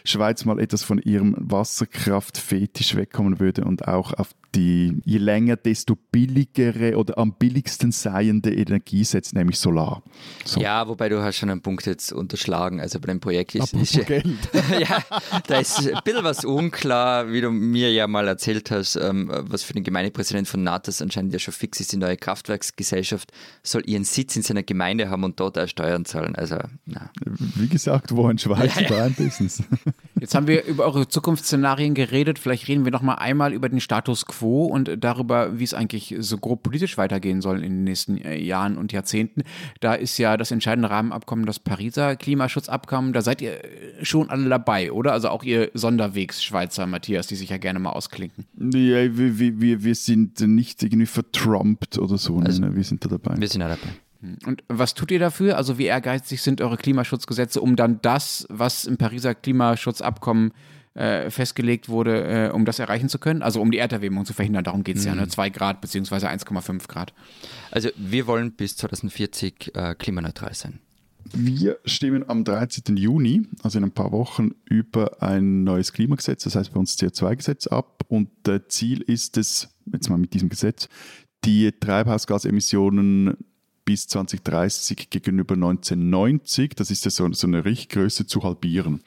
Schweiz 0.04 0.44
mal 0.44 0.61
etwas 0.61 0.84
von 0.84 0.99
ihrem 0.99 1.34
Wasserkraftfetisch 1.38 2.94
wegkommen 2.94 3.40
würde 3.40 3.64
und 3.64 3.88
auch 3.88 4.12
auf 4.12 4.30
die 4.54 5.00
je 5.04 5.18
länger, 5.18 5.56
desto 5.56 5.96
billigere 5.96 6.96
oder 6.96 7.18
am 7.18 7.32
billigsten 7.32 7.92
seiende 7.92 8.54
Energie 8.54 9.02
setzt, 9.02 9.34
nämlich 9.34 9.58
Solar. 9.58 10.02
So. 10.44 10.61
Ja, 10.61 10.87
wobei 10.87 11.08
du 11.08 11.23
hast 11.23 11.38
schon 11.38 11.50
einen 11.50 11.61
Punkt 11.61 11.87
jetzt 11.87 12.12
unterschlagen. 12.12 12.80
Also 12.80 13.00
bei 13.00 13.08
dem 13.08 13.20
Projekt 13.20 13.54
ist, 13.56 13.75
ist 13.75 14.06
Geld. 14.06 14.26
ja, 14.78 15.02
da 15.46 15.58
ist 15.58 15.78
ein 15.78 15.99
bisschen 16.04 16.25
was 16.25 16.44
unklar, 16.44 17.32
wie 17.32 17.40
du 17.40 17.50
mir 17.50 17.92
ja 17.92 18.06
mal 18.06 18.28
erzählt 18.28 18.43
hast, 18.70 18.96
ähm, 18.96 19.30
was 19.32 19.62
für 19.62 19.72
den 19.72 19.84
Gemeindepräsident 19.84 20.48
von 20.48 20.62
Natas 20.62 21.00
anscheinend 21.00 21.32
ja 21.32 21.38
schon 21.38 21.54
fix 21.54 21.80
ist. 21.80 21.92
Die 21.92 21.96
neue 21.96 22.16
Kraftwerksgesellschaft 22.16 23.32
soll 23.62 23.82
ihren 23.86 24.04
Sitz 24.04 24.36
in 24.36 24.42
seiner 24.42 24.62
Gemeinde 24.62 25.10
haben 25.10 25.24
und 25.24 25.40
dort 25.40 25.58
auch 25.58 25.68
Steuern 25.68 26.04
zahlen. 26.04 26.34
Also, 26.34 26.56
na. 26.86 27.10
Wie 27.24 27.68
gesagt, 27.68 28.14
wo 28.14 28.28
in 28.28 28.38
Schweiz 28.38 28.74
ja, 28.76 29.06
ja. 29.06 29.08
Business. 29.08 29.62
Jetzt 30.20 30.34
haben 30.34 30.46
wir 30.46 30.64
über 30.64 30.84
eure 30.84 31.08
Zukunftsszenarien 31.08 31.94
geredet. 31.94 32.38
Vielleicht 32.38 32.68
reden 32.68 32.84
wir 32.84 32.92
noch 32.92 33.02
mal 33.02 33.14
einmal 33.14 33.52
über 33.52 33.68
den 33.68 33.80
Status 33.80 34.26
quo 34.26 34.66
und 34.66 34.90
darüber, 34.98 35.58
wie 35.58 35.64
es 35.64 35.74
eigentlich 35.74 36.14
so 36.18 36.38
grob 36.38 36.62
politisch 36.62 36.96
weitergehen 36.98 37.40
soll 37.40 37.62
in 37.62 37.72
den 37.72 37.84
nächsten 37.84 38.18
äh, 38.18 38.36
Jahren 38.36 38.76
und 38.76 38.92
Jahrzehnten. 38.92 39.42
Da 39.80 39.94
ist 39.94 40.18
ja 40.18 40.36
das 40.36 40.50
entscheidende 40.50 40.90
Rahmenabkommen 40.90 41.46
das 41.46 41.58
Pariser 41.58 42.16
Klimaschutzabkommen. 42.16 43.12
Da 43.12 43.22
seid 43.22 43.42
ihr 43.42 43.64
äh, 43.64 44.04
schon 44.04 44.30
alle 44.30 44.48
dabei, 44.48 44.92
oder? 44.92 45.12
Also 45.12 45.28
auch 45.28 45.42
ihr 45.42 45.70
Sonderwegs-Schweizer, 45.74 46.86
Matthias, 46.86 47.26
die 47.26 47.36
sich 47.36 47.50
ja 47.50 47.58
gerne 47.58 47.78
mal 47.78 47.90
ausklinken. 47.90 48.34
Ja, 48.59 49.17
wir, 49.17 49.61
wir, 49.61 49.85
wir 49.85 49.95
sind 49.95 50.41
nicht 50.41 50.83
irgendwie 50.83 51.07
vertrumpt 51.07 51.99
oder 51.99 52.19
so. 52.19 52.38
Also, 52.38 52.62
ne? 52.62 52.75
Wir 52.75 52.85
sind 52.85 53.05
da 53.05 53.09
dabei. 53.09 53.35
Wir 53.38 53.49
sind 53.49 53.61
da 53.61 53.69
dabei. 53.69 53.88
Hm. 54.21 54.38
Und 54.47 54.64
was 54.69 54.95
tut 54.95 55.11
ihr 55.11 55.19
dafür? 55.19 55.57
Also 55.57 55.79
wie 55.79 55.85
ehrgeizig 55.85 56.43
sind 56.43 56.61
eure 56.61 56.76
Klimaschutzgesetze, 56.76 57.61
um 57.61 57.76
dann 57.76 58.00
das, 58.03 58.47
was 58.49 58.85
im 58.87 58.97
Pariser 58.97 59.35
Klimaschutzabkommen 59.35 60.53
äh, 60.95 61.31
festgelegt 61.31 61.88
wurde, 61.88 62.49
äh, 62.49 62.50
um 62.50 62.64
das 62.64 62.79
erreichen 62.79 63.09
zu 63.09 63.19
können? 63.19 63.43
Also 63.43 63.61
um 63.61 63.71
die 63.71 63.79
Erderwärmung 63.79 64.25
zu 64.25 64.33
verhindern, 64.33 64.64
darum 64.64 64.85
geht 64.85 64.97
es 64.97 65.03
mhm. 65.05 65.09
ja, 65.11 65.14
ne? 65.17 65.29
2 65.29 65.50
Grad 65.50 65.81
bzw. 65.81 66.26
1,5 66.26 66.88
Grad. 66.88 67.12
Also 67.71 67.91
wir 67.97 68.26
wollen 68.26 68.53
bis 68.53 68.76
2040 68.76 69.73
äh, 69.75 69.95
klimaneutral 69.95 70.55
sein. 70.55 70.79
Wir 71.33 71.78
stimmen 71.85 72.28
am 72.28 72.45
13. 72.45 72.97
Juni, 72.97 73.47
also 73.62 73.78
in 73.78 73.85
ein 73.85 73.93
paar 73.93 74.12
Wochen, 74.12 74.52
über 74.64 75.23
ein 75.23 75.64
neues 75.64 75.93
Klimagesetz, 75.93 76.45
das 76.45 76.54
heißt 76.54 76.73
bei 76.73 76.81
uns 76.81 76.99
CO2-Gesetz 76.99 77.66
ab. 77.66 78.04
Und 78.09 78.31
äh, 78.47 78.66
Ziel 78.69 79.00
ist 79.00 79.37
es, 79.37 79.69
jetzt 79.93 80.11
mal 80.11 80.19
mit 80.19 80.35
diesem 80.35 80.49
Gesetz, 80.49 80.88
die 81.45 81.73
Treibhausgasemissionen 81.73 83.37
bis 83.85 84.07
2030 84.09 85.11
gegenüber 85.11 85.54
1990, 85.54 86.75
das 86.75 86.90
ist 86.90 87.04
ja 87.04 87.11
so, 87.11 87.31
so 87.33 87.47
eine 87.47 87.64
Richtgröße, 87.64 88.26
zu 88.26 88.43
halbieren. 88.43 89.00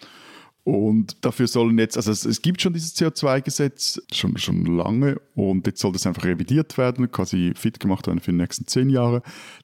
Und 0.67 1.23
dafür 1.23 1.47
sollen 1.47 1.79
jetzt, 1.79 1.95
also 1.95 2.11
es, 2.11 2.25
es 2.25 2.41
gibt 2.41 2.61
schon 2.61 2.73
dieses 2.73 2.93
CO2-Gesetz 2.97 4.01
schon, 4.11 4.35
schon 4.35 4.65
lange 4.65 5.15
und 5.33 5.65
jetzt 5.65 5.79
soll 5.79 5.93
das 5.93 6.05
einfach 6.05 6.25
revidiert 6.25 6.77
werden, 6.77 7.09
quasi 7.09 7.53
fit 7.55 7.79
gemacht 7.79 8.05
werden 8.05 8.19
für 8.19 8.31
die 8.31 8.37
nächsten 8.37 8.67
zehn 8.67 8.89
Jahre. 8.89 9.21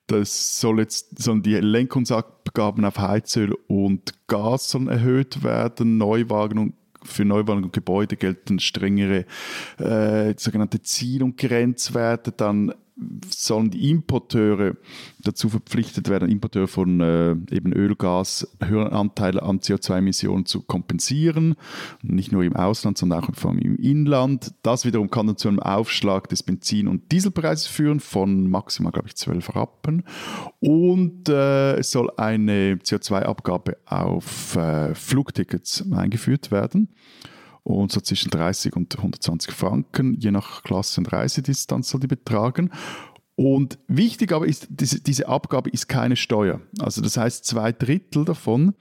Das 0.08 0.62
soll 0.62 0.80
jetzt, 0.80 1.22
sollen 1.22 1.44
die 1.44 1.56
Lenkungsabgaben 1.56 2.86
auf 2.86 3.00
Heizöl 3.00 3.54
und 3.68 4.14
Gas 4.28 4.70
sollen 4.70 4.88
erhöht 4.88 5.44
werden, 5.44 5.98
Neuwagen 5.98 6.58
und 6.58 6.74
für 7.04 7.26
Neuwagen 7.26 7.66
und 7.66 7.74
Gebäude 7.74 8.16
gelten 8.16 8.60
strengere 8.60 9.26
äh, 9.80 10.34
sogenannte 10.38 10.84
Ziel- 10.84 11.24
und 11.24 11.36
Grenzwerte. 11.36 12.32
Dann 12.32 12.74
sollen 13.28 13.72
die 13.72 13.90
Importeure 13.90 14.76
dazu 15.20 15.50
verpflichtet 15.50 16.10
werden, 16.10 16.30
Importeure 16.30 16.68
von 16.68 17.00
äh, 17.02 17.32
eben 17.52 17.74
Öl, 17.74 17.96
Gas, 17.96 18.48
höheren 18.64 18.94
Anteile 18.94 19.42
an 19.42 19.60
CO2-Emissionen 19.60 20.46
zu 20.46 20.62
kompensieren. 20.62 21.56
Nicht 22.02 22.32
nur 22.32 22.44
im 22.44 22.56
Ausland, 22.56 22.98
sondern 22.98 23.24
auch 23.24 23.46
im 23.48 23.76
Inland. 23.78 24.54
Das 24.62 24.86
wiederum 24.86 25.10
kann 25.10 25.28
dann 25.28 25.38
zu 25.38 25.48
einem 25.48 25.60
Aufschlag 25.60 26.30
des 26.30 26.44
Benzin- 26.44 26.88
und 26.88 27.12
Dieselpreises 27.12 27.68
führen 27.68 28.00
von 28.00 28.50
maximal, 28.50 28.92
glaube 28.92 29.08
ich, 29.08 29.16
12 29.16 29.56
Rappen. 29.56 30.04
Und 30.60 31.30
äh, 31.30 31.78
es 31.78 31.92
soll 31.92 32.12
eine 32.18 32.76
CO2-Abgabe 32.76 33.78
auf 33.86 34.56
äh, 34.56 34.94
Flugtickets 34.94 35.92
eingeführt 35.92 36.52
werden 36.52 36.90
und 37.64 37.92
so 37.92 38.02
zwischen 38.02 38.30
30 38.30 38.76
und 38.76 38.98
120 38.98 39.54
Franken, 39.54 40.16
je 40.16 40.32
nach 40.32 40.64
Klasse 40.64 41.00
und 41.00 41.12
Reisedistanz 41.12 41.90
soll 41.90 42.02
die 42.02 42.08
betragen. 42.08 42.72
Und 43.36 43.80
wichtig 43.88 44.32
aber 44.32 44.46
ist, 44.46 44.68
diese, 44.70 45.02
diese 45.02 45.28
Abgabe 45.28 45.70
ist 45.72 45.88
keine 45.88 46.16
Steuer. 46.16 46.62
Also 46.80 47.02
das 47.02 47.18
heißt, 47.18 47.46
zwei 47.46 47.72
Drittel 47.72 48.26
davon 48.26 48.76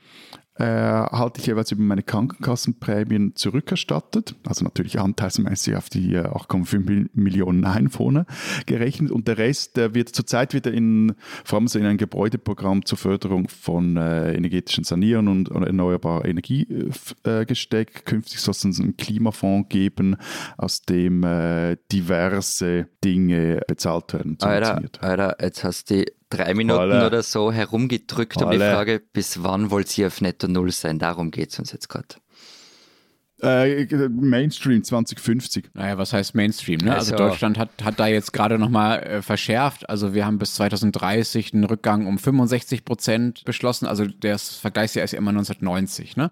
äh, 0.56 0.64
halte 0.64 1.40
ich 1.40 1.46
jeweils 1.46 1.72
über 1.72 1.82
meine 1.82 2.02
Krankenkassenprämien 2.02 3.34
zurückerstattet, 3.36 4.34
also 4.46 4.64
natürlich 4.64 5.00
anteilsmäßig 5.00 5.76
auf 5.76 5.88
die 5.88 6.18
8,5 6.18 6.90
äh, 6.90 7.08
Millionen 7.14 7.64
Einwohner 7.64 8.26
gerechnet 8.66 9.10
und 9.10 9.28
der 9.28 9.38
Rest, 9.38 9.78
der 9.78 9.94
wird 9.94 10.10
zurzeit 10.10 10.52
wieder 10.52 10.72
in, 10.72 11.14
vor 11.44 11.58
allem 11.58 11.68
so 11.68 11.78
in 11.78 11.86
ein 11.86 11.96
Gebäudeprogramm 11.96 12.84
zur 12.84 12.98
Förderung 12.98 13.48
von 13.48 13.96
äh, 13.96 14.34
energetischen 14.34 14.84
Sanieren 14.84 15.28
und, 15.28 15.48
und 15.48 15.62
erneuerbarer 15.62 16.26
Energie 16.26 16.66
äh, 17.24 17.46
gesteckt. 17.46 18.04
Künftig 18.04 18.40
soll 18.40 18.52
es 18.52 18.64
einen 18.64 18.96
Klimafonds 18.96 19.70
geben, 19.70 20.16
aus 20.58 20.82
dem 20.82 21.24
äh, 21.24 21.76
diverse 21.90 22.88
Dinge 23.02 23.62
bezahlt 23.66 24.12
werden. 24.12 24.36
Alter, 24.40 24.82
Alter, 25.00 25.36
jetzt 25.40 25.64
hast 25.64 25.90
du 25.90 25.94
die 25.94 26.12
drei 26.32 26.54
Minuten 26.54 26.80
Alle. 26.80 27.06
oder 27.06 27.22
so 27.22 27.52
herumgedrückt 27.52 28.38
Alle. 28.38 28.46
um 28.46 28.52
die 28.52 28.58
Frage, 28.58 29.02
bis 29.12 29.42
wann 29.42 29.70
wollt 29.70 29.96
ihr 29.98 30.06
auf 30.06 30.20
Netto 30.20 30.48
Null 30.48 30.70
sein? 30.72 30.98
Darum 30.98 31.30
geht 31.30 31.50
es 31.50 31.58
uns 31.58 31.72
jetzt 31.72 31.88
gerade. 31.88 32.16
Äh, 33.42 33.86
Mainstream 34.08 34.84
2050. 34.84 35.70
Naja, 35.74 35.98
was 35.98 36.12
heißt 36.12 36.36
Mainstream? 36.36 36.78
Ne? 36.78 36.94
Also, 36.94 37.12
also 37.12 37.28
Deutschland 37.28 37.58
hat, 37.58 37.70
hat 37.82 37.98
da 37.98 38.06
jetzt 38.06 38.32
gerade 38.32 38.56
nochmal 38.56 39.02
äh, 39.02 39.22
verschärft. 39.22 39.90
Also 39.90 40.14
wir 40.14 40.24
haben 40.24 40.38
bis 40.38 40.54
2030 40.54 41.52
einen 41.52 41.64
Rückgang 41.64 42.06
um 42.06 42.18
65 42.18 42.84
Prozent 42.84 43.44
beschlossen. 43.44 43.86
Also 43.86 44.06
das 44.06 44.54
Vergleichsjahr 44.54 45.04
ist 45.04 45.10
ja 45.10 45.18
immer 45.18 45.30
1990. 45.30 46.16
Ne? 46.16 46.30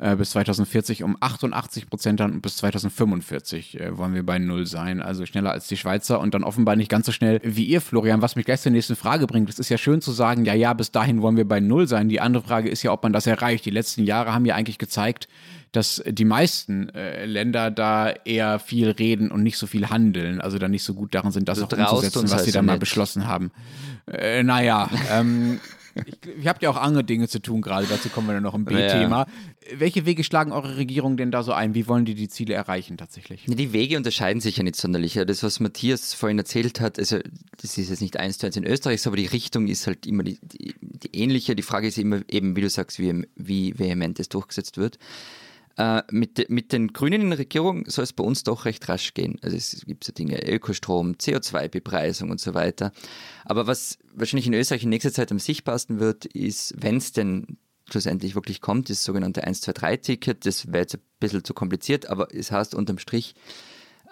Äh, 0.00 0.16
bis 0.16 0.30
2040 0.30 1.02
um 1.02 1.14
88 1.20 1.90
Prozent 1.90 2.20
dann 2.20 2.32
und 2.32 2.40
bis 2.40 2.56
2045 2.56 3.78
äh, 3.78 3.98
wollen 3.98 4.14
wir 4.14 4.24
bei 4.24 4.38
Null 4.38 4.64
sein. 4.66 5.02
Also 5.02 5.26
schneller 5.26 5.52
als 5.52 5.68
die 5.68 5.76
Schweizer 5.76 6.20
und 6.20 6.32
dann 6.32 6.42
offenbar 6.42 6.74
nicht 6.74 6.88
ganz 6.88 7.04
so 7.04 7.12
schnell 7.12 7.38
wie 7.44 7.64
ihr, 7.64 7.82
Florian. 7.82 8.22
Was 8.22 8.34
mich 8.34 8.46
gleich 8.46 8.62
zur 8.62 8.72
nächsten 8.72 8.96
Frage 8.96 9.26
bringt. 9.26 9.50
Es 9.50 9.58
ist 9.58 9.68
ja 9.68 9.76
schön 9.76 10.00
zu 10.00 10.12
sagen, 10.12 10.46
ja, 10.46 10.54
ja, 10.54 10.72
bis 10.72 10.90
dahin 10.90 11.20
wollen 11.20 11.36
wir 11.36 11.46
bei 11.46 11.60
Null 11.60 11.86
sein. 11.86 12.08
Die 12.08 12.18
andere 12.18 12.42
Frage 12.42 12.70
ist 12.70 12.82
ja, 12.82 12.92
ob 12.92 13.02
man 13.02 13.12
das 13.12 13.26
erreicht. 13.26 13.66
Die 13.66 13.70
letzten 13.70 14.02
Jahre 14.04 14.32
haben 14.32 14.46
ja 14.46 14.54
eigentlich 14.54 14.78
gezeigt, 14.78 15.28
dass 15.72 16.02
die 16.06 16.24
meisten 16.24 16.88
äh, 16.94 17.26
Länder 17.26 17.70
da 17.70 18.08
eher 18.08 18.58
viel 18.58 18.88
reden 18.88 19.30
und 19.30 19.42
nicht 19.42 19.58
so 19.58 19.66
viel 19.66 19.90
handeln, 19.90 20.40
also 20.40 20.56
da 20.56 20.68
nicht 20.68 20.82
so 20.82 20.94
gut 20.94 21.14
darin 21.14 21.30
sind, 21.30 21.46
das 21.48 21.62
also 21.62 21.76
auch 21.76 21.92
umzusetzen, 21.92 22.30
was 22.30 22.44
sie 22.44 22.52
da 22.52 22.62
mal 22.62 22.78
beschlossen 22.78 23.26
haben. 23.26 23.52
Äh, 24.10 24.42
naja, 24.44 24.88
ähm, 25.12 25.60
ich, 26.06 26.46
habt 26.46 26.62
ja 26.62 26.70
auch 26.70 26.76
andere 26.76 27.04
Dinge 27.04 27.28
zu 27.28 27.40
tun 27.40 27.62
gerade, 27.62 27.86
dazu 27.86 28.08
kommen 28.08 28.26
wir 28.26 28.34
dann 28.34 28.42
noch 28.42 28.54
im 28.54 28.64
B-Thema. 28.64 29.26
Ja. 29.26 29.78
Welche 29.78 30.06
Wege 30.06 30.24
schlagen 30.24 30.52
eure 30.52 30.76
Regierungen 30.76 31.16
denn 31.16 31.30
da 31.30 31.42
so 31.42 31.52
ein? 31.52 31.74
Wie 31.74 31.86
wollen 31.86 32.04
die 32.04 32.14
die 32.14 32.28
Ziele 32.28 32.54
erreichen 32.54 32.96
tatsächlich? 32.96 33.44
Die 33.46 33.72
Wege 33.72 33.96
unterscheiden 33.96 34.40
sich 34.40 34.56
ja 34.56 34.62
nicht 34.62 34.76
sonderlich. 34.76 35.14
Das, 35.26 35.42
was 35.42 35.60
Matthias 35.60 36.14
vorhin 36.14 36.38
erzählt 36.38 36.80
hat, 36.80 36.98
also 36.98 37.18
das 37.60 37.78
ist 37.78 37.90
jetzt 37.90 38.00
nicht 38.00 38.16
eins 38.18 38.38
zu 38.38 38.46
eins 38.46 38.56
in 38.56 38.64
Österreich, 38.64 39.06
aber 39.06 39.16
die 39.16 39.26
Richtung 39.26 39.68
ist 39.68 39.86
halt 39.86 40.06
immer 40.06 40.22
die, 40.22 40.38
die, 40.42 40.74
die 40.80 41.16
ähnliche. 41.16 41.54
Die 41.54 41.62
Frage 41.62 41.88
ist 41.88 41.98
immer 41.98 42.20
eben, 42.28 42.56
wie 42.56 42.62
du 42.62 42.70
sagst, 42.70 42.98
wie, 42.98 43.26
wie 43.36 43.78
vehement 43.78 44.18
es 44.18 44.28
durchgesetzt 44.28 44.76
wird. 44.76 44.98
Äh, 45.80 46.02
mit, 46.10 46.50
mit 46.50 46.74
den 46.74 46.92
Grünen 46.92 47.22
in 47.22 47.30
der 47.30 47.38
Regierung 47.38 47.88
soll 47.88 48.04
es 48.04 48.12
bei 48.12 48.22
uns 48.22 48.44
doch 48.44 48.66
recht 48.66 48.86
rasch 48.90 49.14
gehen. 49.14 49.38
Also 49.40 49.56
es 49.56 49.82
gibt 49.86 50.04
so 50.04 50.12
Dinge, 50.12 50.46
Ökostrom, 50.46 51.12
CO2-Bepreisung 51.12 52.30
und 52.30 52.38
so 52.38 52.52
weiter. 52.52 52.92
Aber 53.46 53.66
was 53.66 53.96
wahrscheinlich 54.12 54.46
in 54.46 54.52
Österreich 54.52 54.82
in 54.82 54.90
nächster 54.90 55.10
Zeit 55.10 55.32
am 55.32 55.38
sichtbarsten 55.38 55.98
wird, 55.98 56.26
ist, 56.26 56.74
wenn 56.76 56.98
es 56.98 57.12
denn 57.12 57.56
schlussendlich 57.88 58.34
wirklich 58.34 58.60
kommt, 58.60 58.90
das 58.90 59.04
sogenannte 59.04 59.46
123-Ticket. 59.46 60.44
Das 60.44 60.66
wäre 60.66 60.80
jetzt 60.80 60.96
ein 60.96 61.02
bisschen 61.18 61.44
zu 61.44 61.54
kompliziert, 61.54 62.10
aber 62.10 62.28
es 62.34 62.52
heißt 62.52 62.74
unterm 62.74 62.98
Strich, 62.98 63.34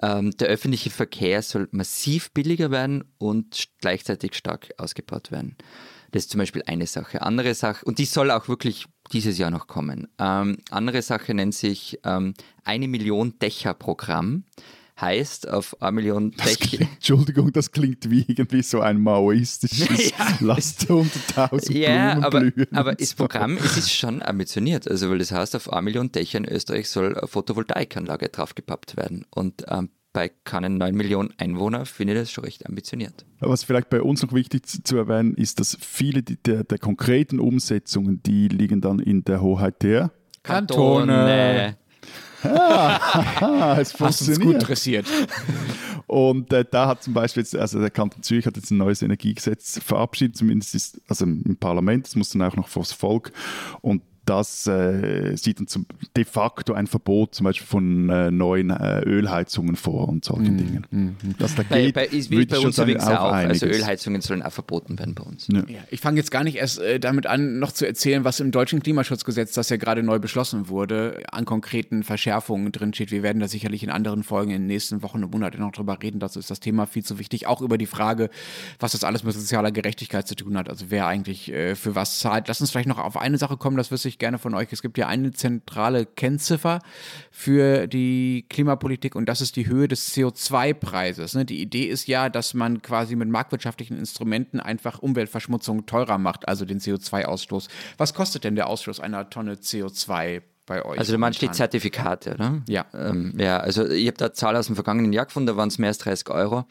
ähm, 0.00 0.30
der 0.38 0.48
öffentliche 0.48 0.88
Verkehr 0.88 1.42
soll 1.42 1.68
massiv 1.72 2.30
billiger 2.30 2.70
werden 2.70 3.04
und 3.18 3.68
gleichzeitig 3.82 4.36
stark 4.36 4.72
ausgebaut 4.78 5.30
werden. 5.30 5.54
Das 6.10 6.24
ist 6.24 6.30
zum 6.30 6.38
Beispiel 6.38 6.62
eine 6.66 6.86
Sache. 6.86 7.22
Andere 7.22 7.54
Sache, 7.54 7.84
und 7.84 7.98
die 7.98 8.06
soll 8.06 8.30
auch 8.30 8.48
wirklich 8.48 8.86
dieses 9.12 9.38
Jahr 9.38 9.50
noch 9.50 9.66
kommen. 9.66 10.08
Ähm, 10.18 10.58
andere 10.70 11.02
Sache 11.02 11.34
nennt 11.34 11.54
sich 11.54 11.98
ähm, 12.04 12.34
eine 12.64 12.88
Million 12.88 13.38
Dächer-Programm. 13.38 14.44
Heißt 15.00 15.48
auf 15.48 15.80
eine 15.80 15.92
Million 15.92 16.32
Dächer. 16.32 16.80
Entschuldigung, 16.80 17.52
das 17.52 17.70
klingt 17.70 18.10
wie 18.10 18.24
irgendwie 18.26 18.62
so 18.62 18.80
ein 18.80 19.00
maoistisches 19.00 20.10
ja, 20.18 20.36
Lasst 20.40 20.90
100.000 20.90 21.72
Ja, 21.72 22.14
Blumen 22.14 22.24
aber, 22.24 22.40
blühen 22.40 22.74
aber 22.76 22.94
das 22.96 23.14
Programm 23.14 23.58
es 23.58 23.76
ist 23.76 23.92
schon 23.92 24.22
ambitioniert. 24.22 24.88
Also, 24.88 25.08
weil 25.08 25.18
das 25.18 25.30
heißt, 25.30 25.54
auf 25.54 25.72
eine 25.72 25.82
Million 25.82 26.10
Dächer 26.10 26.38
in 26.38 26.46
Österreich 26.46 26.88
soll 26.88 27.16
eine 27.16 27.28
Photovoltaikanlage 27.28 28.28
draufgepappt 28.30 28.96
werden. 28.96 29.24
Und 29.30 29.64
ähm, 29.68 29.90
bei 30.12 30.30
keinen 30.44 30.78
9 30.78 30.94
Millionen 30.94 31.32
Einwohnern 31.38 31.86
finde 31.86 32.14
ich 32.14 32.20
das 32.20 32.30
schon 32.30 32.44
recht 32.44 32.66
ambitioniert. 32.66 33.24
Was 33.40 33.64
vielleicht 33.64 33.90
bei 33.90 34.02
uns 34.02 34.22
noch 34.22 34.32
wichtig 34.32 34.66
zu 34.66 34.96
erwähnen 34.96 35.34
ist, 35.34 35.60
dass 35.60 35.76
viele 35.80 36.22
der, 36.22 36.64
der 36.64 36.78
konkreten 36.78 37.38
Umsetzungen, 37.38 38.22
die 38.22 38.48
liegen 38.48 38.80
dann 38.80 38.98
in 38.98 39.24
der 39.24 39.40
Hoheit 39.40 39.82
der 39.82 40.10
Kantone. 40.42 41.76
Ah, 42.42 43.76
es 43.80 43.98
Hast 43.98 44.28
uns 44.28 44.40
gut 44.40 44.66
dressiert. 44.66 45.06
Und 46.06 46.52
äh, 46.52 46.64
da 46.68 46.86
hat 46.86 47.02
zum 47.02 47.12
Beispiel 47.12 47.42
jetzt, 47.42 47.54
also 47.54 47.80
der 47.80 47.90
Kanton 47.90 48.22
Zürich 48.22 48.46
hat 48.46 48.56
jetzt 48.56 48.70
ein 48.70 48.78
neues 48.78 49.02
Energiegesetz 49.02 49.80
verabschiedet, 49.84 50.36
zumindest 50.36 50.74
ist, 50.74 51.00
also 51.06 51.24
im 51.26 51.56
Parlament, 51.58 52.06
es 52.06 52.16
muss 52.16 52.30
dann 52.30 52.42
auch 52.42 52.56
noch 52.56 52.68
vor 52.68 52.82
das 52.82 52.92
Volk. 52.92 53.32
Und 53.82 54.02
das 54.28 54.66
äh, 54.66 55.36
sieht 55.36 55.58
dann 55.58 55.66
zum, 55.66 55.86
de 56.16 56.24
facto 56.24 56.74
ein 56.74 56.86
Verbot 56.86 57.34
zum 57.34 57.44
Beispiel 57.44 57.66
von 57.66 58.10
äh, 58.10 58.30
neuen 58.30 58.70
äh, 58.70 59.00
Ölheizungen 59.00 59.76
vor 59.76 60.08
und 60.08 60.24
solchen 60.24 60.54
mm, 60.54 60.58
Dingen. 60.58 60.86
Mm, 60.90 61.38
Dass 61.38 61.54
da 61.54 61.62
geht, 61.62 61.94
bei, 61.94 62.06
bei, 62.06 62.06
ist, 62.06 62.30
wie 62.30 62.44
bei 62.44 62.58
uns 62.58 62.78
übrigens 62.78 63.04
auch. 63.04 63.32
Also 63.32 63.66
Ölheizungen 63.66 64.20
sollen 64.20 64.42
auch 64.42 64.52
verboten 64.52 64.98
werden 64.98 65.14
bei 65.14 65.24
uns. 65.24 65.48
Ja. 65.50 65.60
Ja, 65.66 65.80
ich 65.90 66.00
fange 66.00 66.18
jetzt 66.18 66.30
gar 66.30 66.44
nicht 66.44 66.56
erst 66.56 66.78
äh, 66.78 67.00
damit 67.00 67.26
an, 67.26 67.58
noch 67.58 67.72
zu 67.72 67.86
erzählen, 67.86 68.24
was 68.24 68.40
im 68.40 68.50
deutschen 68.50 68.82
Klimaschutzgesetz, 68.82 69.52
das 69.52 69.70
ja 69.70 69.76
gerade 69.76 70.02
neu 70.02 70.18
beschlossen 70.18 70.68
wurde, 70.68 71.22
an 71.32 71.44
konkreten 71.46 72.02
Verschärfungen 72.02 72.70
drinsteht. 72.70 73.10
Wir 73.10 73.22
werden 73.22 73.40
da 73.40 73.48
sicherlich 73.48 73.82
in 73.82 73.90
anderen 73.90 74.24
Folgen 74.24 74.50
in 74.50 74.62
den 74.62 74.66
nächsten 74.66 75.02
Wochen 75.02 75.24
und 75.24 75.32
Monaten 75.32 75.60
noch 75.60 75.72
drüber 75.72 75.98
reden. 76.02 76.20
Dazu 76.20 76.38
ist 76.38 76.50
das 76.50 76.60
Thema 76.60 76.86
viel 76.86 77.04
zu 77.04 77.18
wichtig. 77.18 77.46
Auch 77.46 77.62
über 77.62 77.78
die 77.78 77.86
Frage, 77.86 78.28
was 78.78 78.92
das 78.92 79.04
alles 79.04 79.24
mit 79.24 79.32
sozialer 79.34 79.72
Gerechtigkeit 79.72 80.28
zu 80.28 80.34
tun 80.34 80.56
hat. 80.58 80.68
Also 80.68 80.86
wer 80.90 81.06
eigentlich 81.06 81.50
äh, 81.50 81.74
für 81.74 81.94
was 81.94 82.18
zahlt. 82.18 82.48
Lass 82.48 82.60
uns 82.60 82.70
vielleicht 82.70 82.88
noch 82.88 82.98
auf 82.98 83.16
eine 83.16 83.38
Sache 83.38 83.56
kommen, 83.56 83.78
das 83.78 83.90
wüsste 83.90 84.08
ich 84.08 84.17
gerne 84.18 84.38
von 84.38 84.54
euch. 84.54 84.68
Es 84.72 84.82
gibt 84.82 84.98
ja 84.98 85.06
eine 85.06 85.32
zentrale 85.32 86.06
Kennziffer 86.06 86.80
für 87.30 87.86
die 87.86 88.46
Klimapolitik 88.48 89.14
und 89.14 89.26
das 89.26 89.40
ist 89.40 89.56
die 89.56 89.66
Höhe 89.66 89.88
des 89.88 90.14
CO2-Preises. 90.14 91.34
Ne? 91.34 91.44
Die 91.44 91.60
Idee 91.60 91.84
ist 91.84 92.08
ja, 92.08 92.28
dass 92.28 92.54
man 92.54 92.82
quasi 92.82 93.16
mit 93.16 93.28
marktwirtschaftlichen 93.28 93.98
Instrumenten 93.98 94.60
einfach 94.60 94.98
Umweltverschmutzung 94.98 95.86
teurer 95.86 96.18
macht, 96.18 96.48
also 96.48 96.64
den 96.64 96.80
CO2-Ausstoß. 96.80 97.68
Was 97.96 98.14
kostet 98.14 98.44
denn 98.44 98.54
der 98.54 98.68
Ausstoß 98.68 99.00
einer 99.00 99.30
Tonne 99.30 99.54
CO2 99.54 100.42
bei 100.68 100.84
euch? 100.84 100.98
Also 100.98 101.12
du 101.12 101.18
meinst 101.18 101.42
die 101.42 101.50
Zertifikate, 101.50 102.34
oder? 102.34 102.62
Ja. 102.68 102.86
Ähm, 102.94 103.34
ja, 103.38 103.58
also 103.58 103.88
ich 103.88 104.06
habe 104.06 104.16
da 104.16 104.32
Zahl 104.32 104.56
aus 104.56 104.66
dem 104.66 104.76
vergangenen 104.76 105.12
Jahr 105.12 105.26
gefunden, 105.26 105.48
da 105.48 105.56
waren 105.56 105.68
es 105.68 105.78
mehr 105.78 105.88
als 105.88 105.98
30 105.98 106.30
Euro. 106.30 106.64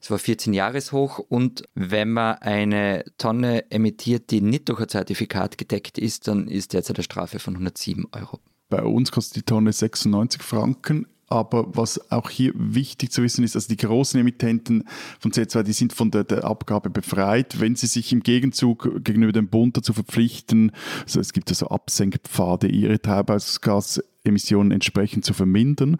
Es 0.00 0.10
war 0.10 0.18
14 0.18 0.54
Jahreshoch 0.54 1.18
und 1.18 1.64
wenn 1.74 2.10
man 2.10 2.36
eine 2.36 3.04
Tonne 3.18 3.70
emittiert, 3.70 4.30
die 4.30 4.40
nicht 4.40 4.70
durch 4.70 4.80
ein 4.80 4.88
Zertifikat 4.88 5.58
gedeckt 5.58 5.98
ist, 5.98 6.26
dann 6.26 6.48
ist 6.48 6.72
derzeit 6.72 6.96
eine 6.96 7.04
Strafe 7.04 7.38
von 7.38 7.54
107 7.54 8.06
Euro. 8.12 8.38
Bei 8.70 8.82
uns 8.82 9.12
kostet 9.12 9.36
die 9.36 9.42
Tonne 9.42 9.72
96 9.72 10.42
Franken. 10.42 11.06
Aber 11.30 11.66
was 11.74 12.10
auch 12.10 12.28
hier 12.28 12.52
wichtig 12.56 13.12
zu 13.12 13.22
wissen 13.22 13.44
ist, 13.44 13.54
also 13.54 13.68
die 13.68 13.76
großen 13.76 14.18
Emittenten 14.20 14.84
von 15.20 15.30
CO2, 15.30 15.62
die 15.62 15.72
sind 15.72 15.92
von 15.92 16.10
der, 16.10 16.24
der 16.24 16.44
Abgabe 16.44 16.90
befreit, 16.90 17.60
wenn 17.60 17.76
sie 17.76 17.86
sich 17.86 18.12
im 18.12 18.20
Gegenzug 18.20 19.04
gegenüber 19.04 19.32
dem 19.32 19.48
Bund 19.48 19.76
dazu 19.76 19.92
verpflichten, 19.92 20.72
also 21.04 21.20
es 21.20 21.32
gibt 21.32 21.48
also 21.48 21.68
Absenkpfade, 21.68 22.66
ihre 22.66 23.00
Treibhausgas 23.00 24.02
entsprechend 24.24 25.24
zu 25.24 25.32
vermindern. 25.32 25.96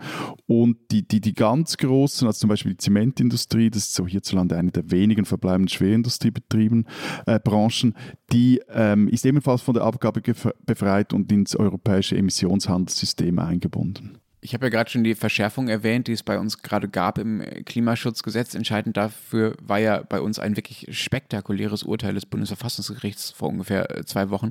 Und 0.47 0.77
die, 0.91 1.07
die, 1.07 1.21
die 1.21 1.33
ganz 1.33 1.77
großen, 1.77 2.27
also 2.27 2.41
zum 2.41 2.49
Beispiel 2.49 2.73
die 2.73 2.79
Zementindustrie, 2.79 3.71
das 3.71 3.85
ist 3.85 3.95
so 3.95 4.07
hierzulande 4.07 4.57
eine 4.57 4.71
der 4.71 4.91
wenigen 4.91 5.25
verbleibenden 5.25 5.69
Schwerindustriebetrieben, 5.69 6.87
äh, 7.27 7.39
Branchen, 7.39 7.95
die 8.33 8.61
ähm, 8.69 9.09
ist 9.09 9.25
ebenfalls 9.25 9.63
von 9.63 9.75
der 9.75 9.85
Abgabe 9.85 10.23
befreit 10.67 11.13
und 11.13 11.31
ins 11.33 11.57
europäische 11.57 12.17
Emissionshandelssystem 12.17 13.39
eingebunden. 13.39 14.20
Ich 14.43 14.55
habe 14.55 14.67
ja 14.67 14.71
gerade 14.71 14.89
schon 14.89 15.05
die 15.05 15.15
Verschärfung 15.15 15.69
erwähnt, 15.69 16.07
die 16.07 16.13
es 16.13 16.23
bei 16.23 16.39
uns 16.39 16.63
gerade 16.63 16.89
gab 16.89 17.19
im 17.19 17.43
Klimaschutzgesetz. 17.67 18.55
Entscheidend 18.55 18.97
dafür 18.97 19.55
war 19.61 19.79
ja 19.79 20.03
bei 20.03 20.23
uns 20.23 20.39
ein 20.39 20.57
wirklich 20.57 20.87
spektakuläres 20.91 21.83
Urteil 21.83 22.15
des 22.15 22.25
Bundesverfassungsgerichts 22.25 23.33
vor 23.33 23.51
ungefähr 23.51 23.95
äh, 23.95 24.05
zwei 24.07 24.31
Wochen, 24.31 24.51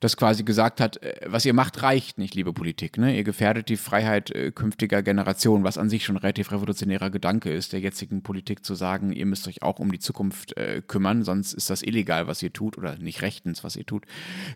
das 0.00 0.18
quasi 0.18 0.42
gesagt 0.44 0.78
hat, 0.78 1.02
äh, 1.02 1.14
was 1.24 1.46
ihr 1.46 1.54
macht, 1.54 1.82
reicht 1.82 2.18
nicht, 2.18 2.34
liebe 2.34 2.52
Politik. 2.52 2.98
Ne? 2.98 3.16
Ihr 3.16 3.24
gefährdet 3.24 3.70
die 3.70 3.78
Freiheit 3.78 4.30
äh, 4.30 4.50
künftiger 4.50 5.02
Generationen, 5.02 5.64
was 5.64 5.78
an 5.78 5.88
sich 5.88 6.04
schon 6.04 6.16
ein 6.16 6.20
relativ 6.20 6.52
revolutionärer 6.52 7.08
Gedanke 7.08 7.50
ist, 7.50 7.72
der 7.72 7.80
jetzigen 7.80 8.22
Politik 8.22 8.62
zu 8.62 8.74
sagen, 8.74 9.10
ihr 9.10 9.24
müsst 9.24 9.48
euch 9.48 9.62
auch 9.62 9.78
um 9.78 9.90
die 9.90 10.00
Zukunft 10.00 10.54
äh, 10.58 10.82
kümmern, 10.86 11.22
sonst 11.22 11.54
ist 11.54 11.70
das 11.70 11.82
illegal, 11.82 12.26
was 12.26 12.42
ihr 12.42 12.52
tut 12.52 12.76
oder 12.76 12.98
nicht 12.98 13.22
rechtens, 13.22 13.64
was 13.64 13.76
ihr 13.76 13.86
tut. 13.86 14.04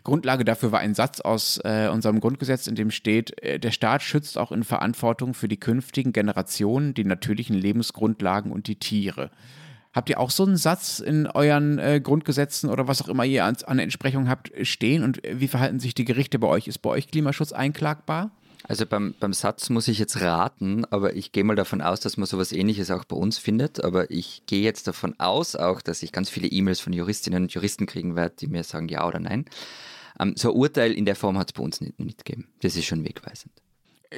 Grundlage 0.03 0.45
dafür 0.45 0.71
war 0.71 0.79
ein 0.79 0.93
Satz 0.93 1.21
aus 1.21 1.59
äh, 1.63 1.89
unserem 1.91 2.19
Grundgesetz, 2.19 2.67
in 2.67 2.75
dem 2.75 2.91
steht, 2.91 3.33
der 3.41 3.71
Staat 3.71 4.03
schützt 4.03 4.37
auch 4.37 4.51
in 4.51 4.58
Verantwortung 4.63 5.33
für 5.33 5.47
die 5.47 5.59
künftigen 5.59 6.13
Generationen, 6.13 6.93
die 6.93 7.03
natürlichen 7.03 7.55
Lebensgrundlagen 7.55 8.51
und 8.51 8.67
die 8.67 8.77
Tiere. 8.77 9.31
Habt 9.93 10.09
ihr 10.09 10.19
auch 10.19 10.29
so 10.29 10.43
einen 10.45 10.57
Satz 10.57 10.99
in 10.99 11.25
euren 11.25 11.79
äh, 11.79 11.99
Grundgesetzen 11.99 12.69
oder 12.69 12.87
was 12.87 13.01
auch 13.01 13.07
immer 13.07 13.25
ihr 13.25 13.45
an, 13.45 13.57
an 13.65 13.79
Entsprechung 13.79 14.29
habt 14.29 14.51
stehen? 14.61 15.03
Und 15.03 15.21
wie 15.23 15.47
verhalten 15.47 15.79
sich 15.79 15.95
die 15.95 16.05
Gerichte 16.05 16.37
bei 16.37 16.47
euch? 16.47 16.67
Ist 16.67 16.79
bei 16.79 16.91
euch 16.91 17.07
Klimaschutz 17.07 17.51
einklagbar? 17.51 18.31
Also 18.67 18.85
beim, 18.85 19.15
beim 19.19 19.33
Satz 19.33 19.69
muss 19.71 19.87
ich 19.87 19.97
jetzt 19.97 20.21
raten, 20.21 20.85
aber 20.85 21.15
ich 21.15 21.31
gehe 21.31 21.43
mal 21.43 21.55
davon 21.55 21.81
aus, 21.81 22.01
dass 22.01 22.17
man 22.17 22.27
sowas 22.27 22.51
ähnliches 22.51 22.91
auch 22.91 23.03
bei 23.03 23.15
uns 23.15 23.39
findet. 23.39 23.83
Aber 23.83 24.11
ich 24.11 24.43
gehe 24.45 24.61
jetzt 24.61 24.87
davon 24.87 25.19
aus 25.19 25.55
auch, 25.55 25.81
dass 25.81 26.03
ich 26.03 26.11
ganz 26.11 26.29
viele 26.29 26.47
E-Mails 26.47 26.79
von 26.79 26.93
Juristinnen 26.93 27.43
und 27.43 27.53
Juristen 27.53 27.87
kriegen 27.87 28.15
werde, 28.15 28.35
die 28.39 28.47
mir 28.47 28.63
sagen 28.63 28.87
ja 28.87 29.07
oder 29.07 29.19
nein. 29.19 29.45
Ähm, 30.19 30.35
so 30.37 30.51
ein 30.51 30.55
Urteil 30.55 30.91
in 30.91 31.05
der 31.05 31.15
Form 31.15 31.39
hat 31.39 31.49
es 31.49 31.53
bei 31.53 31.63
uns 31.63 31.81
nicht, 31.81 31.99
nicht 31.99 32.25
gegeben. 32.25 32.47
Das 32.61 32.75
ist 32.75 32.85
schon 32.85 33.03
wegweisend. 33.03 33.53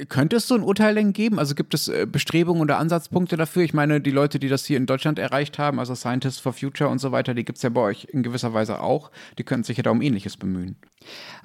Könnte 0.07 0.37
es 0.37 0.47
so 0.47 0.55
ein 0.55 0.63
Urteil 0.63 0.95
denn 0.95 1.11
geben? 1.11 1.37
Also 1.37 1.53
gibt 1.53 1.73
es 1.73 1.89
äh, 1.89 2.07
Bestrebungen 2.09 2.61
oder 2.61 2.77
Ansatzpunkte 2.77 3.35
dafür? 3.35 3.63
Ich 3.63 3.73
meine, 3.73 3.99
die 3.99 4.11
Leute, 4.11 4.39
die 4.39 4.47
das 4.47 4.65
hier 4.65 4.77
in 4.77 4.85
Deutschland 4.85 5.19
erreicht 5.19 5.59
haben, 5.59 5.79
also 5.79 5.95
Scientists 5.95 6.39
for 6.39 6.53
Future 6.53 6.89
und 6.89 6.99
so 6.99 7.11
weiter, 7.11 7.33
die 7.33 7.43
gibt 7.43 7.57
es 7.57 7.63
ja 7.63 7.69
bei 7.69 7.81
euch 7.81 8.05
in 8.05 8.23
gewisser 8.23 8.53
Weise 8.53 8.79
auch. 8.79 9.11
Die 9.37 9.43
können 9.43 9.65
sich 9.65 9.75
ja 9.75 9.83
da 9.83 9.91
um 9.91 10.01
Ähnliches 10.01 10.37
bemühen. 10.37 10.77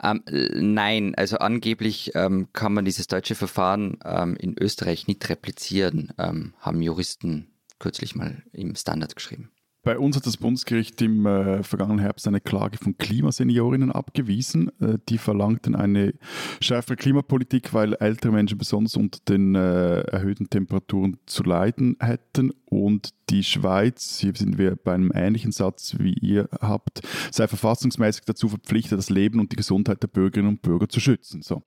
Ähm, 0.01 0.23
nein, 0.27 1.15
also 1.17 1.39
angeblich 1.39 2.13
ähm, 2.15 2.47
kann 2.53 2.73
man 2.73 2.85
dieses 2.85 3.09
deutsche 3.09 3.35
Verfahren 3.35 3.99
ähm, 4.05 4.37
in 4.37 4.55
Österreich 4.57 5.09
nicht 5.09 5.29
replizieren, 5.29 6.13
ähm, 6.17 6.55
haben 6.61 6.83
Juristen 6.83 7.49
kürzlich 7.81 8.15
mal 8.15 8.45
im 8.53 8.77
Standard 8.77 9.17
geschrieben. 9.17 9.51
Bei 9.87 10.01
uns 10.01 10.17
hat 10.17 10.27
das 10.27 10.37
Bundesgericht 10.37 11.01
im 11.01 11.27
äh, 11.27 11.63
vergangenen 11.63 12.01
Herbst 12.01 12.27
eine 12.27 12.41
Klage 12.41 12.77
von 12.77 12.99
Klimaseniorinnen 12.99 13.93
abgewiesen. 13.93 14.69
Äh, 14.81 14.99
die 15.09 15.17
verlangten 15.17 15.77
eine 15.77 16.13
schärfere 16.61 16.97
Klimapolitik, 16.97 17.73
weil 17.73 17.95
ältere 18.01 18.33
Menschen 18.33 18.59
besonders 18.59 18.97
unter 18.97 19.21
den 19.29 19.55
äh, 19.55 20.01
erhöhten 20.01 20.51
Temperaturen 20.51 21.19
zu 21.27 21.45
leiden 21.45 21.97
hätten. 22.01 22.51
Und 22.65 23.11
die 23.31 23.45
Schweiz, 23.45 24.19
hier 24.19 24.35
sind 24.35 24.59
wir 24.59 24.75
bei 24.75 24.93
einem 24.93 25.13
ähnlichen 25.15 25.53
Satz 25.53 25.95
wie 26.01 26.15
ihr 26.15 26.49
habt, 26.61 27.03
sei 27.31 27.47
verfassungsmäßig 27.47 28.25
dazu 28.25 28.49
verpflichtet, 28.49 28.99
das 28.99 29.09
Leben 29.09 29.39
und 29.39 29.53
die 29.53 29.57
Gesundheit 29.57 30.03
der 30.03 30.09
Bürgerinnen 30.09 30.49
und 30.49 30.63
Bürger 30.63 30.89
zu 30.89 30.99
schützen. 30.99 31.43
So. 31.43 31.63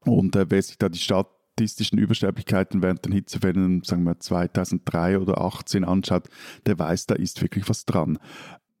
Und 0.00 0.34
äh, 0.34 0.46
wer 0.48 0.62
sich 0.62 0.78
da 0.78 0.88
die 0.88 0.98
Stadt 0.98 1.28
statistischen 1.56 1.98
Übersterblichkeiten 1.98 2.82
während 2.82 3.06
den 3.06 3.12
Hitzewellen, 3.12 3.82
sagen 3.82 4.04
wir 4.04 4.20
2003 4.20 5.18
oder 5.18 5.36
2018 5.36 5.84
anschaut, 5.84 6.28
der 6.66 6.78
weiß, 6.78 7.06
da 7.06 7.14
ist 7.14 7.40
wirklich 7.40 7.66
was 7.68 7.86
dran. 7.86 8.18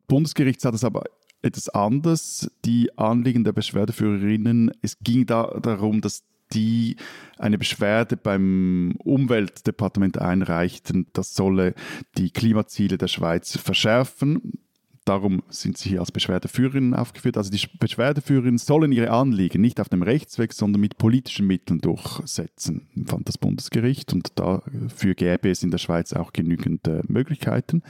Bundesgericht 0.08 0.60
sah 0.60 0.70
das 0.70 0.84
aber 0.84 1.04
etwas 1.40 1.70
anders. 1.70 2.50
Die 2.66 2.96
Anliegen 2.98 3.44
der 3.44 3.52
Beschwerdeführerinnen, 3.52 4.72
es 4.82 4.98
ging 4.98 5.24
da 5.24 5.58
darum, 5.58 6.02
dass 6.02 6.24
die 6.52 6.96
eine 7.38 7.56
Beschwerde 7.56 8.18
beim 8.18 8.94
Umweltdepartement 8.98 10.18
einreichten, 10.18 11.06
das 11.14 11.34
solle 11.34 11.74
die 12.18 12.30
Klimaziele 12.30 12.98
der 12.98 13.08
Schweiz 13.08 13.56
verschärfen. 13.56 14.58
Darum 15.06 15.44
sind 15.48 15.78
sie 15.78 15.90
hier 15.90 16.00
als 16.00 16.10
Beschwerdeführerinnen 16.10 16.92
aufgeführt. 16.92 17.36
Also 17.36 17.48
die 17.48 17.64
Beschwerdeführerinnen 17.78 18.58
sollen 18.58 18.90
ihre 18.90 19.12
Anliegen 19.12 19.60
nicht 19.60 19.80
auf 19.80 19.88
dem 19.88 20.02
Rechtsweg, 20.02 20.52
sondern 20.52 20.80
mit 20.80 20.98
politischen 20.98 21.46
Mitteln 21.46 21.78
durchsetzen, 21.78 22.88
fand 23.06 23.28
das 23.28 23.38
Bundesgericht. 23.38 24.12
Und 24.12 24.36
dafür 24.36 25.14
gäbe 25.14 25.48
es 25.48 25.62
in 25.62 25.70
der 25.70 25.78
Schweiz 25.78 26.12
auch 26.12 26.32
genügend 26.32 26.88
äh, 26.88 27.02
Möglichkeiten. 27.06 27.84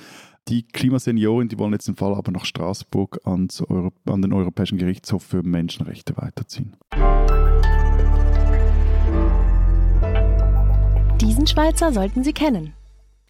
Die 0.48 0.62
Klimasenioren, 0.64 1.48
die 1.48 1.58
wollen 1.58 1.72
jetzt 1.72 1.88
den 1.88 1.96
Fall 1.96 2.14
aber 2.14 2.32
nach 2.32 2.44
Straßburg 2.44 3.22
an 3.24 3.48
den 4.04 4.32
Europäischen 4.34 4.76
Gerichtshof 4.76 5.22
für 5.22 5.42
Menschenrechte 5.42 6.18
weiterziehen. 6.18 6.76
Diesen 11.22 11.46
Schweizer 11.46 11.94
sollten 11.94 12.22
Sie 12.22 12.34
kennen. 12.34 12.75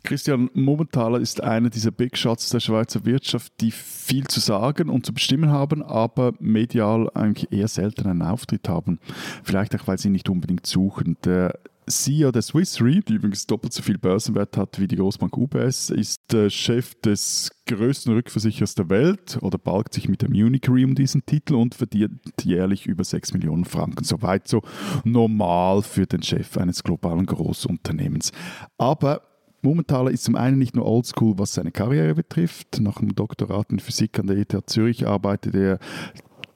Christian 0.06 0.50
Momentaler 0.54 1.18
ist 1.18 1.42
einer 1.42 1.68
dieser 1.68 1.90
Big 1.90 2.16
Shots 2.16 2.50
der 2.50 2.60
Schweizer 2.60 3.04
Wirtschaft, 3.04 3.52
die 3.60 3.72
viel 3.72 4.24
zu 4.28 4.38
sagen 4.38 4.88
und 4.88 5.04
zu 5.04 5.12
bestimmen 5.12 5.50
haben, 5.50 5.82
aber 5.82 6.32
medial 6.38 7.10
eigentlich 7.12 7.50
eher 7.50 7.66
selten 7.66 8.06
einen 8.08 8.22
Auftritt 8.22 8.68
haben. 8.68 9.00
Vielleicht 9.42 9.74
auch, 9.74 9.88
weil 9.88 9.98
sie 9.98 10.10
nicht 10.10 10.28
unbedingt 10.28 10.64
suchen. 10.64 11.16
Der 11.24 11.58
CEO 11.88 12.30
der 12.30 12.42
Swiss 12.42 12.80
Re, 12.80 13.00
die 13.00 13.14
übrigens 13.14 13.46
doppelt 13.46 13.72
so 13.72 13.82
viel 13.82 13.98
Börsenwert 13.98 14.56
hat 14.56 14.78
wie 14.78 14.86
die 14.86 14.94
Großbank 14.94 15.36
UBS, 15.36 15.90
ist 15.90 16.20
der 16.30 16.50
Chef 16.50 16.94
des 17.00 17.50
größten 17.66 18.12
Rückversicherers 18.12 18.76
der 18.76 18.88
Welt 18.88 19.38
oder 19.42 19.58
balgt 19.58 19.94
sich 19.94 20.08
mit 20.08 20.22
der 20.22 20.30
Munich 20.30 20.68
Re 20.68 20.84
um 20.84 20.94
diesen 20.94 21.26
Titel 21.26 21.54
und 21.54 21.74
verdient 21.74 22.20
jährlich 22.44 22.86
über 22.86 23.02
6 23.02 23.32
Millionen 23.32 23.64
Franken. 23.64 24.04
Soweit 24.04 24.46
so 24.46 24.62
normal 25.02 25.82
für 25.82 26.06
den 26.06 26.22
Chef 26.22 26.56
eines 26.58 26.84
globalen 26.84 27.26
Großunternehmens. 27.26 28.30
Aber 28.78 29.22
Mumenthaler 29.66 30.12
ist 30.12 30.22
zum 30.22 30.36
einen 30.36 30.58
nicht 30.58 30.76
nur 30.76 30.86
oldschool, 30.86 31.38
was 31.38 31.54
seine 31.54 31.72
Karriere 31.72 32.14
betrifft. 32.14 32.80
Nach 32.80 32.98
einem 32.98 33.16
Doktorat 33.16 33.70
in 33.70 33.80
Physik 33.80 34.18
an 34.18 34.28
der 34.28 34.36
ETH 34.36 34.54
Zürich 34.66 35.08
arbeitet 35.08 35.56
er 35.56 35.78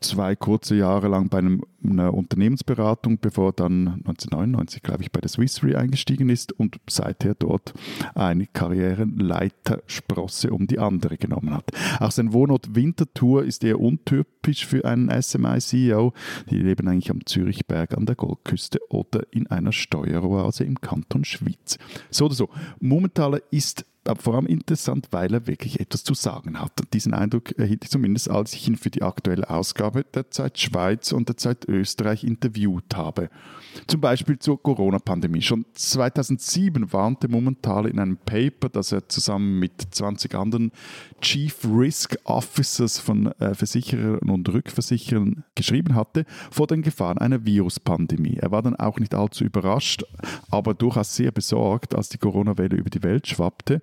zwei 0.00 0.34
kurze 0.34 0.76
Jahre 0.76 1.08
lang 1.08 1.28
bei 1.28 1.38
einem, 1.38 1.62
einer 1.84 2.14
Unternehmensberatung, 2.14 3.18
bevor 3.18 3.50
er 3.50 3.52
dann 3.52 3.88
1999, 4.06 4.82
glaube 4.82 5.02
ich, 5.02 5.12
bei 5.12 5.20
der 5.20 5.28
Swiss 5.28 5.62
Re 5.62 5.76
eingestiegen 5.78 6.30
ist 6.30 6.52
und 6.52 6.78
seither 6.88 7.34
dort 7.34 7.74
eine 8.14 8.46
Karriereleitersprosse 8.46 10.50
um 10.50 10.66
die 10.66 10.78
andere 10.78 11.18
genommen 11.18 11.54
hat. 11.54 11.70
Auch 12.00 12.10
sein 12.10 12.32
Wohnort 12.32 12.74
Winterthur 12.74 13.44
ist 13.44 13.62
eher 13.62 13.78
untypisch 13.78 14.66
für 14.66 14.86
einen 14.86 15.10
SMI-CEO. 15.10 16.14
Die 16.48 16.58
leben 16.58 16.88
eigentlich 16.88 17.10
am 17.10 17.26
Zürichberg 17.26 17.96
an 17.96 18.06
der 18.06 18.16
Goldküste 18.16 18.78
oder 18.88 19.24
in 19.30 19.48
einer 19.48 19.72
Steueroase 19.72 20.64
im 20.64 20.80
Kanton 20.80 21.24
Schwyz. 21.24 21.78
So 22.10 22.26
oder 22.26 22.34
so. 22.34 22.48
Momentaler 22.80 23.40
ist 23.50 23.84
vor 24.18 24.34
allem 24.34 24.46
interessant, 24.46 25.08
weil 25.10 25.32
er 25.32 25.46
wirklich 25.46 25.78
etwas 25.78 26.04
zu 26.04 26.14
sagen 26.14 26.58
hat. 26.58 26.72
diesen 26.92 27.12
Eindruck 27.12 27.52
erhielt 27.58 27.84
ich 27.84 27.90
zumindest, 27.90 28.30
als 28.30 28.54
ich 28.54 28.66
ihn 28.66 28.76
für 28.76 28.90
die 28.90 29.02
aktuelle 29.02 29.48
Ausgabe 29.48 30.04
der 30.04 30.30
Zeit 30.30 30.58
Schweiz 30.58 31.12
und 31.12 31.28
der 31.28 31.36
Zeit 31.36 31.66
Österreich 31.68 32.24
interviewt 32.24 32.96
habe. 32.96 33.28
Zum 33.86 34.00
Beispiel 34.00 34.38
zur 34.38 34.60
Corona-Pandemie. 34.62 35.42
Schon 35.42 35.66
2007 35.74 36.92
warnte 36.92 37.28
Momental 37.28 37.86
in 37.86 37.98
einem 37.98 38.16
Paper, 38.16 38.68
das 38.68 38.90
er 38.90 39.08
zusammen 39.08 39.58
mit 39.58 39.72
20 39.90 40.34
anderen 40.34 40.72
Chief 41.20 41.56
Risk 41.64 42.16
Officers 42.24 42.98
von 42.98 43.26
äh, 43.38 43.54
Versicherern 43.54 44.30
und 44.30 44.48
Rückversicherern 44.48 45.44
geschrieben 45.54 45.94
hatte, 45.94 46.24
vor 46.50 46.66
den 46.66 46.82
Gefahren 46.82 47.18
einer 47.18 47.44
Viruspandemie. 47.44 48.38
Er 48.38 48.50
war 48.50 48.62
dann 48.62 48.76
auch 48.76 48.98
nicht 48.98 49.14
allzu 49.14 49.44
überrascht, 49.44 50.04
aber 50.50 50.74
durchaus 50.74 51.14
sehr 51.14 51.32
besorgt, 51.32 51.94
als 51.94 52.08
die 52.08 52.18
Corona-Welle 52.18 52.76
über 52.76 52.90
die 52.90 53.02
Welt 53.02 53.26
schwappte 53.26 53.82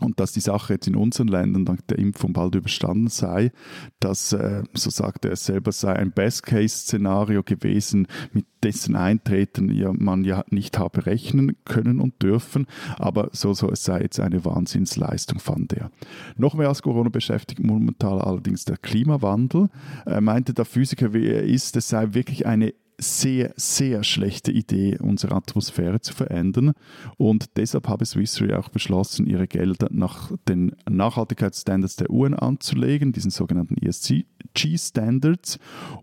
und 0.00 0.18
dass 0.18 0.32
die 0.32 0.40
Sache 0.40 0.74
jetzt 0.74 0.88
in 0.88 0.96
unseren 0.96 1.28
Ländern 1.28 1.64
dank 1.64 1.86
der 1.88 1.98
Impfung 1.98 2.32
bald 2.32 2.54
überstanden 2.54 3.08
sei, 3.08 3.52
dass, 4.00 4.32
äh, 4.32 4.62
so 4.74 4.90
sagte 4.90 5.28
er 5.28 5.36
selber, 5.36 5.72
sei 5.72 5.94
ein 5.94 6.12
Best-Case-Szenario 6.12 7.42
gewesen, 7.42 8.06
mit 8.32 8.46
dessen 8.62 8.96
Eintreten 8.96 9.70
man 9.98 10.24
ja 10.24 10.44
nicht 10.50 10.78
habe 10.78 11.06
rechnen 11.06 11.56
können 11.64 12.00
und 12.00 12.22
dürfen, 12.22 12.66
aber 12.98 13.30
so, 13.32 13.54
so 13.54 13.70
es 13.70 13.84
sei 13.84 14.02
jetzt 14.02 14.20
eine 14.20 14.44
Wahnsinnsleistung, 14.44 15.38
fand 15.38 15.72
er. 15.72 15.90
Noch 16.36 16.54
mehr 16.54 16.68
als 16.68 16.82
Corona 16.82 17.08
beschäftigt 17.08 17.60
momentan 17.60 18.20
allerdings 18.20 18.64
der 18.64 18.76
Klimawandel. 18.76 19.68
Er 20.04 20.20
meinte 20.20 20.54
der 20.54 20.64
Physiker, 20.64 21.12
wie 21.12 21.26
er 21.26 21.44
ist, 21.44 21.76
es 21.76 21.88
sei 21.88 22.08
wirklich 22.12 22.46
eine 22.46 22.74
sehr, 23.00 23.52
sehr 23.56 24.04
schlechte 24.04 24.52
Idee, 24.52 24.98
unsere 24.98 25.34
Atmosphäre 25.34 26.00
zu 26.00 26.14
verändern. 26.14 26.72
Und 27.16 27.56
deshalb 27.56 27.88
habe 27.88 28.04
Swiss 28.04 28.40
Re 28.40 28.58
auch 28.58 28.68
beschlossen, 28.68 29.26
ihre 29.26 29.48
Gelder 29.48 29.88
nach 29.90 30.32
den 30.48 30.76
Nachhaltigkeitsstandards 30.88 31.96
der 31.96 32.10
UN 32.10 32.34
anzulegen, 32.34 33.12
diesen 33.12 33.30
sogenannten 33.30 33.76
ESG-Standards, 33.76 35.58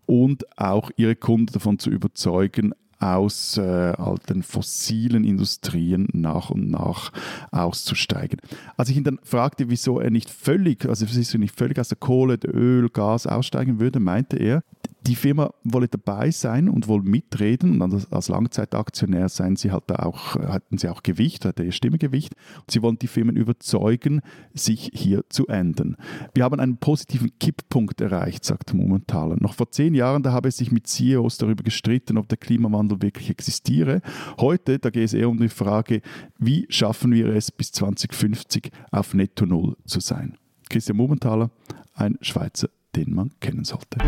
und 0.06 0.46
auch 0.58 0.92
ihre 0.98 1.16
Kunden 1.16 1.54
davon 1.54 1.80
zu 1.80 1.90
überzeugen, 1.90 2.74
aus 3.00 3.58
äh, 3.58 3.62
all 3.62 4.18
den 4.30 4.42
fossilen 4.42 5.24
Industrien 5.24 6.08
nach 6.14 6.50
und 6.50 6.70
nach 6.70 7.12
auszusteigen. 7.52 8.40
Als 8.76 8.90
ich 8.90 8.98
ihn 8.98 9.04
dann 9.04 9.20
fragte, 9.24 9.70
wieso 9.70 10.00
er 10.00 10.10
nicht 10.10 10.30
völlig, 10.30 10.86
also 10.88 11.06
nicht 11.38 11.56
völlig 11.56 11.80
aus 11.80 11.90
der 11.90 11.98
Kohle, 11.98 12.40
Öl, 12.46 12.90
Gas 12.90 13.28
aussteigen 13.28 13.80
würde, 13.80 14.00
meinte 14.00 14.38
er, 14.38 14.64
die 15.08 15.16
Firma 15.16 15.54
wolle 15.64 15.88
dabei 15.88 16.32
sein 16.32 16.68
und 16.68 16.88
wohl 16.88 17.02
mitreden 17.02 17.82
und 17.82 18.12
als 18.12 18.28
Langzeitaktionär 18.28 19.30
seien 19.30 19.56
sie 19.56 19.72
halt 19.72 19.90
auch, 19.92 20.36
hatten 20.36 20.78
sie 20.78 20.90
auch 20.90 21.02
Gewicht, 21.02 21.46
hatte 21.46 21.64
ihr 21.64 21.72
Stimmegewicht 21.72 22.36
und 22.58 22.72
sie 22.72 22.82
wollen 22.82 23.00
die 23.00 23.08
Firmen 23.08 23.38
überzeugen, 23.38 24.22
sich 24.54 24.92
hier 24.94 25.24
zu 25.30 25.48
ändern. 25.48 25.96
Wir 26.34 26.44
haben 26.44 26.60
einen 26.60 26.78
positiven 26.78 27.32
Kipppunkt 27.40 28.02
erreicht, 28.02 28.44
sagt 28.44 28.74
Momentaler. 28.74 29.38
Noch 29.40 29.54
vor 29.54 29.72
zehn 29.72 29.94
Jahren, 29.96 30.24
da 30.24 30.34
habe 30.34 30.50
es 30.50 30.58
sich 30.58 30.72
mit 30.72 30.88
CEOs 30.88 31.38
darüber 31.38 31.64
gestritten, 31.64 32.18
ob 32.18 32.28
der 32.28 32.38
Klimawandel 32.38 33.02
wirklich 33.02 33.30
existiere. 33.30 34.02
Heute, 34.40 34.78
da 34.78 34.90
geht 34.90 35.06
es 35.06 35.14
eher 35.14 35.30
um 35.30 35.38
die 35.38 35.48
Frage, 35.48 36.02
wie 36.38 36.66
schaffen 36.70 37.14
wir 37.14 37.28
es 37.28 37.50
bis 37.50 37.72
2050 37.72 38.72
auf 38.92 39.14
Netto 39.14 39.46
Null 39.46 39.78
zu 39.86 40.02
sein. 40.02 40.38
Christian 40.70 40.98
Momentaler, 40.98 41.50
ein 41.94 42.18
Schweizer, 42.20 42.68
den 42.94 43.16
man 43.16 43.32
kennen 43.40 43.64
sollte. 43.64 44.00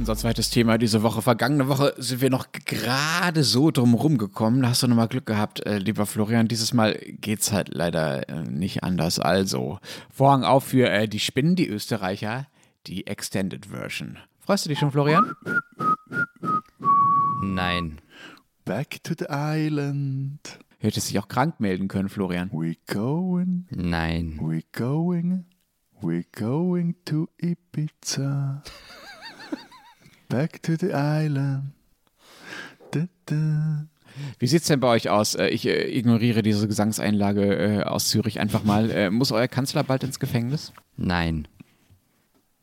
Unser 0.00 0.16
zweites 0.16 0.48
Thema 0.48 0.78
diese 0.78 1.02
Woche. 1.02 1.20
Vergangene 1.20 1.68
Woche 1.68 1.92
sind 1.98 2.22
wir 2.22 2.30
noch 2.30 2.46
gerade 2.64 3.44
so 3.44 3.70
drumherum 3.70 4.16
gekommen. 4.16 4.62
Da 4.62 4.70
hast 4.70 4.82
du 4.82 4.86
nochmal 4.86 5.08
Glück 5.08 5.26
gehabt, 5.26 5.66
äh, 5.66 5.76
lieber 5.76 6.06
Florian. 6.06 6.48
Dieses 6.48 6.72
Mal 6.72 6.94
geht 7.20 7.40
es 7.40 7.52
halt 7.52 7.74
leider 7.74 8.26
äh, 8.30 8.44
nicht 8.44 8.82
anders. 8.82 9.18
Also, 9.18 9.78
Vorhang 10.10 10.42
auf 10.42 10.64
für 10.64 10.88
äh, 10.88 11.06
die 11.06 11.20
Spinnen, 11.20 11.54
die 11.54 11.68
Österreicher, 11.68 12.46
die 12.86 13.06
Extended 13.06 13.66
Version. 13.66 14.16
Freust 14.38 14.64
du 14.64 14.70
dich 14.70 14.78
schon, 14.78 14.90
Florian? 14.90 15.34
Nein. 17.42 18.00
Back 18.64 19.04
to 19.04 19.12
the 19.18 19.26
island. 19.28 20.40
Hättest 20.78 21.10
dich 21.10 21.18
auch 21.18 21.28
krank 21.28 21.60
melden 21.60 21.88
können, 21.88 22.08
Florian. 22.08 22.48
We 22.54 22.76
going. 22.86 23.66
Nein. 23.68 24.40
We 24.40 24.62
going. 24.72 25.44
We 26.00 26.24
going 26.32 26.94
to 27.04 27.28
Ibiza. 27.36 28.62
Back 30.30 30.62
to 30.62 30.76
the 30.78 30.92
island. 30.94 31.72
Da, 32.92 33.06
da. 33.26 33.86
Wie 34.38 34.46
sieht 34.46 34.62
es 34.62 34.68
denn 34.68 34.78
bei 34.78 34.86
euch 34.86 35.10
aus? 35.10 35.34
Äh, 35.34 35.48
ich 35.48 35.66
äh, 35.66 35.90
ignoriere 35.90 36.42
diese 36.42 36.68
Gesangseinlage 36.68 37.56
äh, 37.56 37.82
aus 37.82 38.08
Zürich 38.08 38.38
einfach 38.38 38.62
mal. 38.62 38.90
Äh, 38.90 39.10
muss 39.10 39.32
euer 39.32 39.48
Kanzler 39.48 39.82
bald 39.82 40.04
ins 40.04 40.20
Gefängnis? 40.20 40.72
Nein. 40.96 41.48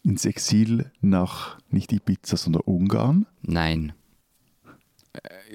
Ins 0.03 0.23
Exil 0.23 0.91
nach 1.01 1.57
nicht 1.69 1.91
Ibiza, 1.91 2.37
sondern 2.37 2.61
Ungarn? 2.61 3.25
Nein. 3.41 3.91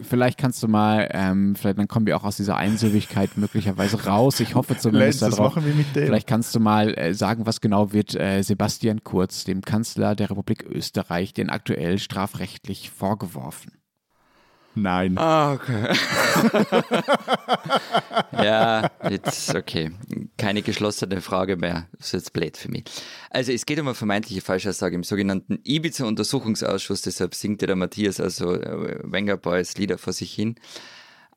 Vielleicht 0.03 0.38
kannst 0.38 0.62
du 0.62 0.68
mal, 0.68 1.09
ähm, 1.12 1.55
vielleicht 1.55 1.79
dann 1.79 1.88
kommen 1.88 2.07
wir 2.07 2.16
auch 2.16 2.25
aus 2.25 2.37
dieser 2.37 2.57
Einsilbigkeit 2.57 3.31
möglicherweise 3.37 4.05
raus. 4.05 4.40
Ich 4.40 4.55
hoffe 4.55 4.77
zumindest 4.79 5.20
Lenz, 5.20 5.37
das 5.37 5.37
darauf. 5.37 5.55
Vielleicht 5.92 6.27
kannst 6.27 6.55
du 6.55 6.61
mal 6.61 6.96
äh, 6.96 7.14
sagen, 7.14 7.46
was 7.46 7.61
genau 7.61 7.92
wird 7.92 8.14
äh, 8.14 8.42
Sebastian 8.42 9.05
Kurz, 9.05 9.44
dem 9.44 9.62
Kanzler 9.62 10.14
der 10.14 10.31
Republik 10.31 10.64
Österreich, 10.64 11.35
denn 11.35 11.51
aktuell 11.51 11.98
strafrechtlich 11.98 12.90
vorgeworfen? 12.90 13.82
Nein. 14.75 15.19
Ah, 15.19 15.53
okay. 15.53 15.95
ja, 18.33 18.91
jetzt 19.09 19.55
okay. 19.55 19.91
Keine 20.39 20.63
geschlossene 20.63 21.21
Frage 21.21 21.57
mehr. 21.57 21.89
Das 21.99 22.07
ist 22.07 22.13
jetzt 22.13 22.33
blöd 22.33 22.57
für 22.57 22.71
mich. 22.71 22.85
Also 23.31 23.53
es 23.53 23.67
geht 23.67 23.79
um 23.81 23.89
eine 23.89 23.95
vermeintliche 23.95 24.41
Falschaussage 24.41 24.95
im 24.95 25.05
sogenannten 25.05 25.59
Ibiza-Untersuchungsausschuss, 25.65 27.03
deshalb 27.03 27.35
singt 27.35 27.61
ja 27.61 27.67
der 27.67 27.77
Matthias 27.77 28.19
also 28.19 28.55
äh, 28.55 28.99
Wenger 29.03 29.37
Boys 29.37 29.77
Lieder 29.77 29.99
vor 29.99 30.13
sich 30.13 30.33
hin. 30.33 30.55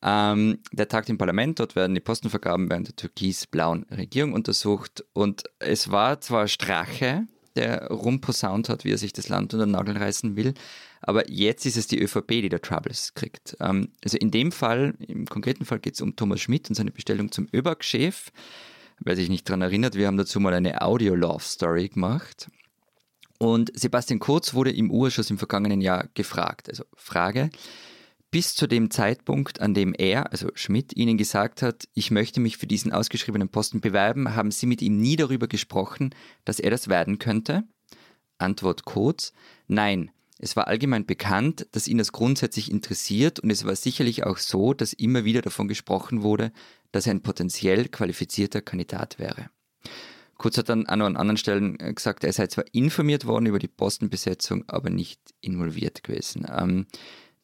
Ähm, 0.01 0.59
der 0.71 0.87
tagt 0.87 1.09
im 1.09 1.17
Parlament, 1.17 1.59
dort 1.59 1.75
werden 1.75 1.95
die 1.95 2.01
Postenvergaben 2.01 2.69
während 2.69 2.87
der 2.87 2.95
türkis-blauen 2.95 3.85
Regierung 3.91 4.33
untersucht 4.33 5.03
und 5.13 5.43
es 5.59 5.89
war 5.89 6.21
zwar 6.21 6.47
Strache, 6.47 7.25
der 7.55 7.87
rumposaunt 7.87 8.69
hat, 8.69 8.83
wie 8.83 8.91
er 8.91 8.97
sich 8.97 9.13
das 9.13 9.29
Land 9.29 9.53
unter 9.53 9.65
den 9.65 9.71
Nagel 9.71 9.97
reißen 9.97 10.35
will, 10.35 10.53
aber 11.01 11.29
jetzt 11.29 11.65
ist 11.65 11.77
es 11.77 11.87
die 11.87 11.99
ÖVP, 12.01 12.27
die 12.27 12.49
da 12.49 12.57
Troubles 12.57 13.13
kriegt. 13.13 13.55
Ähm, 13.59 13.89
also 14.03 14.17
in 14.17 14.31
dem 14.31 14.51
Fall, 14.51 14.95
im 14.99 15.25
konkreten 15.25 15.65
Fall 15.65 15.79
geht 15.79 15.93
es 15.95 16.01
um 16.01 16.15
Thomas 16.15 16.41
Schmidt 16.41 16.69
und 16.69 16.75
seine 16.75 16.91
Bestellung 16.91 17.31
zum 17.31 17.47
ÖBAG-Chef. 17.53 18.31
Wer 18.99 19.15
sich 19.15 19.29
nicht 19.29 19.47
daran 19.47 19.61
erinnert, 19.61 19.95
wir 19.95 20.07
haben 20.07 20.17
dazu 20.17 20.39
mal 20.39 20.53
eine 20.53 20.81
Audio-Love-Story 20.81 21.89
gemacht. 21.89 22.49
Und 23.37 23.77
Sebastian 23.77 24.19
Kurz 24.19 24.53
wurde 24.53 24.71
im 24.71 24.89
Urschuss 24.89 25.29
im 25.29 25.37
vergangenen 25.37 25.81
Jahr 25.81 26.07
gefragt. 26.13 26.69
Also 26.69 26.85
Frage, 26.95 27.49
bis 28.35 28.53
zu 28.53 28.67
dem 28.67 28.91
Zeitpunkt, 28.91 29.61
an 29.61 29.73
dem 29.73 29.93
er, 29.93 30.33
also 30.33 30.49
Schmidt, 30.55 30.93
Ihnen 30.97 31.17
gesagt 31.17 31.61
hat, 31.61 31.87
ich 31.93 32.11
möchte 32.11 32.41
mich 32.41 32.57
für 32.57 32.67
diesen 32.67 32.91
ausgeschriebenen 32.91 33.47
Posten 33.47 33.79
bewerben, 33.79 34.35
haben 34.35 34.51
Sie 34.51 34.65
mit 34.65 34.81
ihm 34.81 34.99
nie 34.99 35.15
darüber 35.15 35.47
gesprochen, 35.47 36.13
dass 36.43 36.59
er 36.59 36.69
das 36.69 36.89
werden 36.89 37.17
könnte? 37.17 37.63
Antwort 38.37 38.83
Kurz, 38.83 39.31
nein, 39.69 40.11
Es 40.37 40.57
war 40.57 40.67
allgemein 40.67 41.05
bekannt, 41.05 41.65
dass 41.71 41.87
ihn 41.87 41.97
das 41.97 42.11
grundsätzlich 42.11 42.69
interessiert 42.69 43.39
und 43.39 43.51
es 43.51 43.63
war 43.63 43.73
sicherlich 43.73 44.25
auch 44.25 44.37
so, 44.37 44.73
dass 44.73 44.91
immer 44.91 45.23
wieder 45.23 45.41
davon 45.41 45.69
gesprochen 45.69 46.21
wurde, 46.21 46.51
dass 46.91 47.07
er 47.07 47.13
ein 47.13 47.23
potenziell 47.23 47.87
qualifizierter 47.87 48.61
Kandidat 48.61 49.17
wäre. 49.17 49.49
Kurz 50.37 50.57
hat 50.57 50.67
dann 50.67 50.87
an 50.87 51.01
anderen 51.01 51.37
Stellen 51.37 51.79
äh, 51.79 51.93
gesagt, 51.93 52.25
er 52.25 52.33
sei 52.33 52.47
zwar 52.47 52.65
informiert 52.73 53.25
worden 53.25 53.45
über 53.45 53.59
die 53.59 53.69
Postenbesetzung, 53.69 54.65
aber 54.67 54.89
nicht 54.89 55.21
involviert 55.39 56.03
gewesen. 56.03 56.45
Ähm, 56.53 56.87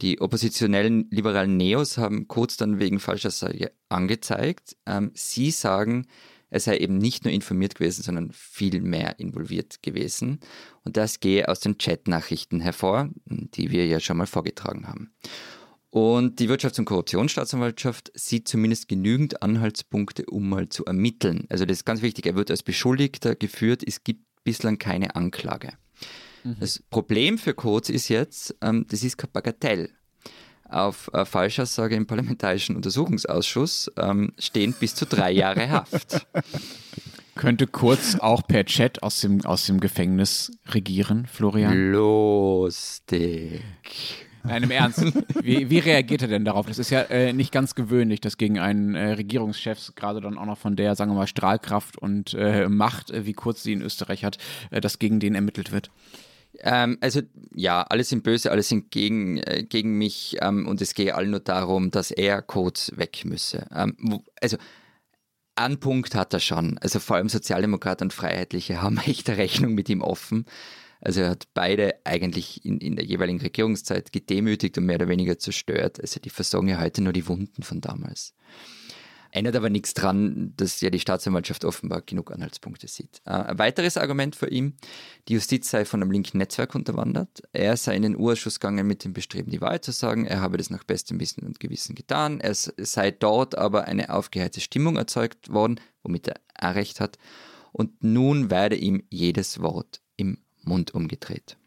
die 0.01 0.19
oppositionellen 0.19 1.07
liberalen 1.11 1.57
Neos 1.57 1.97
haben 1.97 2.27
Kurz 2.27 2.57
dann 2.57 2.79
wegen 2.79 2.99
falscher 2.99 3.31
Sage 3.31 3.71
angezeigt. 3.89 4.75
Ähm, 4.85 5.11
sie 5.13 5.51
sagen, 5.51 6.07
er 6.49 6.59
sei 6.59 6.77
eben 6.77 6.97
nicht 6.97 7.23
nur 7.23 7.33
informiert 7.33 7.75
gewesen, 7.75 8.03
sondern 8.03 8.31
viel 8.33 8.81
mehr 8.81 9.19
involviert 9.19 9.81
gewesen. 9.83 10.39
Und 10.83 10.97
das 10.97 11.21
gehe 11.21 11.47
aus 11.47 11.61
den 11.61 11.77
Chatnachrichten 11.77 12.59
hervor, 12.59 13.09
die 13.25 13.71
wir 13.71 13.87
ja 13.87 13.99
schon 13.99 14.17
mal 14.17 14.27
vorgetragen 14.27 14.87
haben. 14.87 15.13
Und 15.91 16.39
die 16.39 16.49
Wirtschafts- 16.49 16.79
und 16.79 16.85
Korruptionsstaatsanwaltschaft 16.85 18.11
sieht 18.15 18.47
zumindest 18.47 18.87
genügend 18.87 19.41
Anhaltspunkte, 19.41 20.25
um 20.25 20.49
mal 20.49 20.69
zu 20.69 20.85
ermitteln. 20.85 21.45
Also 21.49 21.65
das 21.65 21.79
ist 21.79 21.85
ganz 21.85 22.01
wichtig, 22.01 22.25
er 22.25 22.35
wird 22.35 22.49
als 22.49 22.63
Beschuldigter 22.63 23.35
geführt, 23.35 23.83
es 23.85 24.03
gibt 24.03 24.25
bislang 24.43 24.77
keine 24.77 25.15
Anklage. 25.15 25.73
Mhm. 26.43 26.57
Das 26.59 26.81
Problem 26.89 27.37
für 27.37 27.53
Kurz 27.53 27.89
ist 27.89 28.09
jetzt, 28.09 28.55
ähm, 28.61 28.85
das 28.89 29.03
ist 29.03 29.17
kein 29.17 29.31
Bagatell 29.31 29.89
auf 30.71 31.09
äh, 31.13 31.25
Falschaussage 31.25 31.95
im 31.95 32.07
Parlamentarischen 32.07 32.75
Untersuchungsausschuss 32.75 33.91
ähm, 33.97 34.33
stehen 34.39 34.73
bis 34.79 34.95
zu 34.95 35.05
drei 35.05 35.31
Jahre 35.31 35.69
Haft. 35.69 36.25
Könnte 37.35 37.67
Kurz 37.67 38.15
auch 38.19 38.45
per 38.47 38.65
Chat 38.65 39.03
aus 39.03 39.21
dem, 39.21 39.45
aus 39.45 39.65
dem 39.65 39.79
Gefängnis 39.79 40.51
regieren, 40.67 41.25
Florian? 41.25 41.91
Lustig. 41.91 43.61
Nein, 44.43 44.63
im 44.63 44.71
Ernst. 44.71 45.05
Wie, 45.41 45.69
wie, 45.69 45.79
reagiert 45.79 46.23
er 46.23 46.27
denn 46.27 46.45
darauf? 46.45 46.65
Das 46.65 46.79
ist 46.79 46.89
ja 46.89 47.01
äh, 47.01 47.31
nicht 47.31 47.51
ganz 47.51 47.75
gewöhnlich, 47.75 48.21
dass 48.21 48.37
gegen 48.37 48.59
einen 48.59 48.95
äh, 48.95 49.11
Regierungschef, 49.13 49.93
gerade 49.95 50.19
dann 50.19 50.37
auch 50.37 50.45
noch 50.45 50.57
von 50.57 50.75
der, 50.75 50.95
sagen 50.95 51.11
wir 51.11 51.15
mal, 51.15 51.27
Strahlkraft 51.27 51.97
und 51.97 52.33
äh, 52.33 52.67
Macht, 52.67 53.11
äh, 53.11 53.25
wie 53.25 53.33
kurz 53.33 53.63
sie 53.63 53.73
in 53.73 53.81
Österreich 53.81 54.23
hat, 54.23 54.37
äh, 54.71 54.81
dass 54.81 54.99
gegen 54.99 55.19
den 55.19 55.35
ermittelt 55.35 55.71
wird. 55.71 55.91
Ähm, 56.63 56.97
also 57.01 57.21
ja, 57.55 57.83
alle 57.83 58.03
sind 58.03 58.23
böse, 58.23 58.51
alle 58.51 58.63
sind 58.63 58.91
gegen, 58.91 59.37
äh, 59.37 59.63
gegen 59.63 59.97
mich 59.97 60.37
ähm, 60.41 60.67
und 60.67 60.81
es 60.81 60.93
geht 60.93 61.13
allen 61.13 61.31
nur 61.31 61.39
darum, 61.39 61.91
dass 61.91 62.11
er 62.11 62.41
Codes 62.41 62.91
weg 62.95 63.23
müsse. 63.25 63.67
Ähm, 63.73 63.95
wo, 63.99 64.23
also 64.41 64.57
einen 65.55 65.79
Punkt 65.79 66.15
hat 66.15 66.33
er 66.33 66.39
schon. 66.39 66.77
Also 66.79 66.99
vor 66.99 67.17
allem 67.17 67.29
Sozialdemokraten 67.29 68.05
und 68.05 68.13
Freiheitliche 68.13 68.81
haben 68.81 68.97
echt 68.97 69.29
eine 69.29 69.37
Rechnung 69.37 69.73
mit 69.73 69.89
ihm 69.89 70.01
offen. 70.01 70.45
Also 71.01 71.21
er 71.21 71.31
hat 71.31 71.47
beide 71.55 71.95
eigentlich 72.03 72.63
in, 72.63 72.77
in 72.79 72.95
der 72.95 73.05
jeweiligen 73.05 73.41
Regierungszeit 73.41 74.11
gedemütigt 74.11 74.77
und 74.77 74.85
mehr 74.85 74.97
oder 74.97 75.07
weniger 75.07 75.39
zerstört. 75.39 75.99
Also 75.99 76.19
die 76.19 76.29
versorgen 76.29 76.67
ja 76.67 76.79
heute 76.79 77.01
nur 77.01 77.13
die 77.13 77.27
Wunden 77.27 77.63
von 77.63 77.81
damals. 77.81 78.35
Ändert 79.31 79.55
aber 79.55 79.69
nichts 79.69 79.93
dran, 79.93 80.53
dass 80.57 80.81
ja 80.81 80.89
die 80.89 80.99
Staatsanwaltschaft 80.99 81.63
offenbar 81.63 82.01
genug 82.01 82.31
Anhaltspunkte 82.31 82.87
sieht. 82.87 83.21
Äh, 83.25 83.31
ein 83.31 83.59
weiteres 83.59 83.97
Argument 83.97 84.35
für 84.35 84.49
ihn, 84.49 84.75
die 85.27 85.33
Justiz 85.33 85.69
sei 85.69 85.85
von 85.85 86.01
einem 86.01 86.11
linken 86.11 86.37
Netzwerk 86.37 86.75
unterwandert. 86.75 87.41
Er 87.53 87.77
sei 87.77 87.95
in 87.95 88.03
den 88.03 88.17
Urschuss 88.17 88.59
gegangen 88.59 88.85
mit 88.85 89.05
dem 89.05 89.13
Bestreben, 89.13 89.49
die 89.49 89.61
Wahrheit 89.61 89.85
zu 89.85 89.91
sagen. 89.91 90.25
Er 90.25 90.41
habe 90.41 90.57
das 90.57 90.69
nach 90.69 90.83
bestem 90.83 91.19
Wissen 91.19 91.45
und 91.45 91.59
Gewissen 91.59 91.95
getan. 91.95 92.41
Es 92.41 92.73
sei 92.77 93.11
dort 93.11 93.57
aber 93.57 93.85
eine 93.85 94.13
aufgeheizte 94.13 94.59
Stimmung 94.59 94.97
erzeugt 94.97 95.51
worden, 95.51 95.79
womit 96.03 96.27
er 96.27 96.35
auch 96.59 96.75
recht 96.75 96.99
hat. 96.99 97.17
Und 97.71 98.03
nun 98.03 98.49
werde 98.49 98.75
ihm 98.75 99.03
jedes 99.09 99.61
Wort 99.61 100.01
im 100.17 100.39
Mund 100.63 100.93
umgedreht. 100.93 101.57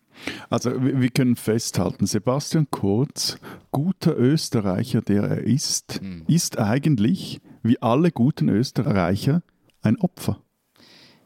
Also 0.48 0.70
wir 0.82 1.10
können 1.10 1.36
festhalten, 1.36 2.06
Sebastian 2.06 2.68
Kurz, 2.70 3.38
guter 3.72 4.16
Österreicher, 4.16 5.00
der 5.00 5.24
er 5.24 5.38
ist, 5.38 6.00
mhm. 6.02 6.24
ist 6.28 6.58
eigentlich, 6.58 7.40
wie 7.64 7.82
alle 7.82 8.12
guten 8.12 8.48
Österreicher, 8.48 9.42
ein 9.80 9.96
Opfer. 9.96 10.40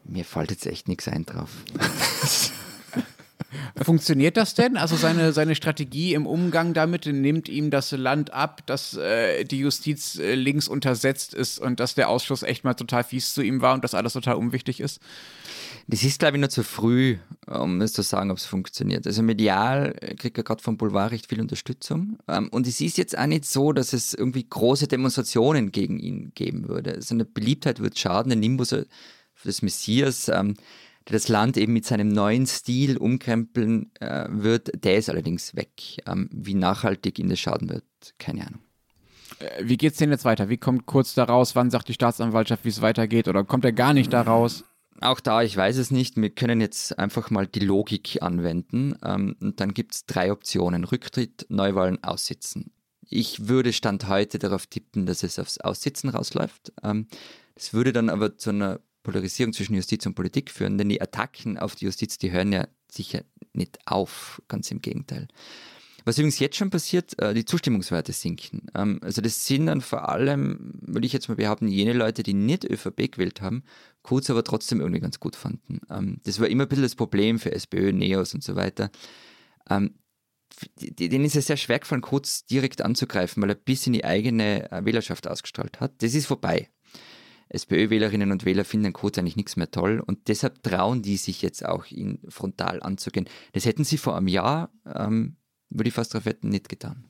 Mir 0.05 0.25
fällt 0.25 0.49
jetzt 0.49 0.65
echt 0.65 0.87
nichts 0.87 1.07
ein 1.07 1.25
drauf. 1.25 1.51
Funktioniert 3.81 4.37
das 4.37 4.53
denn? 4.53 4.77
Also 4.77 4.95
seine, 4.95 5.33
seine 5.33 5.55
Strategie 5.55 6.13
im 6.13 6.27
Umgang 6.27 6.73
damit 6.73 7.05
nimmt 7.07 7.49
ihm 7.49 7.71
das 7.71 7.91
Land 7.91 8.31
ab, 8.33 8.65
dass 8.67 8.95
äh, 8.95 9.43
die 9.43 9.59
Justiz 9.59 10.19
äh, 10.19 10.35
links 10.35 10.67
untersetzt 10.67 11.33
ist 11.33 11.59
und 11.59 11.79
dass 11.79 11.95
der 11.95 12.09
Ausschuss 12.09 12.43
echt 12.43 12.63
mal 12.63 12.75
total 12.75 13.03
fies 13.03 13.33
zu 13.33 13.41
ihm 13.41 13.61
war 13.61 13.73
und 13.73 13.83
dass 13.83 13.95
alles 13.95 14.13
total 14.13 14.35
unwichtig 14.35 14.79
ist? 14.79 15.01
Das 15.87 16.03
ist, 16.03 16.19
glaube 16.19 16.37
ich, 16.37 16.41
noch 16.41 16.49
zu 16.49 16.63
früh, 16.63 17.17
um 17.47 17.81
es 17.81 17.93
zu 17.93 18.03
sagen, 18.03 18.29
ob 18.29 18.37
es 18.37 18.45
funktioniert. 18.45 19.07
Also 19.07 19.23
medial 19.23 19.93
kriegt 20.19 20.37
er 20.37 20.43
gerade 20.43 20.61
vom 20.61 20.77
Boulevard 20.77 21.11
recht 21.11 21.27
viel 21.27 21.41
Unterstützung. 21.41 22.19
Ähm, 22.27 22.49
und 22.49 22.67
es 22.67 22.79
ist 22.79 22.97
jetzt 22.99 23.17
auch 23.17 23.25
nicht 23.25 23.45
so, 23.45 23.73
dass 23.73 23.93
es 23.93 24.13
irgendwie 24.13 24.45
große 24.47 24.87
Demonstrationen 24.87 25.71
gegen 25.71 25.97
ihn 25.99 26.31
geben 26.35 26.67
würde. 26.67 27.01
Seine 27.01 27.25
Beliebtheit 27.25 27.79
wird 27.79 27.97
schaden. 27.97 28.29
Der 28.29 28.37
Nimbus 28.37 28.75
des 29.43 29.61
Messias, 29.61 30.29
ähm, 30.29 30.55
der 31.09 31.13
das 31.13 31.27
Land 31.27 31.57
eben 31.57 31.73
mit 31.73 31.85
seinem 31.85 32.09
neuen 32.09 32.45
Stil 32.45 32.97
umkrempeln 32.97 33.91
äh, 33.99 34.27
wird, 34.29 34.83
der 34.83 34.97
ist 34.97 35.09
allerdings 35.09 35.55
weg. 35.55 35.71
Ähm, 36.05 36.29
wie 36.31 36.53
nachhaltig 36.53 37.19
ihn 37.19 37.29
das 37.29 37.39
schaden 37.39 37.69
wird, 37.69 37.83
keine 38.19 38.47
Ahnung. 38.47 38.61
Äh, 39.39 39.63
wie 39.63 39.77
geht 39.77 39.93
es 39.93 39.97
denn 39.97 40.11
jetzt 40.11 40.25
weiter? 40.25 40.49
Wie 40.49 40.57
kommt 40.57 40.85
kurz 40.85 41.13
daraus? 41.15 41.55
Wann 41.55 41.71
sagt 41.71 41.87
die 41.87 41.93
Staatsanwaltschaft, 41.93 42.63
wie 42.65 42.69
es 42.69 42.81
weitergeht? 42.81 43.27
Oder 43.27 43.43
kommt 43.43 43.65
er 43.65 43.71
gar 43.71 43.93
nicht 43.93 44.13
daraus? 44.13 44.63
Auch 45.01 45.19
da, 45.19 45.41
ich 45.43 45.55
weiß 45.55 45.77
es 45.77 45.91
nicht. 45.91 46.17
Wir 46.17 46.29
können 46.29 46.59
jetzt 46.59 46.99
einfach 46.99 47.29
mal 47.29 47.47
die 47.47 47.61
Logik 47.61 48.21
anwenden. 48.21 48.95
Ähm, 49.03 49.35
und 49.41 49.59
dann 49.59 49.73
gibt 49.73 49.95
es 49.95 50.05
drei 50.05 50.31
Optionen. 50.31 50.83
Rücktritt, 50.83 51.45
Neuwahlen, 51.49 52.03
Aussitzen. 52.03 52.71
Ich 53.09 53.47
würde 53.47 53.73
Stand 53.73 54.07
heute 54.07 54.37
darauf 54.37 54.67
tippen, 54.67 55.05
dass 55.05 55.23
es 55.23 55.39
aufs 55.39 55.57
Aussitzen 55.57 56.09
rausläuft. 56.09 56.73
Ähm, 56.83 57.07
das 57.55 57.73
würde 57.73 57.91
dann 57.91 58.09
aber 58.09 58.37
zu 58.37 58.51
einer 58.51 58.79
Polarisierung 59.09 59.53
zwischen 59.53 59.75
Justiz 59.75 60.05
und 60.05 60.13
Politik 60.13 60.51
führen, 60.51 60.77
denn 60.77 60.89
die 60.89 61.01
Attacken 61.01 61.57
auf 61.57 61.75
die 61.75 61.85
Justiz, 61.85 62.19
die 62.19 62.31
hören 62.31 62.51
ja 62.51 62.67
sicher 62.91 63.23
nicht 63.53 63.79
auf, 63.85 64.41
ganz 64.47 64.69
im 64.69 64.81
Gegenteil. 64.81 65.27
Was 66.05 66.17
übrigens 66.17 66.39
jetzt 66.39 66.55
schon 66.55 66.69
passiert, 66.69 67.19
äh, 67.19 67.33
die 67.33 67.45
Zustimmungswerte 67.45 68.13
sinken. 68.13 68.67
Ähm, 68.75 68.99
also 69.01 69.21
das 69.21 69.45
sind 69.45 69.65
dann 69.65 69.81
vor 69.81 70.09
allem, 70.09 70.73
würde 70.81 71.05
ich 71.07 71.13
jetzt 71.13 71.27
mal 71.27 71.35
behaupten, 71.35 71.67
jene 71.67 71.93
Leute, 71.93 72.23
die 72.23 72.33
nicht 72.33 72.63
ÖVP 72.65 73.11
gewählt 73.11 73.41
haben, 73.41 73.63
Kurz 74.01 74.29
aber 74.29 74.43
trotzdem 74.43 74.79
irgendwie 74.79 75.01
ganz 75.01 75.19
gut 75.19 75.35
fanden. 75.35 75.81
Ähm, 75.89 76.21
das 76.23 76.39
war 76.39 76.47
immer 76.47 76.63
ein 76.63 76.69
bisschen 76.69 76.83
das 76.83 76.95
Problem 76.95 77.37
für 77.37 77.51
SPÖ, 77.51 77.91
Neos 77.91 78.33
und 78.33 78.43
so 78.43 78.55
weiter. 78.55 78.91
Ähm, 79.69 79.95
denen 80.79 81.25
ist 81.25 81.35
es 81.35 81.47
sehr 81.47 81.57
schwer 81.57 81.79
gefallen, 81.79 82.01
Kurz 82.01 82.45
direkt 82.45 82.81
anzugreifen, 82.81 83.41
weil 83.41 83.49
er 83.49 83.55
bis 83.55 83.87
in 83.87 83.93
die 83.93 84.05
eigene 84.05 84.71
äh, 84.71 84.85
Wählerschaft 84.85 85.27
ausgestrahlt 85.27 85.79
hat. 85.79 86.01
Das 86.01 86.13
ist 86.13 86.27
vorbei. 86.27 86.69
SPÖ-Wählerinnen 87.49 88.31
und 88.31 88.45
Wähler 88.45 88.63
finden 88.63 88.93
Kurz 88.93 89.17
eigentlich 89.17 89.35
nichts 89.35 89.57
mehr 89.57 89.71
toll 89.71 90.01
und 90.05 90.27
deshalb 90.27 90.63
trauen 90.63 91.01
die 91.01 91.17
sich 91.17 91.41
jetzt 91.41 91.65
auch, 91.65 91.85
ihn 91.87 92.19
frontal 92.29 92.81
anzugehen. 92.81 93.27
Das 93.53 93.65
hätten 93.65 93.83
sie 93.83 93.97
vor 93.97 94.15
einem 94.15 94.27
Jahr 94.27 94.69
ähm, 94.85 95.35
würde 95.69 95.89
ich 95.89 95.93
fast 95.93 96.13
darauf 96.13 96.25
wetten, 96.25 96.49
nicht 96.49 96.69
getan. 96.69 97.03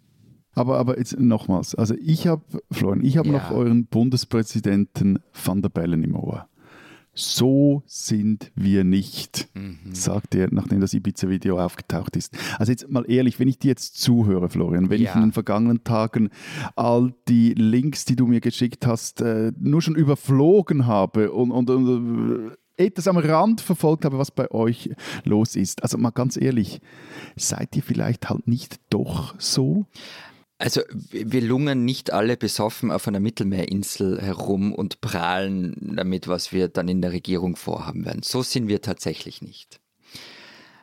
Aber, 0.53 0.77
aber 0.77 0.97
jetzt 0.97 1.17
nochmals, 1.17 1.75
also 1.75 1.95
ich 2.01 2.27
habe, 2.27 2.43
Florian, 2.71 3.03
ich 3.03 3.17
habe 3.17 3.29
ja. 3.29 3.33
noch 3.35 3.51
euren 3.51 3.85
Bundespräsidenten 3.85 5.19
Van 5.31 5.61
der 5.61 5.69
Bellen 5.69 6.03
im 6.03 6.15
Ohr. 6.15 6.49
So 7.19 7.83
sind 7.85 8.49
wir 8.55 8.85
nicht, 8.85 9.49
mhm. 9.53 9.77
sagt 9.91 10.35
er, 10.35 10.47
nachdem 10.51 10.79
das 10.79 10.93
Ibiza-Video 10.93 11.59
aufgetaucht 11.59 12.15
ist. 12.15 12.33
Also 12.57 12.71
jetzt 12.71 12.89
mal 12.89 13.03
ehrlich, 13.11 13.41
wenn 13.41 13.49
ich 13.49 13.59
dir 13.59 13.67
jetzt 13.67 13.99
zuhöre, 14.01 14.47
Florian, 14.47 14.89
wenn 14.89 15.01
ja. 15.01 15.09
ich 15.09 15.15
in 15.15 15.21
den 15.23 15.31
vergangenen 15.33 15.83
Tagen 15.83 16.29
all 16.77 17.13
die 17.27 17.53
Links, 17.55 18.05
die 18.05 18.15
du 18.15 18.25
mir 18.25 18.39
geschickt 18.39 18.87
hast, 18.87 19.19
äh, 19.19 19.51
nur 19.59 19.81
schon 19.81 19.95
überflogen 19.95 20.87
habe 20.87 21.33
und, 21.33 21.51
und, 21.51 21.69
und 21.69 22.51
etwas 22.77 23.09
am 23.09 23.17
Rand 23.17 23.59
verfolgt 23.59 24.05
habe, 24.05 24.17
was 24.17 24.31
bei 24.31 24.49
euch 24.51 24.89
los 25.25 25.57
ist. 25.57 25.83
Also 25.83 25.97
mal 25.97 26.11
ganz 26.11 26.39
ehrlich, 26.41 26.79
seid 27.35 27.75
ihr 27.75 27.83
vielleicht 27.83 28.29
halt 28.29 28.47
nicht 28.47 28.79
doch 28.89 29.35
so? 29.37 29.85
Also 30.59 30.81
wir 30.91 31.41
lungern 31.41 31.85
nicht 31.85 32.11
alle 32.11 32.35
besoffen 32.35 32.91
auf 32.91 33.07
einer 33.07 33.21
Mittelmeerinsel 33.21 34.21
herum 34.21 34.73
und 34.75 34.99
prahlen 34.99 35.95
damit, 35.95 36.27
was 36.27 36.51
wir 36.51 36.67
dann 36.67 36.89
in 36.89 37.01
der 37.01 37.13
Regierung 37.13 37.55
vorhaben 37.55 38.05
werden. 38.05 38.23
So 38.23 38.43
sind 38.43 38.67
wir 38.67 38.81
tatsächlich 38.81 39.41
nicht. 39.41 39.79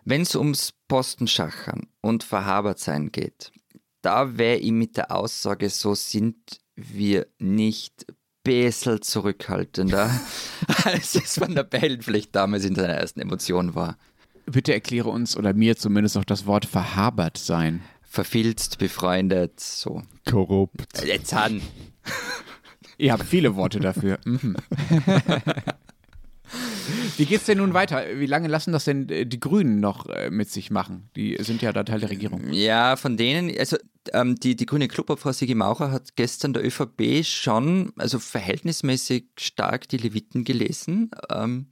Wenn 0.07 0.23
es 0.23 0.35
ums 0.35 0.73
Postenschachern 0.89 1.89
und 2.01 2.25
Verhabert 2.25 2.79
sein 2.79 3.13
geht, 3.13 3.53
da 4.01 4.39
wäre 4.39 4.57
ich 4.57 4.73
mit 4.73 4.97
der 4.97 5.11
Aussage, 5.11 5.69
so 5.69 5.95
sind 5.95 6.37
wir 6.75 7.27
nicht 7.39 8.07
bisschen 8.47 9.03
zurückhaltender, 9.03 10.09
als 10.85 11.17
es 11.17 11.37
von 11.37 11.55
der 11.55 11.65
Bellen 11.65 12.01
vielleicht 12.01 12.35
damals 12.35 12.65
in 12.65 12.77
seiner 12.77 12.95
ersten 12.95 13.21
Emotion 13.21 13.75
war. 13.75 13.99
Bitte 14.47 14.73
erkläre 14.73 15.09
uns 15.09 15.37
oder 15.37 15.53
mir 15.53 15.77
zumindest 15.77 16.15
noch 16.15 16.25
das 16.25 16.47
Wort 16.47 16.65
verhabert 16.65 17.37
sein. 17.37 17.83
Verfilzt, 18.17 18.79
befreundet, 18.79 19.61
so. 19.61 20.03
Korrupt. 20.27 21.05
Jetzt 21.05 21.35
an. 21.35 21.61
Ihr 22.97 23.13
habt 23.13 23.25
viele 23.25 23.57
Worte 23.57 23.79
dafür. 23.79 24.19
Mhm. 24.25 24.57
Wie 27.19 27.27
geht 27.27 27.41
es 27.41 27.45
denn 27.45 27.59
nun 27.59 27.75
weiter? 27.75 28.05
Wie 28.15 28.25
lange 28.25 28.49
lassen 28.49 28.73
das 28.73 28.85
denn 28.85 29.07
äh, 29.11 29.27
die 29.27 29.39
Grünen 29.39 29.81
noch 29.81 30.07
äh, 30.07 30.31
mit 30.31 30.51
sich 30.51 30.71
machen? 30.71 31.11
Die 31.15 31.37
sind 31.41 31.61
ja 31.61 31.75
da 31.75 31.85
Teil 31.85 32.01
der 32.01 32.09
Regierung. 32.09 32.55
Ja, 32.55 32.97
von 32.97 33.19
denen, 33.19 33.55
also 33.59 33.77
ähm, 34.15 34.37
die, 34.37 34.57
die 34.57 34.65
grüne 34.65 34.89
Clubobfrau 34.89 35.33
Sigi 35.33 35.55
Maucher 35.55 35.91
hat 35.91 36.17
gestern 36.17 36.55
der 36.55 36.65
ÖVP 36.65 37.23
schon, 37.23 37.93
also 37.99 38.19
verhältnismäßig 38.19 39.27
stark 39.39 39.89
die 39.89 39.99
Leviten 39.99 40.45
gelesen. 40.45 41.11
Ähm, 41.31 41.67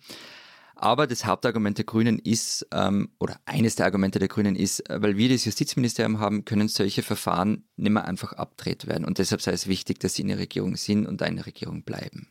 aber 0.85 1.07
das 1.07 1.24
Hauptargument 1.24 1.78
der 1.78 1.87
Grünen 1.87 2.18
ist, 2.18 2.66
ähm, 2.70 3.09
oder 3.18 3.41
eines 3.47 3.74
der 3.74 3.87
Argumente 3.87 4.18
der 4.18 4.28
Grünen 4.28 4.55
ist, 4.55 4.80
äh, 4.91 5.01
weil 5.01 5.16
wir 5.16 5.30
das 5.30 5.47
Justizministerium 5.47 6.20
haben, 6.20 6.45
können 6.45 6.68
solche 6.68 7.03
Verfahren 7.03 7.64
nicht 7.76 7.91
mehr 7.91 8.05
einfach 8.05 8.35
abdreht 8.35 8.87
werden. 8.87 9.07
Und 9.07 9.16
deshalb 9.16 9.41
sei 9.41 9.53
es 9.53 9.66
wichtig, 9.66 9.99
dass 10.01 10.14
sie 10.14 10.22
in 10.22 10.28
der 10.28 10.39
Regierung 10.39 10.76
sind 10.76 11.07
und 11.07 11.22
eine 11.22 11.47
Regierung 11.47 11.85
bleiben. 11.85 12.28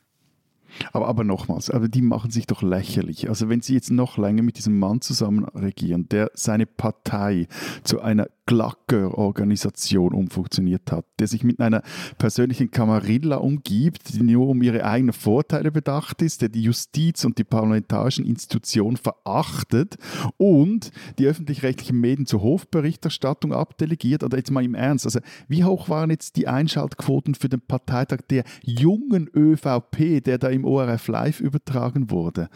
Aber, 0.91 1.07
aber 1.07 1.23
nochmals, 1.23 1.71
aber 1.71 1.87
die 1.87 2.03
machen 2.03 2.29
sich 2.29 2.45
doch 2.45 2.61
lächerlich. 2.61 3.27
Also 3.27 3.49
wenn 3.49 3.61
sie 3.61 3.73
jetzt 3.73 3.89
noch 3.89 4.17
länger 4.17 4.43
mit 4.43 4.57
diesem 4.57 4.77
Mann 4.77 5.01
zusammen 5.01 5.45
regieren, 5.45 6.07
der 6.09 6.29
seine 6.35 6.67
Partei 6.67 7.47
zu 7.83 8.01
einer 8.01 8.27
Glacker-Organisation 8.45 10.13
umfunktioniert 10.13 10.91
hat, 10.91 11.05
der 11.19 11.27
sich 11.27 11.43
mit 11.43 11.59
einer 11.59 11.81
persönlichen 12.17 12.71
Kamarilla 12.71 13.37
umgibt, 13.37 14.13
die 14.13 14.23
nur 14.23 14.47
um 14.49 14.61
ihre 14.61 14.83
eigenen 14.83 15.13
Vorteile 15.13 15.71
bedacht 15.71 16.21
ist, 16.21 16.41
der 16.41 16.49
die 16.49 16.63
Justiz 16.63 17.23
und 17.23 17.37
die 17.37 17.43
parlamentarischen 17.43 18.25
Institutionen 18.25 18.97
verachtet 18.97 19.95
und 20.37 20.91
die 21.19 21.25
öffentlich-rechtlichen 21.25 21.99
Medien 21.99 22.25
zur 22.25 22.41
Hofberichterstattung 22.41 23.53
abdelegiert. 23.53 24.23
Oder 24.23 24.37
jetzt 24.37 24.51
mal 24.51 24.63
im 24.63 24.75
Ernst, 24.75 25.05
also 25.05 25.19
wie 25.47 25.63
hoch 25.63 25.87
waren 25.87 26.09
jetzt 26.09 26.35
die 26.35 26.47
Einschaltquoten 26.47 27.35
für 27.35 27.49
den 27.49 27.61
Parteitag 27.61 28.19
der 28.29 28.43
jungen 28.61 29.29
ÖVP, 29.33 30.23
der 30.23 30.37
da 30.37 30.49
im 30.49 30.65
ORF 30.65 31.07
Live 31.07 31.39
übertragen 31.39 32.09
wurde? 32.09 32.49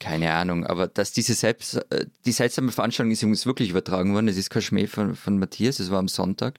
Keine 0.00 0.32
Ahnung, 0.32 0.66
aber 0.66 0.88
dass 0.88 1.12
diese 1.12 1.34
selbst, 1.34 1.76
äh, 1.90 2.06
die 2.26 2.32
seltsame 2.32 2.72
Veranstaltung 2.72 3.12
ist 3.12 3.22
übrigens 3.22 3.46
wirklich 3.46 3.70
übertragen 3.70 4.12
worden, 4.12 4.26
das 4.26 4.36
ist 4.36 4.50
kein 4.50 4.62
Schmäh 4.62 4.86
von, 4.86 5.14
von 5.20 5.38
Matthias, 5.38 5.76
das 5.76 5.90
war 5.90 5.98
am 5.98 6.08
Sonntag. 6.08 6.58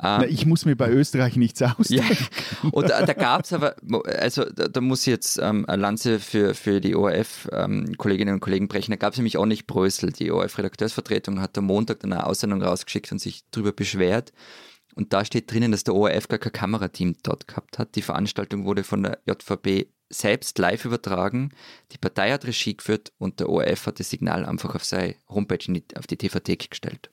Na, 0.00 0.24
ich 0.24 0.46
muss 0.46 0.64
mir 0.64 0.76
bei 0.76 0.90
Österreich 0.90 1.34
nichts 1.34 1.60
ausdenken. 1.60 2.28
Ja. 2.62 2.68
Und 2.70 2.88
da, 2.88 3.04
da 3.04 3.12
gab 3.14 3.44
es 3.44 3.52
aber, 3.52 3.74
also 4.04 4.44
da, 4.44 4.68
da, 4.68 4.80
muss 4.80 5.00
ich 5.00 5.08
jetzt 5.08 5.38
ähm, 5.42 5.64
eine 5.66 5.82
Lanze 5.82 6.20
für, 6.20 6.54
für 6.54 6.80
die 6.80 6.94
ORF-Kolleginnen 6.94 8.28
ähm, 8.28 8.34
und 8.34 8.40
Kollegen 8.40 8.68
brechen. 8.68 8.92
Da 8.92 8.96
gab 8.96 9.12
es 9.12 9.18
nämlich 9.18 9.36
auch 9.38 9.46
nicht 9.46 9.66
Brösel. 9.66 10.12
Die 10.12 10.30
ORF-Redakteursvertretung 10.30 11.40
hat 11.40 11.58
am 11.58 11.64
Montag 11.64 12.00
dann 12.00 12.12
eine 12.12 12.26
Aussendung 12.26 12.62
rausgeschickt 12.62 13.10
und 13.10 13.18
sich 13.18 13.42
darüber 13.50 13.72
beschwert. 13.72 14.32
Und 14.94 15.12
da 15.12 15.24
steht 15.24 15.50
drinnen, 15.50 15.72
dass 15.72 15.84
der 15.84 15.94
ORF 15.94 16.28
gar 16.28 16.38
kein 16.38 16.52
Kamerateam 16.52 17.16
dort 17.24 17.48
gehabt 17.48 17.78
hat. 17.78 17.96
Die 17.96 18.02
Veranstaltung 18.02 18.66
wurde 18.66 18.84
von 18.84 19.02
der 19.02 19.18
JVB 19.26 19.88
selbst 20.10 20.58
live 20.58 20.84
übertragen. 20.84 21.50
Die 21.92 21.98
Partei 21.98 22.30
hat 22.30 22.44
Regie 22.44 22.76
geführt 22.76 23.12
und 23.18 23.40
der 23.40 23.48
ORF 23.48 23.86
hat 23.86 23.98
das 23.98 24.10
Signal 24.10 24.44
einfach 24.44 24.76
auf 24.76 24.84
seine 24.84 25.16
Homepage, 25.28 25.82
auf 25.96 26.06
die 26.06 26.16
TV-Thek 26.16 26.70
gestellt. 26.70 27.10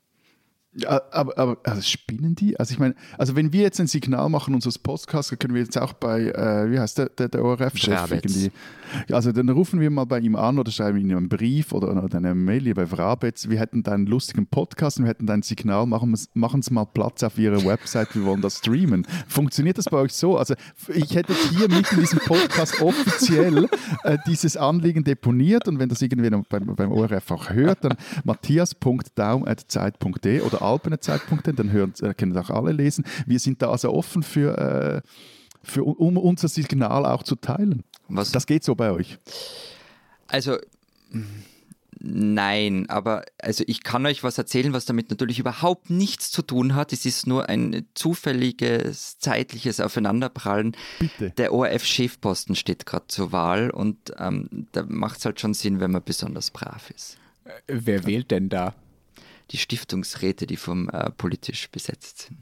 Ja, 0.77 1.01
aber, 1.11 1.37
aber 1.37 1.57
also 1.63 1.81
spinnen 1.81 2.35
die? 2.35 2.59
Also 2.59 2.73
ich 2.73 2.79
meine, 2.79 2.95
also 3.17 3.37
wenn 3.37 3.53
wir 3.53 3.61
jetzt 3.61 3.79
ein 3.79 3.87
Signal 3.87 4.29
machen, 4.29 4.53
unseres 4.53 4.77
Podcasts, 4.77 5.33
können 5.39 5.53
wir 5.53 5.61
jetzt 5.61 5.77
auch 5.77 5.93
bei, 5.93 6.23
äh, 6.23 6.69
wie 6.69 6.77
heißt 6.77 6.97
der, 6.97 7.07
der, 7.09 7.29
der 7.29 7.45
ORF-Chef 7.45 8.11
irgendwie, 8.11 8.51
also 9.09 9.31
dann 9.31 9.47
rufen 9.47 9.79
wir 9.79 9.89
mal 9.89 10.03
bei 10.03 10.19
ihm 10.19 10.35
an 10.35 10.59
oder 10.59 10.73
schreiben 10.73 10.97
ihm 10.97 11.15
einen 11.15 11.29
Brief 11.29 11.71
oder, 11.71 12.03
oder 12.03 12.17
eine 12.17 12.35
Mail 12.35 12.73
bei 12.73 12.85
Vrabetz, 12.85 13.47
wir 13.47 13.57
hätten 13.57 13.83
da 13.83 13.93
einen 13.93 14.05
lustigen 14.05 14.47
Podcast, 14.47 14.99
wir 14.99 15.07
hätten 15.07 15.27
da 15.27 15.33
ein 15.33 15.43
Signal, 15.43 15.85
machen, 15.85 16.13
machen 16.33 16.61
Sie 16.61 16.73
mal 16.73 16.83
Platz 16.83 17.23
auf 17.23 17.37
Ihrer 17.37 17.63
Website, 17.63 18.13
wir 18.13 18.25
wollen 18.25 18.41
das 18.41 18.57
streamen. 18.57 19.07
Funktioniert 19.29 19.77
das 19.77 19.85
bei 19.85 19.95
euch 19.97 20.11
so? 20.11 20.37
Also 20.37 20.55
ich 20.93 21.15
hätte 21.15 21.33
hier 21.51 21.69
mit 21.69 21.89
in 21.93 22.01
diesem 22.01 22.19
Podcast 22.19 22.81
offiziell 22.81 23.69
äh, 24.03 24.17
dieses 24.27 24.57
Anliegen 24.57 25.05
deponiert 25.05 25.69
und 25.69 25.79
wenn 25.79 25.87
das 25.87 26.01
irgendwie 26.01 26.29
beim, 26.29 26.43
beim 26.75 26.91
ORF 26.91 27.31
auch 27.31 27.49
hört, 27.49 27.85
dann 27.85 27.95
matthias.daum.zeit.de 28.25 30.41
oder 30.41 30.64
Alpenzeitpunkt, 30.65 31.47
dann 31.47 31.71
hören, 31.71 31.93
äh, 32.01 32.13
können 32.13 32.33
das 32.33 32.49
auch 32.49 32.55
alle 32.55 32.71
lesen. 32.71 33.05
Wir 33.25 33.39
sind 33.39 33.61
da 33.61 33.69
also 33.71 33.93
offen 33.93 34.23
für, 34.23 34.57
äh, 34.57 35.01
für 35.63 35.83
um 35.83 36.17
unser 36.17 36.47
Signal 36.47 37.05
auch 37.05 37.23
zu 37.23 37.35
teilen. 37.35 37.83
Was? 38.07 38.31
Das 38.31 38.45
geht 38.45 38.63
so 38.63 38.75
bei 38.75 38.91
euch. 38.91 39.17
Also 40.27 40.57
Nein, 42.07 42.85
aber 42.87 43.23
also 43.41 43.63
ich 43.65 43.81
kann 43.81 44.05
euch 44.05 44.23
was 44.23 44.37
erzählen, 44.37 44.73
was 44.73 44.85
damit 44.85 45.09
natürlich 45.09 45.39
überhaupt 45.39 45.89
nichts 45.89 46.29
zu 46.29 46.43
tun 46.43 46.75
hat. 46.75 46.93
Es 46.93 47.05
ist 47.05 47.25
nur 47.25 47.49
ein 47.49 47.87
zufälliges 47.95 49.17
zeitliches 49.17 49.79
Aufeinanderprallen. 49.79 50.75
Bitte. 50.99 51.31
Der 51.31 51.51
ORF-Chefposten 51.51 52.55
steht 52.55 52.85
gerade 52.85 53.07
zur 53.07 53.31
Wahl 53.31 53.71
und 53.71 54.13
ähm, 54.19 54.67
da 54.71 54.83
macht 54.87 55.17
es 55.17 55.25
halt 55.25 55.39
schon 55.39 55.55
Sinn, 55.55 55.79
wenn 55.79 55.89
man 55.91 56.03
besonders 56.03 56.51
brav 56.51 56.91
ist. 56.91 57.17
Äh, 57.45 57.49
wer 57.67 58.05
wählt 58.05 58.29
denn 58.29 58.49
da? 58.49 58.75
Die 59.51 59.57
Stiftungsräte, 59.57 60.47
die 60.47 60.57
vom 60.57 60.89
äh, 60.89 61.11
politisch 61.11 61.69
besetzt 61.69 62.29
sind. 62.29 62.37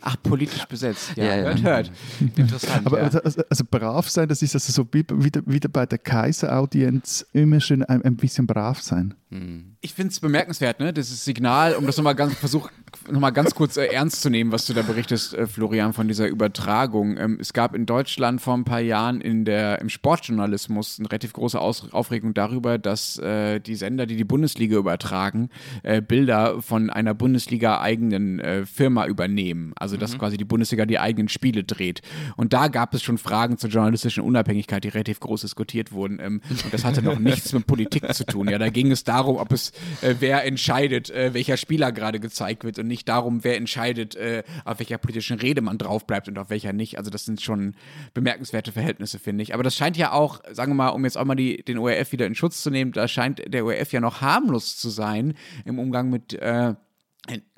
Ach, 0.00 0.16
politisch 0.22 0.64
besetzt. 0.66 1.12
Ja, 1.16 1.24
ja, 1.24 1.34
hört, 1.36 1.62
hört. 1.62 1.92
Interessant. 2.36 2.86
Aber 2.86 2.98
ja. 2.98 3.04
also, 3.04 3.42
also, 3.48 3.64
brav 3.70 4.08
sein, 4.08 4.28
das 4.28 4.42
ist 4.42 4.54
also 4.54 4.72
so 4.72 4.88
wie, 4.92 5.04
wieder, 5.10 5.42
wieder 5.46 5.68
bei 5.68 5.86
der 5.86 5.98
Kaiseraudienz 5.98 7.26
immer 7.32 7.60
schön 7.60 7.82
ein, 7.82 8.02
ein 8.02 8.16
bisschen 8.16 8.46
brav 8.46 8.80
sein. 8.80 9.14
Hm. 9.30 9.76
Ich 9.80 9.94
finde 9.94 10.10
es 10.10 10.20
bemerkenswert, 10.20 10.80
ne? 10.80 10.92
Das 10.92 11.24
Signal, 11.24 11.74
um 11.74 11.86
das 11.86 11.96
nochmal 11.96 12.16
ganz 12.16 12.34
versuch, 12.34 12.70
noch 13.08 13.20
mal 13.20 13.30
ganz 13.30 13.54
kurz 13.54 13.76
äh, 13.76 13.86
ernst 13.86 14.20
zu 14.20 14.30
nehmen, 14.30 14.50
was 14.50 14.66
du 14.66 14.72
da 14.72 14.82
berichtest, 14.82 15.34
äh, 15.34 15.46
Florian, 15.46 15.92
von 15.92 16.08
dieser 16.08 16.26
Übertragung. 16.26 17.16
Ähm, 17.18 17.38
es 17.40 17.52
gab 17.52 17.74
in 17.74 17.86
Deutschland 17.86 18.40
vor 18.40 18.54
ein 18.54 18.64
paar 18.64 18.80
Jahren 18.80 19.20
in 19.20 19.44
der, 19.44 19.80
im 19.80 19.88
Sportjournalismus 19.88 20.98
eine 20.98 21.10
relativ 21.10 21.32
große 21.34 21.60
Aus 21.60 21.92
Aufregung 21.92 22.34
darüber, 22.34 22.78
dass 22.78 23.18
äh, 23.18 23.60
die 23.60 23.76
Sender, 23.76 24.06
die 24.06 24.16
die 24.16 24.24
Bundesliga 24.24 24.76
übertragen, 24.76 25.50
äh, 25.84 26.02
Bilder 26.02 26.60
von 26.62 26.90
einer 26.90 27.14
Bundesliga-eigenen 27.14 28.40
äh, 28.40 28.66
Firma 28.66 29.06
übernehmen. 29.06 29.72
Also, 29.76 29.85
dass 29.96 30.14
mhm. 30.14 30.18
quasi 30.18 30.36
die 30.36 30.44
Bundesliga 30.44 30.86
die 30.86 30.98
eigenen 30.98 31.28
Spiele 31.28 31.64
dreht. 31.64 32.02
Und 32.36 32.52
da 32.52 32.68
gab 32.68 32.94
es 32.94 33.02
schon 33.02 33.18
Fragen 33.18 33.58
zur 33.58 33.70
journalistischen 33.70 34.22
Unabhängigkeit, 34.22 34.82
die 34.82 34.88
relativ 34.88 35.20
groß 35.20 35.42
diskutiert 35.42 35.92
wurden. 35.92 36.18
Ähm, 36.20 36.40
und 36.64 36.72
das 36.72 36.84
hatte 36.84 37.02
noch 37.02 37.18
nichts 37.20 37.52
mit 37.52 37.66
Politik 37.66 38.12
zu 38.14 38.24
tun. 38.24 38.48
Ja, 38.48 38.58
da 38.58 38.68
ging 38.70 38.90
es 38.90 39.04
darum, 39.04 39.36
ob 39.36 39.52
es, 39.52 39.70
äh, 40.02 40.16
wer 40.18 40.44
entscheidet, 40.44 41.10
äh, 41.10 41.34
welcher 41.34 41.56
Spieler 41.56 41.92
gerade 41.92 42.18
gezeigt 42.18 42.64
wird 42.64 42.78
und 42.78 42.88
nicht 42.88 43.08
darum, 43.08 43.44
wer 43.44 43.56
entscheidet, 43.56 44.16
äh, 44.16 44.42
auf 44.64 44.78
welcher 44.80 44.98
politischen 44.98 45.38
Rede 45.38 45.60
man 45.60 45.78
drauf 45.78 46.06
bleibt 46.06 46.28
und 46.28 46.38
auf 46.38 46.50
welcher 46.50 46.72
nicht. 46.72 46.98
Also, 46.98 47.10
das 47.10 47.24
sind 47.24 47.40
schon 47.40 47.74
bemerkenswerte 48.14 48.72
Verhältnisse, 48.72 49.18
finde 49.18 49.42
ich. 49.42 49.54
Aber 49.54 49.62
das 49.62 49.76
scheint 49.76 49.96
ja 49.96 50.12
auch, 50.12 50.40
sagen 50.50 50.72
wir 50.72 50.76
mal, 50.76 50.88
um 50.88 51.04
jetzt 51.04 51.18
auch 51.18 51.24
mal 51.24 51.34
die, 51.34 51.62
den 51.62 51.78
ORF 51.78 52.12
wieder 52.12 52.26
in 52.26 52.34
Schutz 52.34 52.62
zu 52.62 52.70
nehmen, 52.70 52.92
da 52.92 53.06
scheint 53.08 53.42
der 53.46 53.64
ORF 53.64 53.92
ja 53.92 54.00
noch 54.00 54.20
harmlos 54.20 54.76
zu 54.76 54.88
sein 54.88 55.34
im 55.64 55.78
Umgang 55.78 56.10
mit 56.10 56.34
äh, 56.34 56.74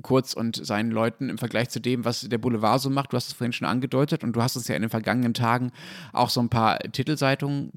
Kurz 0.02 0.32
und 0.32 0.64
seinen 0.64 0.90
Leuten 0.90 1.28
im 1.28 1.38
Vergleich 1.38 1.68
zu 1.68 1.80
dem, 1.80 2.04
was 2.04 2.22
der 2.22 2.38
Boulevard 2.38 2.80
so 2.80 2.90
macht. 2.90 3.12
Du 3.12 3.16
hast 3.16 3.28
es 3.28 3.34
vorhin 3.34 3.52
schon 3.52 3.68
angedeutet 3.68 4.24
und 4.24 4.34
du 4.34 4.42
hast 4.42 4.56
uns 4.56 4.68
ja 4.68 4.74
in 4.74 4.82
den 4.82 4.90
vergangenen 4.90 5.34
Tagen 5.34 5.72
auch 6.12 6.30
so 6.30 6.40
ein 6.40 6.48
paar 6.48 6.78
Titelseiten, 6.78 7.72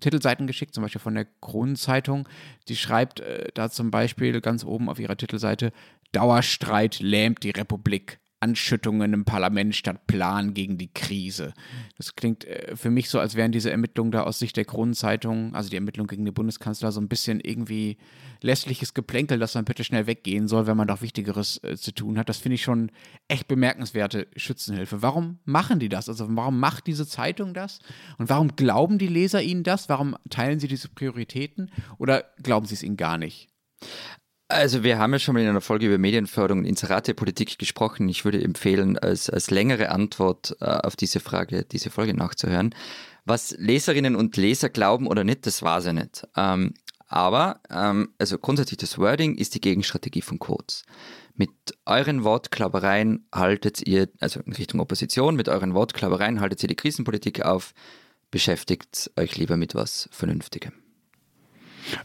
geschickt, 0.47 0.73
zum 0.73 0.83
Beispiel 0.83 1.01
von 1.01 1.15
der 1.15 1.27
Kronenzeitung. 1.41 2.27
Die 2.67 2.75
schreibt 2.75 3.19
äh, 3.19 3.49
da 3.53 3.69
zum 3.69 3.91
Beispiel 3.91 4.39
ganz 4.41 4.63
oben 4.63 4.89
auf 4.89 4.99
ihrer 4.99 5.17
Titelseite: 5.17 5.73
Dauerstreit 6.13 6.99
lähmt 6.99 7.43
die 7.43 7.51
Republik. 7.51 8.20
Anschüttungen 8.41 9.13
im 9.13 9.23
Parlament 9.23 9.75
statt 9.75 10.07
Plan 10.07 10.53
gegen 10.53 10.77
die 10.77 10.91
Krise. 10.91 11.53
Das 11.97 12.15
klingt 12.15 12.43
äh, 12.45 12.75
für 12.75 12.89
mich 12.89 13.09
so, 13.09 13.19
als 13.19 13.35
wären 13.35 13.51
diese 13.51 13.71
Ermittlungen 13.71 14.11
da 14.11 14.23
aus 14.23 14.39
Sicht 14.39 14.57
der 14.57 14.65
Kronenzeitung, 14.65 15.55
also 15.55 15.69
die 15.69 15.75
Ermittlungen 15.75 16.07
gegen 16.07 16.25
den 16.25 16.33
Bundeskanzler, 16.33 16.91
so 16.91 16.99
ein 16.99 17.07
bisschen 17.07 17.39
irgendwie 17.39 17.97
lässliches 18.41 18.93
Geplänkel, 18.93 19.39
dass 19.39 19.53
man 19.53 19.65
bitte 19.65 19.83
schnell 19.83 20.07
weggehen 20.07 20.47
soll, 20.47 20.65
wenn 20.65 20.75
man 20.75 20.87
doch 20.87 21.01
Wichtigeres 21.01 21.63
äh, 21.63 21.77
zu 21.77 21.93
tun 21.93 22.17
hat. 22.17 22.29
Das 22.29 22.37
finde 22.37 22.55
ich 22.55 22.63
schon 22.63 22.91
echt 23.27 23.47
bemerkenswerte 23.47 24.27
Schützenhilfe. 24.35 25.01
Warum 25.01 25.39
machen 25.45 25.79
die 25.79 25.89
das? 25.89 26.09
Also 26.09 26.27
warum 26.29 26.59
macht 26.59 26.87
diese 26.87 27.07
Zeitung 27.07 27.53
das? 27.53 27.79
Und 28.17 28.29
warum 28.29 28.55
glauben 28.55 28.97
die 28.97 29.07
Leser 29.07 29.41
ihnen 29.41 29.63
das? 29.63 29.87
Warum 29.87 30.17
teilen 30.29 30.59
sie 30.59 30.67
diese 30.67 30.89
Prioritäten? 30.89 31.71
Oder 31.99 32.25
glauben 32.41 32.65
sie 32.65 32.73
es 32.73 32.83
ihnen 32.83 32.97
gar 32.97 33.17
nicht? 33.17 33.49
Also 34.51 34.83
wir 34.83 34.99
haben 34.99 35.13
ja 35.13 35.19
schon 35.19 35.33
mal 35.33 35.41
in 35.41 35.47
einer 35.47 35.61
Folge 35.61 35.87
über 35.87 35.97
Medienförderung 35.97 36.59
und 36.59 36.65
Inseratepolitik 36.65 37.57
gesprochen. 37.57 38.09
Ich 38.09 38.25
würde 38.25 38.43
empfehlen, 38.43 38.97
als, 38.97 39.29
als 39.29 39.49
längere 39.49 39.89
Antwort 39.89 40.57
äh, 40.59 40.65
auf 40.65 40.97
diese 40.97 41.21
Frage, 41.21 41.63
diese 41.63 41.89
Folge 41.89 42.13
nachzuhören. 42.13 42.75
Was 43.23 43.55
Leserinnen 43.57 44.15
und 44.15 44.35
Leser 44.35 44.69
glauben 44.69 45.07
oder 45.07 45.23
nicht, 45.23 45.45
das 45.45 45.61
war 45.61 45.81
sie 45.81 45.93
nicht. 45.93 46.27
Ähm, 46.35 46.73
aber, 47.07 47.61
ähm, 47.69 48.09
also 48.17 48.37
grundsätzlich 48.37 48.77
das 48.77 48.97
Wording 48.97 49.35
ist 49.35 49.55
die 49.55 49.61
Gegenstrategie 49.61 50.21
von 50.21 50.37
Codes. 50.37 50.83
Mit 51.35 51.51
euren 51.85 52.25
Wortklaubereien 52.25 53.25
haltet 53.33 53.87
ihr, 53.87 54.09
also 54.19 54.41
in 54.41 54.53
Richtung 54.53 54.81
Opposition, 54.81 55.35
mit 55.35 55.47
euren 55.47 55.73
Wortklaubereien 55.73 56.41
haltet 56.41 56.61
ihr 56.63 56.69
die 56.69 56.75
Krisenpolitik 56.75 57.41
auf, 57.41 57.73
beschäftigt 58.31 59.11
euch 59.15 59.37
lieber 59.37 59.55
mit 59.55 59.75
was 59.75 60.09
Vernünftigem. 60.11 60.73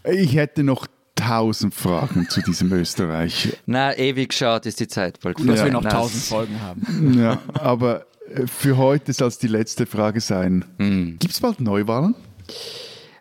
Ich 0.05 0.35
hätte 0.37 0.63
noch 0.63 0.87
tausend 1.27 1.75
Fragen 1.75 2.29
zu 2.29 2.41
diesem 2.41 2.73
Österreich. 2.73 3.57
Na, 3.67 3.97
ewig 3.97 4.33
schade 4.33 4.69
ist 4.69 4.81
die 4.81 4.89
Zeit. 4.89 5.21
Bald 5.21 5.37
Gut, 5.37 5.49
dass 5.49 5.61
ja. 5.61 5.67
wir 5.67 5.73
noch 5.73 5.85
tausend 5.85 6.23
Folgen 6.23 6.61
haben. 6.61 7.17
Ja, 7.17 7.41
aber 7.55 8.07
äh, 8.29 8.47
für 8.47 8.77
heute 8.77 9.13
soll 9.13 9.29
es 9.29 9.39
die 9.39 9.49
letzte 9.49 9.87
Frage 9.87 10.21
sein. 10.21 10.65
Hm. 10.79 11.17
Gibt 11.19 11.33
es 11.33 11.41
bald 11.41 11.61
Neuwahlen? 11.61 12.15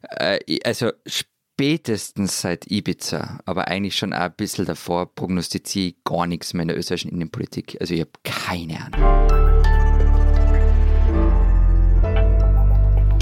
Äh, 0.01 0.39
also 0.63 0.91
spätestens 1.05 2.41
seit 2.41 2.69
Ibiza, 2.69 3.39
aber 3.45 3.67
eigentlich 3.67 3.95
schon 3.95 4.13
auch 4.13 4.21
ein 4.21 4.33
bisschen 4.35 4.65
davor, 4.65 5.13
prognostiziere 5.13 5.87
ich 5.89 5.95
gar 6.03 6.27
nichts 6.27 6.53
mehr 6.53 6.63
in 6.63 6.67
der 6.69 6.77
österreichischen 6.77 7.11
Innenpolitik. 7.11 7.77
Also 7.79 7.93
ich 7.93 8.01
habe 8.01 8.11
keine 8.23 8.79
Ahnung. 8.81 9.54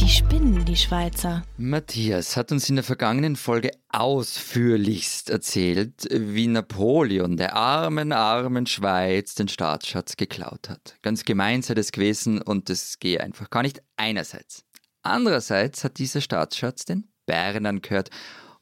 Die 0.04 0.10
spinnen, 0.10 0.66
die 0.66 0.76
Schweizer. 0.76 1.44
Matthias 1.56 2.36
hat 2.36 2.52
uns 2.52 2.68
in 2.68 2.76
der 2.76 2.84
vergangenen 2.84 3.38
Folge 3.38 3.72
ausführlichst 3.88 5.30
erzählt, 5.30 6.10
wie 6.12 6.48
Napoleon 6.48 7.38
der 7.38 7.56
armen, 7.56 8.12
armen 8.12 8.66
Schweiz 8.68 9.34
den 9.34 9.48
Staatsschatz 9.48 10.18
geklaut 10.18 10.68
hat. 10.68 10.98
Ganz 11.04 11.24
gemein 11.24 11.62
sei 11.62 11.74
das 11.74 11.94
gewesen 11.94 12.42
und 12.42 12.70
das 12.70 13.00
gehe 13.00 13.22
einfach 13.22 13.50
gar 13.50 13.62
nicht 13.62 13.82
einerseits. 13.96 14.66
Andererseits 15.04 15.86
hat 15.86 16.00
dieser 16.00 16.20
Staatsschatz 16.20 16.84
den 16.84 17.08
Bernern 17.26 17.82
gehört 17.82 18.10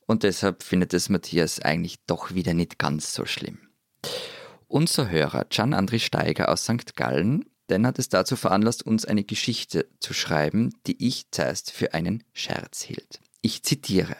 und 0.05 0.21
deshalb 0.21 0.61
findet 0.61 0.93
es 0.93 1.09
Matthias 1.09 1.59
eigentlich 1.59 2.05
doch 2.05 2.35
wieder 2.35 2.53
nicht 2.53 2.77
ganz 2.77 3.15
so 3.15 3.25
schlimm. 3.25 3.57
Unser 4.67 5.09
Hörer 5.09 5.45
Gian 5.49 5.73
André 5.73 5.97
Steiger 5.97 6.49
aus 6.49 6.65
St. 6.65 6.95
Gallen 6.95 7.45
denn 7.71 7.87
hat 7.87 7.97
es 7.97 8.09
dazu 8.09 8.35
veranlasst, 8.35 8.85
uns 8.85 9.05
eine 9.05 9.23
Geschichte 9.23 9.87
zu 9.99 10.13
schreiben, 10.13 10.69
die 10.85 11.07
ich 11.07 11.31
zuerst 11.31 11.71
für 11.71 11.93
einen 11.93 12.23
Scherz 12.33 12.81
hielt. 12.81 13.19
Ich 13.41 13.63
zitiere. 13.63 14.15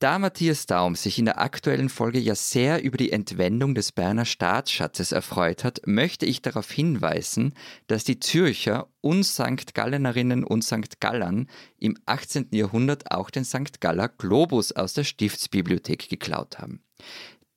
Da 0.00 0.18
Matthias 0.18 0.66
Daum 0.66 0.96
sich 0.96 1.18
in 1.18 1.24
der 1.24 1.40
aktuellen 1.40 1.88
Folge 1.88 2.18
ja 2.18 2.34
sehr 2.34 2.82
über 2.82 2.98
die 2.98 3.10
Entwendung 3.10 3.74
des 3.74 3.90
Berner 3.90 4.26
Staatsschatzes 4.26 5.12
erfreut 5.12 5.64
hat, 5.64 5.80
möchte 5.86 6.26
ich 6.26 6.42
darauf 6.42 6.70
hinweisen, 6.70 7.54
dass 7.86 8.04
die 8.04 8.20
Zürcher 8.20 8.88
und 9.00 9.24
St. 9.24 9.72
Gallenerinnen 9.72 10.44
und 10.44 10.62
St. 10.62 11.00
Gallern 11.00 11.48
im 11.78 11.96
18. 12.04 12.48
Jahrhundert 12.50 13.12
auch 13.12 13.30
den 13.30 13.46
St. 13.46 13.80
Galler 13.80 14.08
Globus 14.08 14.72
aus 14.72 14.92
der 14.92 15.04
Stiftsbibliothek 15.04 16.10
geklaut 16.10 16.58
haben. 16.58 16.82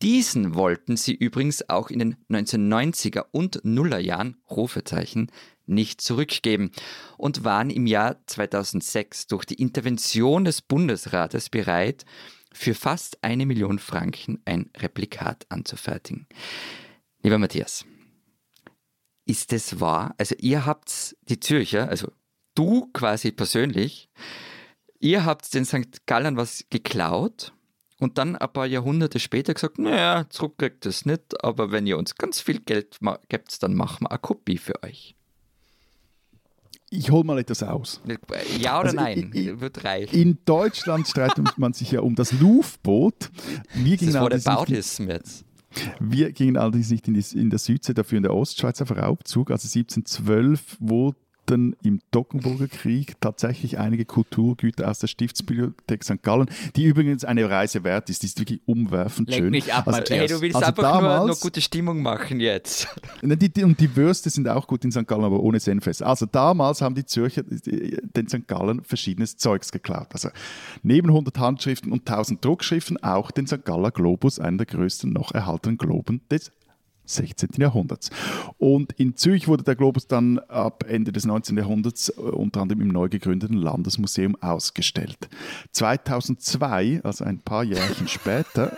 Diesen 0.02 0.54
wollten 0.54 0.96
sie 0.96 1.16
übrigens 1.16 1.70
auch 1.70 1.90
in 1.90 2.00
den 2.00 2.16
1990er 2.30 3.26
und 3.32 3.62
Nuller 3.64 4.00
Jahren 4.00 4.38
Rufezeichen 4.50 5.32
nicht 5.66 6.02
zurückgeben 6.02 6.72
und 7.18 7.44
waren 7.44 7.72
im 7.72 7.88
Jahr 7.88 8.18
2006 8.28 9.28
durch 9.28 9.46
die 9.46 9.56
Intervention 9.56 10.46
des 10.46 10.62
Bundesrates 10.62 11.50
bereit, 11.50 12.06
für 12.54 12.74
fast 12.74 13.24
eine 13.24 13.46
Million 13.46 13.80
Franken 13.80 14.42
ein 14.46 14.72
Replikat 14.78 15.46
anzufertigen. 15.50 16.28
Lieber 17.22 17.38
Matthias, 17.38 17.86
ist 19.26 19.52
es 19.54 19.80
wahr? 19.80 20.16
Also 20.18 20.36
ihr 20.40 20.66
habt 20.66 21.16
die 21.28 21.40
Zürcher, 21.40 21.90
also 21.90 22.12
du 22.56 22.88
quasi 22.94 23.32
persönlich, 23.32 24.10
ihr 25.00 25.26
habt 25.26 25.54
den 25.54 25.66
St. 25.66 26.06
Gallen 26.06 26.38
was 26.38 26.66
geklaut 26.70 27.54
und 28.00 28.18
dann 28.18 28.36
ein 28.36 28.54
paar 28.54 28.66
Jahrhunderte 28.66 29.20
später 29.20 29.54
gesagt, 29.54 29.80
naja, 29.80 30.26
zurückkriegt 30.30 30.86
es 30.86 31.06
nicht, 31.06 31.44
aber 31.44 31.72
wenn 31.72 31.88
ihr 31.88 31.98
uns 31.98 32.16
ganz 32.16 32.40
viel 32.40 32.60
Geld 32.60 33.00
gebt, 33.30 33.64
dann 33.64 33.74
machen 33.74 34.04
wir 34.04 34.12
eine 34.12 34.20
Kopie 34.20 34.58
für 34.58 34.84
euch. 34.84 35.16
Ich 36.90 37.12
hole 37.12 37.26
mal 37.26 37.38
etwas 37.38 37.64
aus. 37.64 38.02
Ja 38.60 38.80
oder 38.80 38.90
also 38.90 38.96
nein? 38.96 39.32
In, 39.34 39.60
Wird 39.60 39.84
reichen. 39.84 40.16
In 40.16 40.38
Deutschland 40.46 41.08
streitet 41.08 41.58
man 41.58 41.74
sich 41.74 41.92
ja 41.92 42.00
um 42.00 42.16
das 42.16 42.32
Luftboot. 42.32 43.30
Wir 43.74 43.98
das 43.98 44.20
wurde 44.20 44.40
Bautism 44.40 45.10
jetzt. 45.10 45.44
Wir 46.00 46.32
gingen 46.32 46.56
allerdings 46.56 46.90
nicht 46.90 47.08
in, 47.10 47.14
die, 47.14 47.38
in 47.38 47.50
der 47.50 47.60
Südsee, 47.60 47.94
dafür 47.94 48.18
in 48.18 48.24
der 48.24 48.34
Ostschweiz 48.34 48.82
auf 48.82 48.92
Raubzug. 48.92 49.52
Also 49.52 49.66
1712 49.68 50.78
wurde 50.80 51.18
hatten 51.48 51.76
im 51.84 52.00
Toggenburger 52.12 52.68
Krieg 52.68 53.20
tatsächlich 53.22 53.78
einige 53.78 54.06
Kulturgüter 54.06 54.90
aus 54.90 55.00
der 55.00 55.08
Stiftsbibliothek 55.08 56.04
St. 56.04 56.22
Gallen, 56.22 56.50
die 56.76 56.86
übrigens 56.86 57.24
eine 57.24 57.50
Reise 57.50 57.84
wert 57.84 58.10
ist. 58.10 58.24
Die 58.24 58.28
ist 58.28 58.40
wirklich 58.40 58.62
umwerfend 58.66 59.30
Leg 59.30 59.40
schön. 59.40 59.50
Mich 59.52 59.74
ab, 59.74 59.88
also, 59.88 60.02
hey, 60.14 60.28
du 60.28 60.42
willst 60.42 60.56
also 60.56 60.68
einfach 60.68 60.84
damals, 60.84 61.18
nur, 61.20 61.28
nur, 61.28 61.36
gute 61.38 61.62
Stimmung 61.62 62.02
machen 62.02 62.40
jetzt. 62.40 62.88
Die, 63.22 63.50
die, 63.50 63.64
und 63.64 63.80
die 63.80 63.96
Würste 63.96 64.30
sind 64.30 64.48
auch 64.48 64.68
gut 64.68 64.84
in 64.84 64.92
St. 64.92 65.08
Gallen, 65.08 65.24
aber 65.24 65.40
ohne 65.42 65.60
Senfest. 65.60 66.02
Also 66.02 66.26
damals 66.26 66.82
haben 66.82 66.96
die 66.96 67.06
Zürcher 67.06 67.44
den 67.44 68.28
St. 68.28 68.48
Gallen 68.48 68.84
verschiedenes 68.84 69.38
Zeugs 69.38 69.72
geklaut. 69.72 70.08
Also 70.12 70.30
neben 70.82 71.10
100 71.10 71.38
Handschriften 71.38 71.92
und 71.92 72.10
1000 72.10 72.44
Druckschriften 72.44 73.02
auch 73.04 73.32
den 73.32 73.48
St. 73.48 73.64
Galler 73.64 73.92
Globus, 73.92 74.40
einen 74.40 74.58
der 74.58 74.66
größten 74.66 75.12
noch 75.12 75.34
erhaltenen 75.34 75.78
Globen 75.78 76.22
des 76.32 76.52
16. 77.08 77.50
Jahrhunderts. 77.58 78.10
Und 78.58 78.94
in 78.94 79.16
Zürich 79.16 79.48
wurde 79.48 79.64
der 79.64 79.76
Globus 79.76 80.08
dann 80.08 80.40
ab 80.40 80.84
Ende 80.88 81.12
des 81.12 81.26
19. 81.26 81.58
Jahrhunderts 81.58 82.10
äh, 82.10 82.22
unter 82.22 82.62
anderem 82.62 82.82
im 82.82 82.90
neu 82.90 83.10
gegründeten 83.10 83.58
Landesmuseum 83.58 84.36
ausgestellt. 84.42 85.18
2002, 85.72 87.02
also 87.04 87.24
ein 87.24 87.40
paar 87.40 87.64
Jährchen 87.64 88.08
später, 88.08 88.78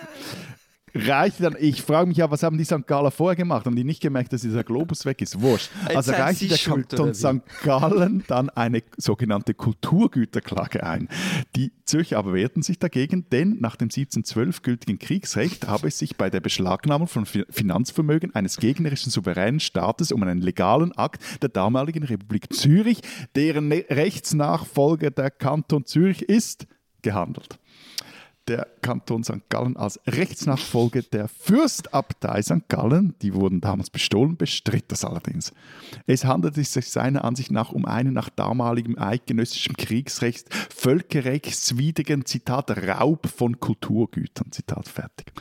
reichte 0.94 1.44
dann, 1.44 1.56
ich 1.60 1.82
frage 1.82 2.08
mich 2.08 2.18
ja, 2.18 2.30
was 2.32 2.44
haben 2.44 2.58
die 2.58 2.64
St. 2.66 2.86
Galler 2.88 3.12
vorher 3.12 3.36
gemacht? 3.36 3.66
Haben 3.66 3.76
die 3.76 3.84
nicht 3.84 4.02
gemerkt, 4.02 4.34
dass 4.34 4.42
dieser 4.42 4.64
Globus 4.64 5.06
weg 5.06 5.22
ist? 5.22 5.42
Wurscht. 5.42 5.70
Also 5.86 6.12
reichte 6.12 6.48
der 6.48 6.58
Kanton 6.58 7.14
St. 7.14 7.42
Gallen 7.64 8.24
dann 8.28 8.50
eine 8.50 8.84
sogenannte 8.98 9.54
Kulturgüterklage 9.54 10.84
ein. 10.84 11.10
Die 11.56 11.72
Zürcher 11.86 12.18
aber 12.18 12.34
wehrten 12.34 12.62
sich 12.62 12.80
dagegen, 12.80 13.26
denn 13.32 13.58
nach 13.60 13.76
dem 13.76 13.86
1712 13.86 14.62
gültigen 14.62 15.00
Kriegsrecht 15.00 15.68
habe 15.68 15.88
es 15.88 16.00
sich 16.00 16.18
bei 16.18 16.30
der 16.30 16.40
Beschlagnahmung 16.40 17.08
von 17.08 17.26
Finanzvermögen 17.26 18.36
eines 18.36 18.58
gegnerischen 18.58 19.12
souveränen 19.12 19.60
Staates 19.60 20.12
um 20.12 20.22
einen 20.24 20.42
legalen 20.42 20.92
Akt 20.94 21.22
der 21.42 21.50
damaligen 21.50 22.04
Republik 22.04 22.54
Zürich, 22.54 23.02
deren 23.36 23.72
Rechtsnachfolger 23.72 25.12
der 25.12 25.32
Kanton 25.32 25.86
Zürich 25.86 26.24
ist, 26.24 26.68
gehandelt 27.02 27.60
der 28.50 28.68
Kanton 28.82 29.24
St. 29.24 29.48
Gallen 29.50 29.78
als 29.78 30.00
Rechtsnachfolge 30.08 31.04
der 31.04 31.28
Fürstabtei 31.28 32.42
St. 32.42 32.68
Gallen, 32.68 33.14
die 33.22 33.36
wurden 33.36 33.62
damals 33.62 33.92
bestohlen, 33.92 34.38
bestritt 34.38 34.92
das 34.92 35.06
allerdings. 35.06 35.54
Es 36.08 36.26
handelte 36.26 36.64
sich 36.64 36.90
seiner 36.90 37.24
Ansicht 37.24 37.52
nach 37.52 37.72
um 37.72 37.86
einen 37.86 38.14
nach 38.14 38.30
damaligem 38.30 38.98
eidgenössischem 38.98 39.78
Kriegsrecht 39.78 40.54
völkerrechtswidrigen, 40.54 42.26
Zitat, 42.26 42.72
Raub 42.72 43.28
von 43.28 43.60
Kulturgütern, 43.60 44.52
Zitat 44.52 44.88
fertig. 44.88 45.32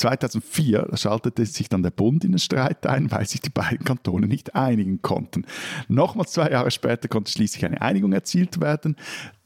2004 0.00 0.88
schaltete 0.94 1.44
sich 1.44 1.68
dann 1.68 1.82
der 1.82 1.90
Bund 1.90 2.24
in 2.24 2.32
den 2.32 2.38
Streit 2.38 2.86
ein, 2.86 3.10
weil 3.10 3.26
sich 3.26 3.42
die 3.42 3.50
beiden 3.50 3.84
Kantone 3.84 4.26
nicht 4.26 4.54
einigen 4.54 5.02
konnten. 5.02 5.44
Nochmals 5.88 6.32
zwei 6.32 6.50
Jahre 6.50 6.70
später 6.70 7.08
konnte 7.08 7.30
schließlich 7.30 7.64
eine 7.66 7.82
Einigung 7.82 8.12
erzielt 8.12 8.60
werden. 8.60 8.96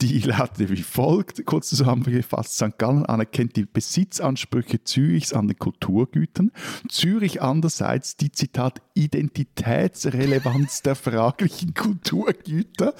Die 0.04 0.18
lautete 0.18 0.68
wie 0.68 0.82
folgt, 0.82 1.46
kurz 1.46 1.70
zusammengefasst, 1.70 2.56
St. 2.56 2.76
Gallen 2.76 3.06
anerkennt 3.06 3.56
die 3.56 3.64
Besitzansprüche 3.64 4.84
Zürichs 4.84 5.32
an 5.32 5.48
den 5.48 5.58
Kulturgütern, 5.58 6.52
Zürich 6.90 7.40
andererseits 7.40 8.18
die, 8.18 8.30
Zitat, 8.30 8.82
Identitätsrelevanz 8.92 10.82
der 10.82 10.94
fraglichen 10.94 11.72
Kulturgüter 11.72 12.92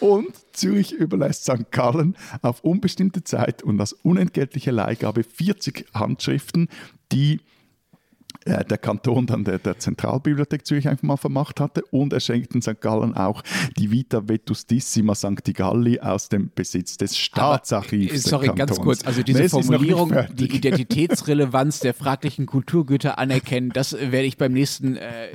und 0.00 0.30
Zürich 0.52 0.92
überlässt 0.92 1.44
St. 1.44 1.70
Gallen 1.70 2.16
auf 2.40 2.64
unbestimmte 2.64 3.22
Zeit 3.22 3.62
und 3.62 3.78
als 3.78 3.92
unentgeltliche 3.92 4.70
Leihgabe 4.70 5.24
40 5.24 5.84
Handschriften, 5.92 6.68
die 7.12 7.40
äh, 8.46 8.64
der 8.64 8.78
Kanton 8.78 9.26
dann 9.26 9.44
der, 9.44 9.58
der, 9.58 9.78
Zentralbibliothek 9.78 10.66
Zürich 10.66 10.88
einfach 10.88 11.02
mal 11.02 11.16
vermacht 11.16 11.60
hatte 11.60 11.82
und 11.90 12.12
er 12.12 12.20
schenkte 12.20 12.60
St. 12.62 12.80
Gallen 12.80 13.14
auch 13.14 13.42
die 13.76 13.90
Vita 13.90 14.28
Vetustissima 14.28 15.14
Sancti 15.14 15.52
Galli 15.52 16.00
aus 16.00 16.28
dem 16.28 16.50
Besitz 16.54 16.96
des 16.96 17.16
Staatsarchivs. 17.16 18.22
sorry, 18.22 18.48
ganz 18.54 18.80
kurz, 18.80 19.04
also 19.04 19.22
diese 19.22 19.42
nee, 19.42 19.48
Formulierung, 19.48 20.14
die 20.34 20.46
Identitätsrelevanz 20.56 21.80
der 21.80 21.94
fraglichen 21.94 22.46
Kulturgüter 22.46 23.18
anerkennen, 23.18 23.70
das 23.70 23.92
werde 23.92 24.24
ich 24.24 24.36
beim 24.36 24.52
nächsten 24.52 24.96
äh, 24.96 25.28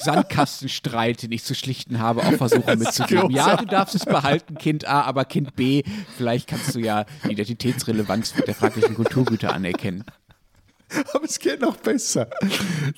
Sandkastenstreit, 0.00 1.22
den 1.22 1.32
ich 1.32 1.44
zu 1.44 1.54
schlichten 1.54 1.98
habe, 1.98 2.22
auch 2.22 2.32
versuchen 2.32 2.78
mitzugeben. 2.78 3.30
Ja, 3.30 3.56
du 3.56 3.66
darfst 3.66 3.94
es 3.94 4.04
behalten, 4.04 4.56
Kind 4.56 4.86
A, 4.86 5.02
aber 5.02 5.24
Kind 5.24 5.56
B, 5.56 5.82
vielleicht 6.16 6.48
kannst 6.48 6.74
du 6.74 6.80
ja 6.80 7.04
die 7.24 7.32
Identitätsrelevanz 7.32 8.34
der 8.46 8.54
fraglichen 8.54 8.94
Kulturgüter 8.94 9.52
anerkennen. 9.52 10.04
Aber 11.14 11.24
es 11.24 11.38
geht 11.38 11.60
noch 11.60 11.76
besser. 11.76 12.28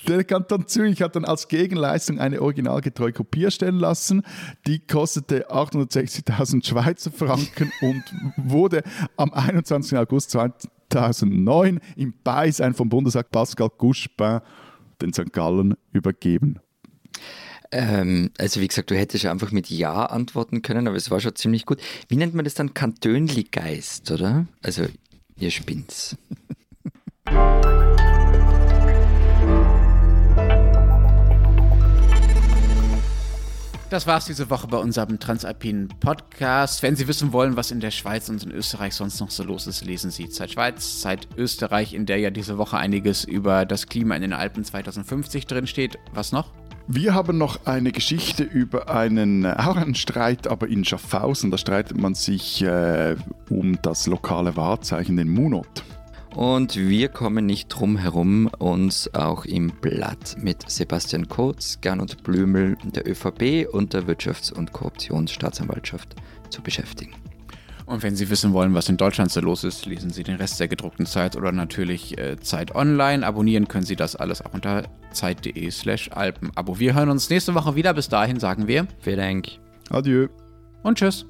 Der 0.07 0.23
Kanton 0.23 0.67
Zürich 0.67 1.01
hat 1.01 1.15
dann 1.15 1.25
als 1.25 1.47
Gegenleistung 1.47 2.19
eine 2.19 2.41
originalgetreue 2.41 3.13
Kopie 3.13 3.45
erstellen 3.45 3.79
lassen. 3.79 4.23
Die 4.67 4.79
kostete 4.79 5.49
860.000 5.51 6.65
Schweizer 6.65 7.11
Franken 7.11 7.71
und 7.81 8.03
wurde 8.37 8.83
am 9.17 9.33
21. 9.33 9.97
August 9.97 10.31
2009 10.31 11.79
im 11.95 12.13
Beisein 12.23 12.73
vom 12.73 12.89
Bundesrat 12.89 13.31
Pascal 13.31 13.69
Couchepin 13.69 14.41
den 15.01 15.13
St. 15.13 15.33
Gallen 15.33 15.75
übergeben. 15.91 16.59
Ähm, 17.71 18.29
also 18.37 18.61
wie 18.61 18.67
gesagt, 18.67 18.91
du 18.91 18.95
hättest 18.95 19.25
einfach 19.25 19.51
mit 19.51 19.69
Ja 19.69 20.05
antworten 20.05 20.61
können, 20.61 20.87
aber 20.87 20.95
es 20.95 21.09
war 21.09 21.19
schon 21.19 21.35
ziemlich 21.35 21.65
gut. 21.65 21.81
Wie 22.07 22.15
nennt 22.15 22.35
man 22.35 22.45
das 22.45 22.53
dann? 22.53 22.73
Kantönli-Geist, 22.73 24.11
oder? 24.11 24.47
Also 24.61 24.85
ihr 25.37 25.51
spinnt's. 25.51 26.15
Das 33.93 34.07
war's 34.07 34.25
diese 34.25 34.49
Woche 34.49 34.65
bei 34.65 34.77
unserem 34.77 35.19
Transalpinen 35.19 35.87
Podcast. 35.99 36.81
Wenn 36.81 36.95
Sie 36.95 37.07
wissen 37.07 37.31
wollen, 37.31 37.55
was 37.57 37.69
in 37.69 37.79
der 37.79 37.91
Schweiz 37.91 38.27
und 38.27 38.41
in 38.41 38.49
Österreich 38.49 38.95
sonst 38.95 39.19
noch 39.19 39.29
so 39.29 39.43
los 39.43 39.67
ist, 39.67 39.85
lesen 39.85 40.09
Sie 40.09 40.29
Zeit 40.29 40.53
Schweiz, 40.53 40.99
Zeit 40.99 41.27
Österreich, 41.37 41.93
in 41.93 42.07
der 42.07 42.17
ja 42.17 42.31
diese 42.31 42.57
Woche 42.57 42.75
einiges 42.75 43.23
über 43.23 43.67
das 43.67 43.85
Klima 43.85 44.15
in 44.15 44.23
den 44.23 44.33
Alpen 44.33 44.63
2050 44.63 45.45
drinsteht. 45.45 45.99
Was 46.11 46.31
noch? 46.31 46.49
Wir 46.87 47.13
haben 47.13 47.37
noch 47.37 47.67
eine 47.67 47.91
Geschichte 47.91 48.41
über 48.41 48.89
einen, 48.89 49.45
auch 49.45 49.75
einen 49.75 49.93
Streit, 49.93 50.47
aber 50.47 50.67
in 50.69 50.83
Schaffhausen. 50.83 51.51
Da 51.51 51.59
streitet 51.59 51.95
man 51.95 52.15
sich 52.15 52.63
äh, 52.63 53.15
um 53.51 53.79
das 53.83 54.07
lokale 54.07 54.55
Wahrzeichen, 54.55 55.17
den 55.17 55.29
Munot. 55.29 55.83
Und 56.35 56.75
wir 56.75 57.09
kommen 57.09 57.45
nicht 57.45 57.69
drum 57.69 57.95
herum, 57.97 58.49
uns 58.57 59.13
auch 59.13 59.45
im 59.45 59.71
Blatt 59.81 60.35
mit 60.39 60.69
Sebastian 60.69 61.27
Kurz, 61.29 61.79
Gernot 61.81 62.23
Blümel, 62.23 62.75
der 62.83 63.07
ÖVP 63.07 63.67
und 63.71 63.93
der 63.93 64.03
Wirtschafts- 64.03 64.51
und 64.51 64.73
Korruptionsstaatsanwaltschaft 64.73 66.15
zu 66.49 66.61
beschäftigen. 66.61 67.13
Und 67.85 68.01
wenn 68.01 68.15
Sie 68.15 68.29
wissen 68.29 68.53
wollen, 68.53 68.73
was 68.73 68.89
in 68.89 68.97
Deutschland 68.97 69.31
so 69.31 69.41
los 69.41 69.63
ist, 69.63 69.85
lesen 69.85 70.09
Sie 70.09 70.23
den 70.23 70.35
Rest 70.37 70.59
der 70.59 70.67
gedruckten 70.67 71.05
Zeit 71.05 71.35
oder 71.35 71.51
natürlich 71.51 72.17
äh, 72.17 72.39
Zeit 72.39 72.73
Online. 72.73 73.25
Abonnieren 73.25 73.67
können 73.67 73.85
Sie 73.85 73.95
das 73.95 74.15
alles 74.15 74.41
auch 74.41 74.53
unter 74.53 74.83
zeit.de 75.11 75.69
slash 75.69 76.09
Alpenabo. 76.11 76.79
Wir 76.79 76.95
hören 76.95 77.09
uns 77.09 77.29
nächste 77.29 77.53
Woche 77.53 77.75
wieder. 77.75 77.93
Bis 77.93 78.09
dahin 78.09 78.39
sagen 78.39 78.67
wir 78.67 78.87
Vielen 79.01 79.17
Dank. 79.17 79.47
Adieu. 79.89 80.27
und 80.81 80.97
tschüss. 80.97 81.25